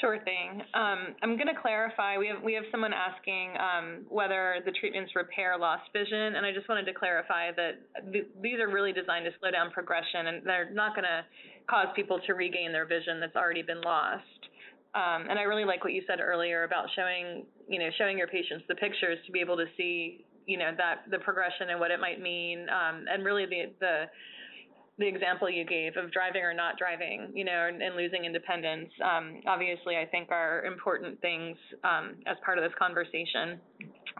Sure 0.02 0.20
thing. 0.24 0.62
Um, 0.74 1.16
I'm 1.24 1.38
going 1.38 1.54
to 1.54 1.60
clarify. 1.60 2.18
We 2.18 2.28
have 2.28 2.42
we 2.44 2.54
have 2.54 2.64
someone 2.72 2.94
asking 2.94 3.54
um, 3.58 4.06
whether 4.10 4.58
the 4.66 4.72
treatments 4.72 5.12
repair 5.16 5.58
lost 5.58 5.90
vision, 5.94 6.36
and 6.36 6.46
I 6.46 6.54
just 6.54 6.70
wanted 6.70 6.86
to 6.86 6.94
clarify 6.94 7.52
that 7.54 7.82
th 8.12 8.26
these 8.42 8.60
are 8.60 8.70
really 8.70 8.94
designed 8.94 9.26
to 9.26 9.32
slow 9.40 9.50
down 9.50 9.72
progression, 9.72 10.28
and 10.28 10.46
they're 10.46 10.70
not 10.70 10.94
going 10.94 11.06
to 11.06 11.26
cause 11.70 11.88
people 11.96 12.20
to 12.28 12.34
regain 12.34 12.72
their 12.72 12.86
vision 12.86 13.20
that's 13.20 13.36
already 13.36 13.62
been 13.62 13.82
lost. 13.82 14.42
Um, 14.94 15.30
and 15.30 15.38
I 15.38 15.44
really 15.44 15.66
like 15.66 15.84
what 15.84 15.94
you 15.94 16.04
said 16.08 16.20
earlier 16.22 16.64
about 16.64 16.86
showing 16.96 17.46
you 17.68 17.80
know 17.80 17.90
showing 17.98 18.18
your 18.18 18.28
patients 18.28 18.66
the 18.68 18.76
pictures 18.76 19.18
to 19.26 19.32
be 19.32 19.42
able 19.42 19.58
to 19.58 19.66
see 19.78 20.26
you 20.46 20.58
know 20.58 20.72
that 20.78 21.10
the 21.10 21.20
progression 21.20 21.70
and 21.70 21.80
what 21.80 21.90
it 21.90 22.00
might 22.00 22.22
mean, 22.22 22.70
um, 22.70 23.06
and 23.10 23.26
really 23.26 23.46
the 23.46 23.74
the 23.80 23.96
the 24.98 25.08
example 25.08 25.50
you 25.50 25.64
gave 25.64 25.96
of 25.96 26.12
driving 26.12 26.42
or 26.42 26.54
not 26.54 26.78
driving, 26.78 27.30
you 27.34 27.46
know, 27.46 27.68
and, 27.70 27.82
and 27.82 27.96
losing 27.96 28.26
independence, 28.26 28.90
um, 29.04 29.42
obviously, 29.46 29.96
I 29.96 30.06
think 30.06 30.32
are 30.32 30.66
important 30.66 31.22
things 31.22 31.56
um, 31.84 32.16
as 32.26 32.36
part 32.44 32.58
of 32.58 32.64
this 32.64 32.74
conversation. 32.80 33.60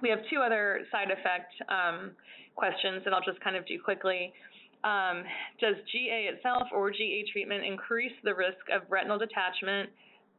We 0.02 0.10
have 0.10 0.20
two 0.30 0.40
other 0.40 0.82
side 0.92 1.10
effect 1.10 1.54
um, 1.70 2.12
questions 2.56 3.02
that 3.06 3.14
I'll 3.14 3.26
just 3.26 3.42
kind 3.42 3.56
of 3.56 3.66
do 3.66 3.80
quickly. 3.84 4.34
Um, 4.84 5.24
does 5.60 5.76
GA 5.92 6.30
itself 6.34 6.68
or 6.72 6.92
GA 6.92 7.26
treatment 7.32 7.66
increase 7.66 8.14
the 8.24 8.36
risk 8.36 8.62
of 8.72 8.84
retinal 8.90 9.18
detachment 9.18 9.90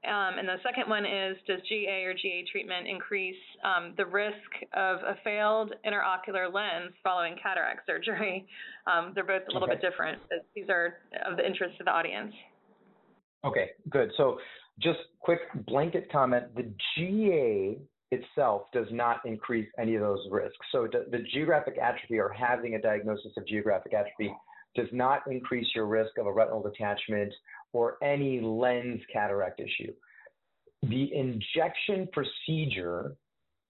um, 0.07 0.39
and 0.39 0.47
the 0.47 0.57
second 0.63 0.89
one 0.89 1.05
is, 1.05 1.37
does 1.47 1.61
GA 1.69 2.05
or 2.05 2.15
GA 2.15 2.45
treatment 2.51 2.87
increase 2.87 3.37
um, 3.65 3.95
the 3.97 4.07
risk 4.07 4.37
of 4.73 4.99
a 4.99 5.17
failed 5.25 5.73
intraocular 5.85 6.53
lens 6.53 6.95
following 7.03 7.37
cataract 7.43 7.87
surgery? 7.87 8.47
Um, 8.89 9.13
they're 9.15 9.23
both 9.23 9.43
a 9.51 9.53
little 9.53 9.69
okay. 9.69 9.75
bit 9.75 9.83
different, 9.83 10.19
but 10.31 10.47
these 10.57 10.65
are 10.71 10.95
of 11.31 11.37
the 11.37 11.47
interest 11.47 11.77
to 11.77 11.85
the 11.85 11.91
audience. 11.91 12.33
Okay, 13.45 13.73
good. 13.91 14.11
So 14.17 14.39
just 14.81 14.99
quick 15.21 15.41
blanket 15.67 16.11
comment, 16.11 16.47
the 16.57 16.73
GA 16.97 17.77
itself 18.11 18.63
does 18.73 18.87
not 18.91 19.21
increase 19.27 19.69
any 19.79 19.95
of 19.95 20.01
those 20.01 20.27
risks. 20.31 20.57
So 20.73 20.89
the, 20.91 21.05
the 21.11 21.23
geographic 21.35 21.77
atrophy 21.77 22.19
or 22.19 22.31
having 22.31 22.77
a 22.77 22.81
diagnosis 22.81 23.33
of 23.37 23.47
geographic 23.47 23.93
atrophy 23.93 24.33
does 24.75 24.89
not 24.93 25.23
increase 25.31 25.67
your 25.75 25.87
risk 25.87 26.17
of 26.19 26.27
a 26.27 26.33
retinal 26.33 26.63
detachment 26.63 27.33
or 27.73 27.99
any 28.03 28.41
lens 28.41 29.01
cataract 29.13 29.61
issue. 29.61 29.93
The 30.83 31.13
injection 31.15 32.09
procedure, 32.13 33.17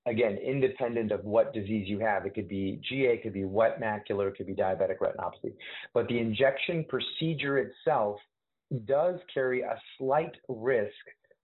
again, 0.06 0.38
independent 0.44 1.10
of 1.10 1.24
what 1.24 1.54
disease 1.54 1.88
you 1.88 1.98
have, 2.00 2.26
it 2.26 2.34
could 2.34 2.48
be 2.48 2.80
GA, 2.88 3.18
could 3.18 3.32
be 3.32 3.44
wet 3.44 3.80
macular, 3.80 4.34
could 4.36 4.46
be 4.46 4.54
diabetic 4.54 4.98
retinopathy, 4.98 5.54
but 5.94 6.06
the 6.08 6.18
injection 6.18 6.84
procedure 6.88 7.58
itself 7.58 8.18
does 8.84 9.18
carry 9.32 9.62
a 9.62 9.80
slight 9.96 10.36
risk 10.48 10.92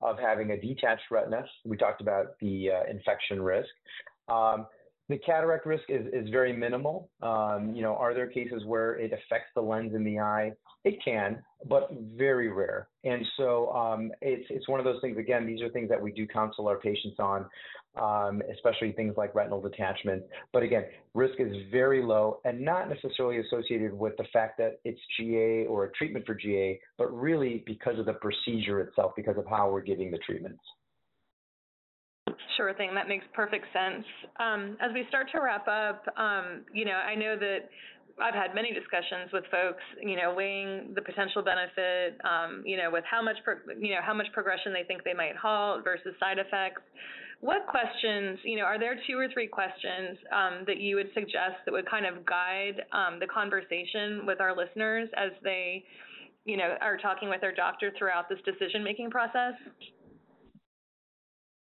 of 0.03 0.19
having 0.19 0.51
a 0.51 0.61
detached 0.61 1.11
retina. 1.11 1.45
We 1.65 1.79
talked 1.79 2.03
about 2.03 2.39
the 2.41 2.71
uh, 2.71 2.91
infection 2.91 3.41
risk. 3.41 3.71
Um, 4.29 4.67
the 5.09 5.19
cataract 5.19 5.67
risk 5.67 5.85
is, 5.89 6.07
is 6.13 6.29
very 6.31 6.53
minimal. 6.53 7.11
Um, 7.23 7.73
you 7.75 7.83
know, 7.83 7.95
are 7.95 8.15
there 8.15 8.27
cases 8.27 8.63
where 8.65 8.95
it 8.95 9.13
affects 9.13 9.51
the 9.55 9.61
lens 9.61 9.95
in 9.95 10.03
the 10.03 10.19
eye? 10.19 10.53
It 10.85 10.99
can, 11.05 11.43
but 11.67 11.91
very 12.17 12.51
rare. 12.51 12.89
And 13.05 13.25
so 13.37 13.71
um, 13.73 14.13
it's 14.21 14.47
it's 14.51 14.69
one 14.69 14.81
of 14.81 14.85
those 14.85 15.01
things. 15.01 15.19
Again, 15.19 15.47
these 15.47 15.63
are 15.63 15.69
things 15.71 15.89
that 15.89 16.01
we 16.01 16.13
do 16.13 16.27
counsel 16.27 16.69
our 16.69 16.79
patients 16.79 17.17
on, 17.19 17.47
um, 18.01 18.43
especially 18.53 18.93
things 18.93 19.15
like 19.17 19.35
retinal 19.35 19.61
detachment. 19.61 20.23
But 20.53 20.63
again, 20.63 20.85
risk 21.15 21.35
is 21.39 21.55
very 21.71 22.03
low 22.03 22.41
and 22.45 22.61
not 22.61 22.89
necessarily 22.89 23.39
associated 23.39 23.93
with 23.93 24.17
the 24.17 24.25
fact 24.33 24.59
that 24.59 24.81
it's 24.85 25.01
GA 25.19 25.67
or 25.67 25.85
a 25.85 25.93
treatment 25.93 26.27
for 26.27 26.35
GA, 26.35 26.81
but 26.99 27.15
really 27.15 27.63
because 27.67 27.99
of 27.99 28.07
the 28.07 28.15
procedure 28.15 28.81
itself, 28.81 29.13
because 29.17 29.37
of 29.37 29.47
how 29.49 29.71
we're 29.71 29.83
giving 29.83 30.11
the 30.11 30.19
treatments. 30.19 30.61
Sure 32.57 32.73
thing. 32.75 32.95
That 32.95 33.09
makes 33.09 33.25
perfect 33.33 33.67
sense. 33.73 34.05
Um, 34.39 34.77
as 34.81 34.93
we 34.93 35.05
start 35.09 35.29
to 35.33 35.41
wrap 35.41 35.67
up, 35.67 36.07
um, 36.17 36.63
you 36.73 36.85
know, 36.85 36.93
I 36.93 37.15
know 37.15 37.37
that 37.37 37.69
I've 38.23 38.35
had 38.35 38.55
many 38.55 38.73
discussions 38.73 39.33
with 39.33 39.45
folks, 39.51 39.83
you 40.01 40.17
know, 40.17 40.33
weighing 40.35 40.93
the 40.95 41.03
potential 41.03 41.43
benefit, 41.43 42.21
um, 42.23 42.63
you 42.65 42.77
know, 42.77 42.91
with 42.91 43.03
how 43.11 43.21
much, 43.23 43.37
you 43.81 43.91
know, 43.95 44.01
how 44.03 44.15
much 44.15 44.27
progression 44.33 44.73
they 44.73 44.85
think 44.85 45.03
they 45.03 45.15
might 45.15 45.37
halt 45.37 45.83
versus 45.83 46.15
side 46.21 46.39
effects. 46.39 46.83
What 47.41 47.67
questions, 47.67 48.39
you 48.45 48.57
know, 48.57 48.65
are 48.65 48.79
there 48.79 48.97
two 49.07 49.19
or 49.19 49.27
three 49.33 49.49
questions 49.49 50.17
um, 50.33 50.65
that 50.67 50.79
you 50.79 50.97
would 50.97 51.11
suggest 51.13 51.59
that 51.67 51.73
would 51.73 51.91
kind 51.91 52.07
of 52.07 52.25
guide 52.25 52.83
um, 52.93 53.19
the 53.19 53.27
conversation 53.27 54.25
with 54.25 54.41
our 54.41 54.57
listeners 54.57 55.09
as 55.17 55.33
they, 55.43 55.85
you 56.45 56.57
know, 56.57 56.77
are 56.81 56.97
talking 56.97 57.29
with 57.29 57.41
their 57.41 57.55
doctor 57.55 57.93
throughout 57.99 58.29
this 58.29 58.39
decision-making 58.45 59.11
process? 59.11 59.55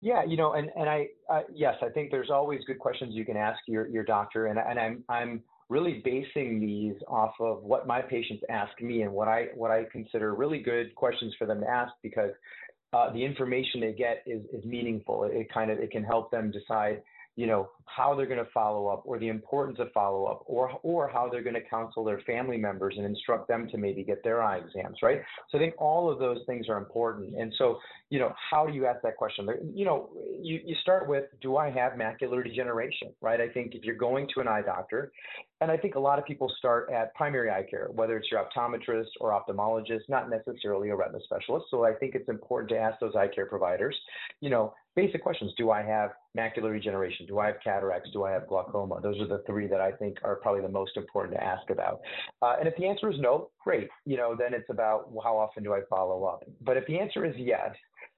Yeah, 0.02 0.24
you 0.24 0.38
know, 0.38 0.54
and 0.54 0.70
and 0.78 0.90
I 0.90 1.08
uh, 1.30 1.42
yes, 1.54 1.76
I 1.82 1.90
think 1.90 2.10
there's 2.10 2.30
always 2.30 2.62
good 2.66 2.80
questions 2.80 3.14
you 3.14 3.26
can 3.26 3.36
ask 3.36 3.60
your 3.68 3.88
your 3.88 4.04
doctor, 4.04 4.48
and 4.48 4.58
and 4.58 4.80
I'm 4.80 5.04
I'm 5.10 5.44
really 5.68 6.02
basing 6.04 6.60
these 6.60 6.96
off 7.08 7.34
of 7.40 7.64
what 7.64 7.86
my 7.86 8.02
patients 8.02 8.44
ask 8.50 8.72
me 8.82 9.02
and 9.02 9.12
what 9.12 9.28
I 9.28 9.48
what 9.56 9.72
I 9.72 9.84
consider 9.92 10.34
really 10.36 10.60
good 10.60 10.96
questions 10.96 11.34
for 11.38 11.46
them 11.46 11.60
to 11.62 11.70
ask 11.70 11.92
because 12.02 12.32
uh, 12.94 13.12
the 13.14 13.24
information 13.24 13.82
they 13.82 13.94
get 13.94 14.24
is 14.26 14.44
is 14.54 14.64
meaningful. 14.64 15.26
It, 15.26 15.34
it 15.34 15.54
kind 15.54 15.70
of 15.70 15.80
it 15.80 15.92
can 15.92 16.04
help 16.04 16.32
them 16.32 16.50
decide 16.50 17.02
you 17.40 17.48
know, 17.48 17.70
how 17.86 18.14
they're 18.14 18.26
going 18.26 18.44
to 18.44 18.52
follow 18.54 18.88
up 18.88 19.02
or 19.06 19.18
the 19.18 19.30
importance 19.30 19.80
of 19.80 19.90
follow 19.94 20.26
up 20.26 20.44
or, 20.46 20.78
or 20.84 21.08
how 21.08 21.30
they're 21.32 21.42
going 21.42 21.56
to 21.56 21.70
counsel 21.70 22.04
their 22.04 22.20
family 22.28 22.58
members 22.58 22.96
and 22.98 23.06
instruct 23.06 23.48
them 23.48 23.66
to 23.72 23.78
maybe 23.78 24.04
get 24.04 24.22
their 24.26 24.44
eye 24.44 24.58
exams, 24.58 24.98
right? 25.02 25.22
So 25.50 25.58
I 25.58 25.62
think 25.62 25.74
all 25.78 26.12
of 26.12 26.20
those 26.20 26.40
things 26.46 26.68
are 26.68 26.78
important. 26.78 27.38
And 27.38 27.54
so, 27.58 27.80
you 28.10 28.20
know, 28.20 28.34
how 28.52 28.68
do 28.68 28.74
you 28.74 28.86
ask 28.86 29.02
that 29.04 29.16
question? 29.16 29.48
You 29.74 29.86
know, 29.86 30.10
you, 30.42 30.60
you 30.66 30.76
start 30.82 31.08
with, 31.08 31.28
do 31.42 31.56
I 31.56 31.70
have 31.70 31.94
macular 31.94 32.44
degeneration, 32.44 33.14
right? 33.22 33.40
I 33.40 33.48
think 33.48 33.74
if 33.74 33.86
you're 33.86 33.96
going 33.96 34.28
to 34.36 34.42
an 34.42 34.50
eye 34.50 34.62
doctor, 34.62 35.14
and 35.62 35.72
I 35.72 35.78
think 35.78 35.96
a 35.96 36.00
lot 36.00 36.20
of 36.20 36.26
people 36.26 36.52
start 36.58 36.92
at 36.92 37.16
primary 37.16 37.50
eye 37.50 37.66
care, 37.70 37.88
whether 37.94 38.18
it's 38.18 38.28
your 38.30 38.44
optometrist 38.44 39.12
or 39.22 39.32
ophthalmologist, 39.32 40.10
not 40.10 40.30
necessarily 40.30 40.90
a 40.90 40.96
retina 40.96 41.20
specialist. 41.24 41.68
So 41.72 41.86
I 41.86 41.94
think 41.94 42.16
it's 42.16 42.28
important 42.28 42.70
to 42.72 42.78
ask 42.78 43.00
those 43.00 43.16
eye 43.16 43.30
care 43.34 43.46
providers, 43.46 43.96
you 44.42 44.50
know, 44.50 44.74
basic 44.96 45.24
questions. 45.24 45.54
Do 45.58 45.72
I 45.72 45.82
have 45.84 46.12
macular 46.38 46.74
degeneration? 46.74 47.26
Do 47.26 47.40
I 47.40 47.48
have 47.48 47.56
cataracts? 47.64 48.10
Do 48.12 48.24
I 48.24 48.32
have 48.32 48.48
glaucoma? 48.48 49.00
Those 49.02 49.20
are 49.20 49.28
the 49.28 49.44
three 49.46 49.68
that 49.68 49.82
I 49.82 49.92
think 49.92 50.18
are 50.24 50.36
probably 50.36 50.62
the 50.62 50.70
most 50.70 50.96
important 50.98 51.38
to 51.38 51.44
ask 51.44 51.70
about. 51.70 52.02
Uh, 52.42 52.56
and 52.60 52.68
if 52.68 52.76
the 52.78 52.88
answer 52.88 53.10
is 53.10 53.20
no, 53.20 53.50
great. 53.64 53.90
You 54.06 54.18
know, 54.18 54.36
then 54.38 54.54
it's 54.54 54.70
about 54.70 55.12
well, 55.12 55.24
how 55.24 55.38
often 55.38 55.64
do 55.64 55.74
I 55.74 55.82
follow 55.90 56.24
up? 56.26 56.44
But 56.62 56.78
if 56.78 56.86
the 56.88 57.00
answer 57.00 57.26
is 57.26 57.34
yes, 57.38 57.76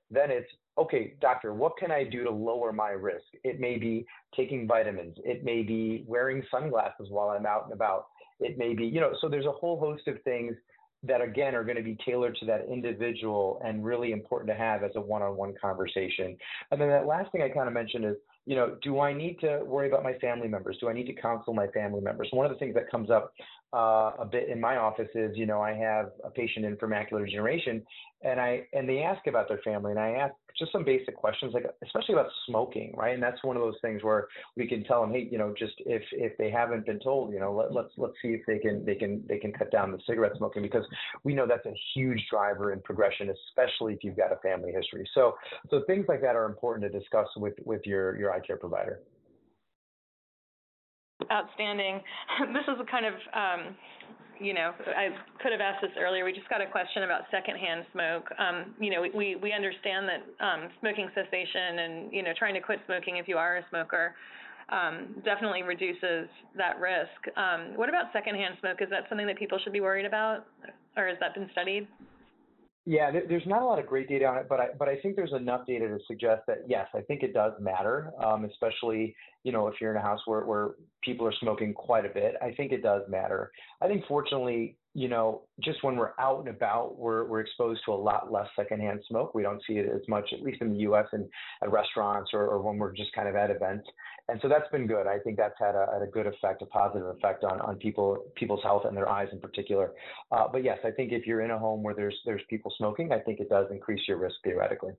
then 0.09 0.29
it's 0.29 0.49
okay, 0.77 1.13
doctor, 1.21 1.53
what 1.53 1.77
can 1.77 1.91
I 1.91 2.03
do 2.03 2.23
to 2.23 2.31
lower 2.31 2.71
my 2.73 2.89
risk? 2.89 3.25
It 3.43 3.59
may 3.59 3.77
be 3.77 4.05
taking 4.35 4.67
vitamins. 4.67 5.15
It 5.23 5.43
may 5.43 5.63
be 5.63 6.03
wearing 6.07 6.43
sunglasses 6.51 7.07
while 7.09 7.29
I'm 7.29 7.45
out 7.45 7.65
and 7.65 7.73
about. 7.73 8.07
It 8.39 8.57
may 8.57 8.73
be, 8.73 8.85
you 8.85 8.99
know, 8.99 9.13
so 9.21 9.29
there's 9.29 9.45
a 9.45 9.51
whole 9.51 9.79
host 9.79 10.07
of 10.07 10.21
things 10.23 10.55
that 11.03 11.21
again 11.21 11.55
are 11.55 11.63
going 11.63 11.77
to 11.77 11.83
be 11.83 11.97
tailored 12.05 12.35
to 12.35 12.45
that 12.45 12.67
individual 12.71 13.59
and 13.65 13.83
really 13.83 14.11
important 14.11 14.49
to 14.49 14.55
have 14.55 14.83
as 14.83 14.91
a 14.95 15.01
one-on-one 15.01 15.55
conversation. 15.59 16.37
And 16.69 16.79
then 16.79 16.89
that 16.89 17.07
last 17.07 17.31
thing 17.31 17.41
I 17.41 17.49
kind 17.49 17.67
of 17.67 17.73
mentioned 17.73 18.05
is, 18.05 18.15
you 18.45 18.55
know, 18.55 18.77
do 18.83 18.99
I 18.99 19.13
need 19.13 19.39
to 19.39 19.61
worry 19.65 19.87
about 19.87 20.03
my 20.03 20.13
family 20.15 20.47
members? 20.47 20.77
Do 20.79 20.89
I 20.89 20.93
need 20.93 21.07
to 21.07 21.13
counsel 21.13 21.53
my 21.53 21.67
family 21.67 22.01
members? 22.01 22.27
One 22.31 22.45
of 22.45 22.51
the 22.51 22.57
things 22.57 22.75
that 22.75 22.89
comes 22.89 23.09
up 23.09 23.33
uh, 23.73 24.11
a 24.19 24.27
bit 24.29 24.49
in 24.49 24.59
my 24.59 24.77
office 24.77 25.07
is, 25.15 25.37
you 25.37 25.45
know, 25.45 25.61
I 25.61 25.73
have 25.73 26.11
a 26.23 26.29
patient 26.29 26.65
in 26.65 26.75
for 26.77 26.87
macular 26.87 27.25
degeneration, 27.25 27.83
and 28.21 28.39
I 28.39 28.67
and 28.73 28.87
they 28.87 28.99
ask 28.99 29.25
about 29.27 29.47
their 29.47 29.59
family, 29.59 29.91
and 29.91 29.99
I 29.99 30.11
ask 30.11 30.33
just 30.59 30.71
some 30.73 30.83
basic 30.83 31.15
questions, 31.15 31.53
like 31.53 31.65
especially 31.83 32.13
about 32.13 32.27
smoking, 32.47 32.93
right? 32.97 33.13
And 33.13 33.23
that's 33.23 33.41
one 33.43 33.55
of 33.55 33.61
those 33.61 33.77
things 33.81 34.03
where 34.03 34.27
we 34.57 34.67
can 34.67 34.83
tell 34.83 35.01
them, 35.01 35.11
hey, 35.11 35.27
you 35.31 35.37
know, 35.37 35.53
just 35.57 35.73
if 35.79 36.03
if 36.11 36.37
they 36.37 36.51
haven't 36.51 36.85
been 36.85 36.99
told, 36.99 37.33
you 37.33 37.39
know, 37.39 37.53
let, 37.53 37.73
let's 37.73 37.91
let's 37.97 38.13
see 38.21 38.29
if 38.29 38.41
they 38.45 38.59
can 38.59 38.83
they 38.85 38.95
can 38.95 39.23
they 39.27 39.37
can 39.37 39.53
cut 39.53 39.71
down 39.71 39.91
the 39.91 39.99
cigarette 40.05 40.33
smoking 40.37 40.61
because 40.61 40.85
we 41.23 41.33
know 41.33 41.47
that's 41.47 41.65
a 41.65 41.73
huge 41.93 42.21
driver 42.29 42.73
in 42.73 42.81
progression, 42.81 43.29
especially 43.29 43.93
if 43.93 44.03
you've 44.03 44.17
got 44.17 44.33
a 44.33 44.37
family 44.37 44.71
history. 44.71 45.07
So 45.13 45.35
so 45.69 45.83
things 45.87 46.05
like 46.09 46.21
that 46.21 46.35
are 46.35 46.45
important 46.45 46.91
to 46.91 46.99
discuss 46.99 47.27
with 47.37 47.53
with 47.65 47.81
your 47.85 48.17
your 48.17 48.33
eye 48.33 48.41
care 48.41 48.57
provider. 48.57 48.99
Outstanding. 51.31 52.01
This 52.53 52.63
is 52.67 52.79
a 52.79 52.89
kind 52.89 53.05
of, 53.05 53.13
um, 53.33 53.75
you 54.39 54.53
know, 54.53 54.71
I 54.95 55.09
could 55.41 55.51
have 55.51 55.61
asked 55.61 55.81
this 55.81 55.91
earlier. 55.99 56.25
We 56.25 56.33
just 56.33 56.49
got 56.49 56.61
a 56.61 56.67
question 56.67 57.03
about 57.03 57.29
secondhand 57.29 57.85
smoke. 57.91 58.25
Um, 58.39 58.73
you 58.79 58.89
know, 58.89 59.01
we, 59.01 59.35
we 59.35 59.53
understand 59.53 60.07
that 60.09 60.21
um, 60.43 60.69
smoking 60.79 61.09
cessation 61.13 61.79
and, 61.79 62.13
you 62.13 62.23
know, 62.23 62.31
trying 62.37 62.55
to 62.55 62.61
quit 62.61 62.79
smoking 62.85 63.17
if 63.17 63.27
you 63.27 63.37
are 63.37 63.57
a 63.57 63.65
smoker 63.69 64.15
um, 64.71 65.21
definitely 65.25 65.63
reduces 65.63 66.27
that 66.55 66.79
risk. 66.79 67.37
Um, 67.37 67.75
what 67.75 67.89
about 67.89 68.05
secondhand 68.13 68.55
smoke? 68.59 68.81
Is 68.81 68.89
that 68.89 69.03
something 69.09 69.27
that 69.27 69.37
people 69.37 69.59
should 69.63 69.73
be 69.73 69.81
worried 69.81 70.05
about, 70.05 70.45
or 70.97 71.07
has 71.07 71.17
that 71.19 71.33
been 71.33 71.49
studied? 71.51 71.87
Yeah, 72.85 73.11
there's 73.11 73.45
not 73.45 73.61
a 73.61 73.65
lot 73.65 73.77
of 73.77 73.85
great 73.85 74.09
data 74.09 74.25
on 74.25 74.37
it, 74.37 74.47
but 74.49 74.59
I 74.59 74.67
but 74.77 74.89
I 74.89 74.97
think 75.01 75.15
there's 75.15 75.33
enough 75.33 75.67
data 75.67 75.87
to 75.87 75.99
suggest 76.07 76.41
that 76.47 76.63
yes, 76.67 76.87
I 76.95 77.01
think 77.01 77.21
it 77.21 77.33
does 77.33 77.53
matter, 77.59 78.11
um, 78.23 78.45
especially 78.45 79.15
you 79.43 79.51
know 79.51 79.67
if 79.67 79.75
you're 79.79 79.91
in 79.91 79.97
a 79.97 80.01
house 80.01 80.19
where 80.25 80.41
where 80.41 80.71
people 81.03 81.25
are 81.25 81.33
smoking 81.39 81.73
quite 81.73 82.05
a 82.05 82.09
bit. 82.09 82.35
I 82.41 82.51
think 82.51 82.71
it 82.71 82.83
does 82.83 83.01
matter. 83.09 83.51
I 83.81 83.87
think 83.87 84.05
fortunately, 84.07 84.77
you 84.93 85.07
know, 85.07 85.43
just 85.63 85.83
when 85.83 85.95
we're 85.95 86.11
out 86.19 86.39
and 86.39 86.47
about, 86.49 86.97
we're 86.97 87.25
we're 87.25 87.41
exposed 87.41 87.81
to 87.85 87.93
a 87.93 87.95
lot 87.95 88.31
less 88.31 88.47
secondhand 88.55 89.01
smoke. 89.07 89.33
We 89.33 89.43
don't 89.43 89.61
see 89.65 89.73
it 89.73 89.89
as 89.93 90.07
much, 90.07 90.29
at 90.33 90.41
least 90.41 90.61
in 90.61 90.73
the 90.73 90.79
U.S. 90.79 91.07
and 91.11 91.27
at 91.63 91.71
restaurants 91.71 92.31
or, 92.33 92.45
or 92.47 92.61
when 92.61 92.77
we're 92.77 92.93
just 92.93 93.13
kind 93.13 93.27
of 93.27 93.35
at 93.35 93.49
events 93.49 93.87
and 94.31 94.39
so 94.41 94.47
that's 94.47 94.69
been 94.71 94.87
good. 94.87 95.07
I 95.07 95.19
think 95.19 95.35
that's 95.35 95.55
had 95.59 95.75
a, 95.75 95.99
a 96.01 96.07
good 96.07 96.25
effect, 96.25 96.61
a 96.61 96.65
positive 96.65 97.07
effect 97.07 97.43
on, 97.43 97.59
on 97.59 97.75
people 97.75 98.17
people's 98.35 98.63
health 98.63 98.83
and 98.85 98.95
their 98.95 99.09
eyes 99.09 99.27
in 99.31 99.39
particular. 99.39 99.91
Uh, 100.31 100.47
but 100.49 100.63
yes, 100.63 100.77
I 100.85 100.91
think 100.91 101.11
if 101.11 101.27
you're 101.27 101.41
in 101.41 101.51
a 101.51 101.59
home 101.59 101.83
where 101.83 101.93
there's 101.93 102.17
there's 102.25 102.41
people 102.49 102.73
smoking, 102.77 103.11
I 103.11 103.19
think 103.19 103.41
it 103.41 103.49
does 103.49 103.67
increase 103.71 104.01
your 104.07 104.17
risk 104.17 104.35
theoretically. 104.43 104.93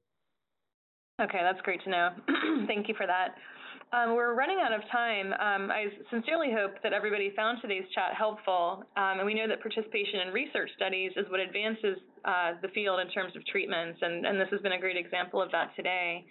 Okay, 1.20 1.40
that's 1.42 1.60
great 1.62 1.82
to 1.84 1.90
know. 1.90 2.10
Thank 2.66 2.88
you 2.88 2.94
for 2.94 3.06
that. 3.06 3.36
Um, 3.92 4.14
we're 4.14 4.32
running 4.32 4.56
out 4.64 4.72
of 4.72 4.80
time. 4.90 5.34
Um, 5.36 5.70
I 5.70 5.84
sincerely 6.10 6.48
hope 6.50 6.80
that 6.82 6.94
everybody 6.94 7.30
found 7.36 7.60
today's 7.60 7.84
chat 7.94 8.16
helpful, 8.16 8.84
um, 8.96 9.20
and 9.20 9.26
we 9.26 9.34
know 9.34 9.46
that 9.46 9.60
participation 9.60 10.20
in 10.26 10.32
research 10.32 10.70
studies 10.76 11.12
is 11.14 11.28
what 11.28 11.40
advances 11.40 11.98
uh, 12.24 12.52
the 12.62 12.68
field 12.68 13.00
in 13.00 13.08
terms 13.12 13.36
of 13.36 13.44
treatments, 13.44 13.98
and, 14.00 14.24
and 14.24 14.40
this 14.40 14.48
has 14.50 14.62
been 14.62 14.72
a 14.72 14.80
great 14.80 14.96
example 14.96 15.42
of 15.42 15.52
that 15.52 15.76
today. 15.76 16.24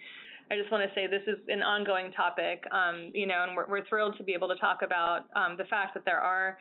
I 0.50 0.56
just 0.56 0.72
want 0.72 0.82
to 0.82 0.92
say 0.92 1.06
this 1.06 1.22
is 1.28 1.38
an 1.46 1.62
ongoing 1.62 2.10
topic, 2.12 2.64
um, 2.72 3.12
you 3.14 3.28
know, 3.28 3.46
and 3.46 3.54
we're, 3.54 3.68
we're, 3.68 3.86
thrilled 3.86 4.18
to 4.18 4.24
be 4.24 4.34
able 4.34 4.48
to 4.48 4.56
talk 4.56 4.82
about 4.82 5.30
um, 5.36 5.56
the 5.56 5.64
fact 5.70 5.94
that 5.94 6.04
there 6.04 6.18
are 6.18 6.58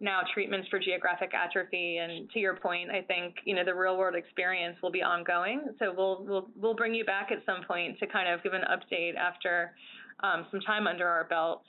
now 0.00 0.20
treatments 0.34 0.68
for 0.68 0.78
geographic 0.78 1.32
atrophy. 1.32 1.96
And 1.96 2.28
to 2.30 2.38
your 2.38 2.56
point, 2.56 2.90
I 2.90 3.00
think 3.00 3.36
you 3.46 3.54
know 3.54 3.64
the 3.64 3.74
real 3.74 3.96
world 3.96 4.14
experience 4.14 4.76
will 4.82 4.90
be 4.90 5.02
ongoing. 5.02 5.64
So 5.78 5.94
we'll 5.96 6.24
we'll 6.28 6.48
we'll 6.60 6.74
bring 6.74 6.92
you 6.92 7.06
back 7.06 7.30
at 7.32 7.38
some 7.46 7.64
point 7.66 7.98
to 8.00 8.06
kind 8.06 8.28
of 8.28 8.42
give 8.42 8.52
an 8.52 8.62
update 8.68 9.16
after 9.16 9.72
um, 10.22 10.46
some 10.50 10.60
time 10.60 10.86
under 10.86 11.06
our 11.06 11.24
belts. 11.24 11.64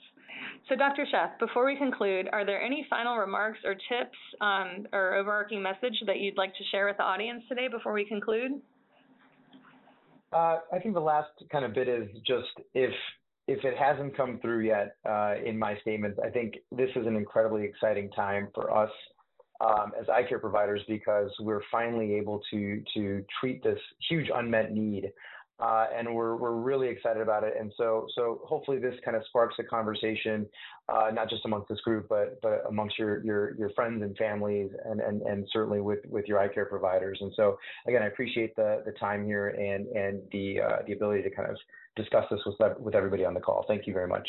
So, 0.68 0.76
Dr. 0.76 1.06
Sheth, 1.12 1.38
before 1.38 1.64
we 1.66 1.76
conclude, 1.76 2.28
are 2.32 2.44
there 2.44 2.60
any 2.60 2.86
final 2.88 3.16
remarks 3.16 3.58
or 3.64 3.74
tips 3.74 4.18
um, 4.40 4.86
or 4.92 5.14
overarching 5.14 5.62
message 5.62 5.94
that 6.06 6.18
you'd 6.18 6.36
like 6.36 6.52
to 6.54 6.64
share 6.70 6.86
with 6.86 6.96
the 6.96 7.02
audience 7.02 7.42
today 7.48 7.68
before 7.68 7.92
we 7.92 8.04
conclude? 8.04 8.52
Uh, 10.32 10.58
I 10.72 10.78
think 10.82 10.94
the 10.94 11.00
last 11.00 11.30
kind 11.52 11.64
of 11.64 11.74
bit 11.74 11.88
is 11.88 12.08
just 12.26 12.48
if 12.74 12.92
if 13.46 13.62
it 13.62 13.76
hasn't 13.76 14.16
come 14.16 14.38
through 14.40 14.60
yet 14.60 14.96
uh, 15.08 15.34
in 15.44 15.58
my 15.58 15.76
statements, 15.82 16.18
I 16.24 16.30
think 16.30 16.54
this 16.72 16.88
is 16.96 17.06
an 17.06 17.14
incredibly 17.14 17.62
exciting 17.64 18.10
time 18.12 18.48
for 18.54 18.74
us 18.74 18.90
um, 19.60 19.92
as 20.00 20.08
eye 20.08 20.22
care 20.26 20.38
providers 20.38 20.80
because 20.88 21.30
we're 21.40 21.60
finally 21.70 22.14
able 22.14 22.40
to 22.50 22.82
to 22.94 23.24
treat 23.40 23.62
this 23.62 23.78
huge 24.08 24.28
unmet 24.34 24.72
need 24.72 25.12
uh, 25.60 25.86
and 25.96 26.12
we're 26.12 26.36
we're 26.36 26.56
really 26.56 26.88
excited 26.88 27.22
about 27.22 27.44
it. 27.44 27.54
And 27.58 27.72
so 27.76 28.06
so 28.14 28.40
hopefully 28.44 28.78
this 28.78 28.94
kind 29.04 29.16
of 29.16 29.24
sparks 29.26 29.54
a 29.58 29.64
conversation, 29.64 30.46
uh, 30.88 31.10
not 31.12 31.30
just 31.30 31.44
amongst 31.44 31.68
this 31.68 31.80
group, 31.80 32.06
but 32.08 32.40
but 32.42 32.64
amongst 32.68 32.98
your 32.98 33.24
your 33.24 33.56
your 33.56 33.70
friends 33.70 34.02
and 34.02 34.16
families, 34.16 34.70
and 34.84 35.00
and 35.00 35.22
and 35.22 35.46
certainly 35.52 35.80
with 35.80 36.00
with 36.08 36.26
your 36.26 36.38
eye 36.38 36.48
care 36.48 36.66
providers. 36.66 37.18
And 37.20 37.32
so 37.36 37.58
again, 37.86 38.02
I 38.02 38.06
appreciate 38.06 38.56
the 38.56 38.82
the 38.84 38.92
time 38.92 39.24
here 39.24 39.48
and 39.48 39.86
and 39.88 40.22
the 40.32 40.60
uh, 40.60 40.76
the 40.86 40.92
ability 40.92 41.22
to 41.22 41.30
kind 41.30 41.50
of 41.50 41.56
discuss 41.96 42.24
this 42.30 42.40
with 42.46 42.56
with 42.78 42.94
everybody 42.94 43.24
on 43.24 43.34
the 43.34 43.40
call. 43.40 43.64
Thank 43.68 43.86
you 43.86 43.92
very 43.92 44.08
much. 44.08 44.28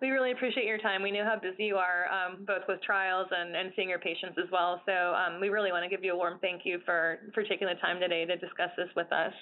We 0.00 0.10
really 0.10 0.30
appreciate 0.30 0.64
your 0.64 0.78
time. 0.78 1.02
We 1.02 1.10
know 1.10 1.24
how 1.24 1.40
busy 1.40 1.64
you 1.64 1.76
are, 1.76 2.06
um, 2.06 2.44
both 2.46 2.62
with 2.68 2.80
trials 2.82 3.26
and, 3.32 3.56
and 3.56 3.72
seeing 3.74 3.88
your 3.88 3.98
patients 3.98 4.38
as 4.38 4.48
well. 4.52 4.80
So 4.86 4.92
um, 4.92 5.40
we 5.40 5.48
really 5.48 5.72
want 5.72 5.82
to 5.82 5.90
give 5.90 6.04
you 6.04 6.12
a 6.12 6.16
warm 6.16 6.38
thank 6.40 6.62
you 6.64 6.78
for, 6.84 7.18
for 7.34 7.42
taking 7.42 7.66
the 7.66 7.74
time 7.80 7.98
today 7.98 8.24
to 8.24 8.36
discuss 8.36 8.70
this 8.76 8.88
with 8.94 9.10
us. 9.10 9.32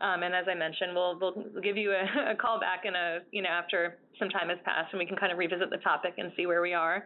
Um, 0.00 0.22
and 0.22 0.32
as 0.32 0.44
I 0.48 0.54
mentioned, 0.54 0.94
we'll, 0.94 1.18
we'll 1.18 1.62
give 1.62 1.76
you 1.76 1.90
a, 1.90 2.30
a, 2.32 2.36
call 2.36 2.60
back 2.60 2.84
in 2.84 2.94
a, 2.94 3.18
you 3.32 3.42
know, 3.42 3.48
after 3.48 3.98
some 4.20 4.28
time 4.28 4.48
has 4.48 4.58
passed 4.64 4.92
and 4.92 5.00
we 5.00 5.06
can 5.06 5.16
kind 5.16 5.32
of 5.32 5.38
revisit 5.38 5.70
the 5.70 5.78
topic 5.78 6.14
and 6.18 6.30
see 6.36 6.46
where 6.46 6.62
we 6.62 6.72
are. 6.72 7.04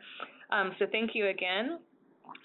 Um, 0.51 0.73
so 0.79 0.85
thank 0.93 1.13
you 1.15 1.29
again. 1.29 1.79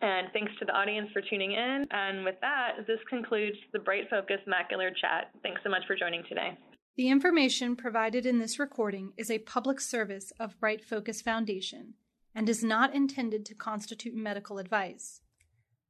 And 0.01 0.28
thanks 0.34 0.51
to 0.60 0.66
the 0.66 0.72
audience 0.72 1.10
for 1.12 1.22
tuning 1.22 1.51
in. 1.51 1.86
And 1.91 2.24
with 2.24 2.36
that, 2.41 2.88
this 2.88 2.99
concludes 3.10 3.58
the 3.74 3.80
BrightFocus 3.80 4.39
Macular 4.47 4.89
Chat. 4.95 5.32
Thanks 5.43 5.62
so 5.64 5.70
much 5.70 5.84
for 5.86 5.95
joining 5.95 6.24
today. 6.30 6.58
The 6.98 7.10
information 7.10 7.76
provided 7.76 8.26
in 8.26 8.39
this 8.39 8.58
recording 8.58 9.12
is 9.18 9.30
a 9.30 9.39
public 9.39 9.82
service 9.82 10.32
of 10.39 10.58
BrightFocus 10.62 11.22
Foundation 11.22 11.96
and 12.34 12.48
is 12.48 12.64
not 12.64 12.96
intended 12.96 13.46
to 13.46 13.54
constitute 13.54 14.16
medical 14.16 14.60
advice. 14.60 15.20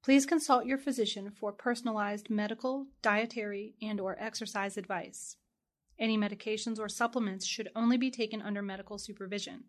Please 0.03 0.26
consult 0.26 0.66
your 0.66 0.80
physician 0.80 1.30
for 1.30 1.51
personalized 1.51 2.32
medical, 2.32 2.88
dietary, 3.03 3.76
and 3.84 3.99
or 3.99 4.18
exercise 4.20 4.78
advice. 4.78 5.38
Any 5.99 6.18
medications 6.18 6.80
or 6.80 6.89
supplements 6.89 7.45
should 7.45 7.70
only 7.76 7.97
be 7.97 8.10
taken 8.10 8.41
under 8.41 8.64
medical 8.64 8.97
supervision. 8.97 9.66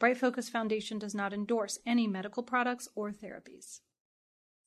BrightFocus 0.00 0.50
Foundation 0.50 0.98
does 0.98 1.14
not 1.14 1.32
endorse 1.32 1.78
any 1.86 2.08
medical 2.08 2.42
products 2.42 2.88
or 2.96 3.12
therapies. 3.12 3.82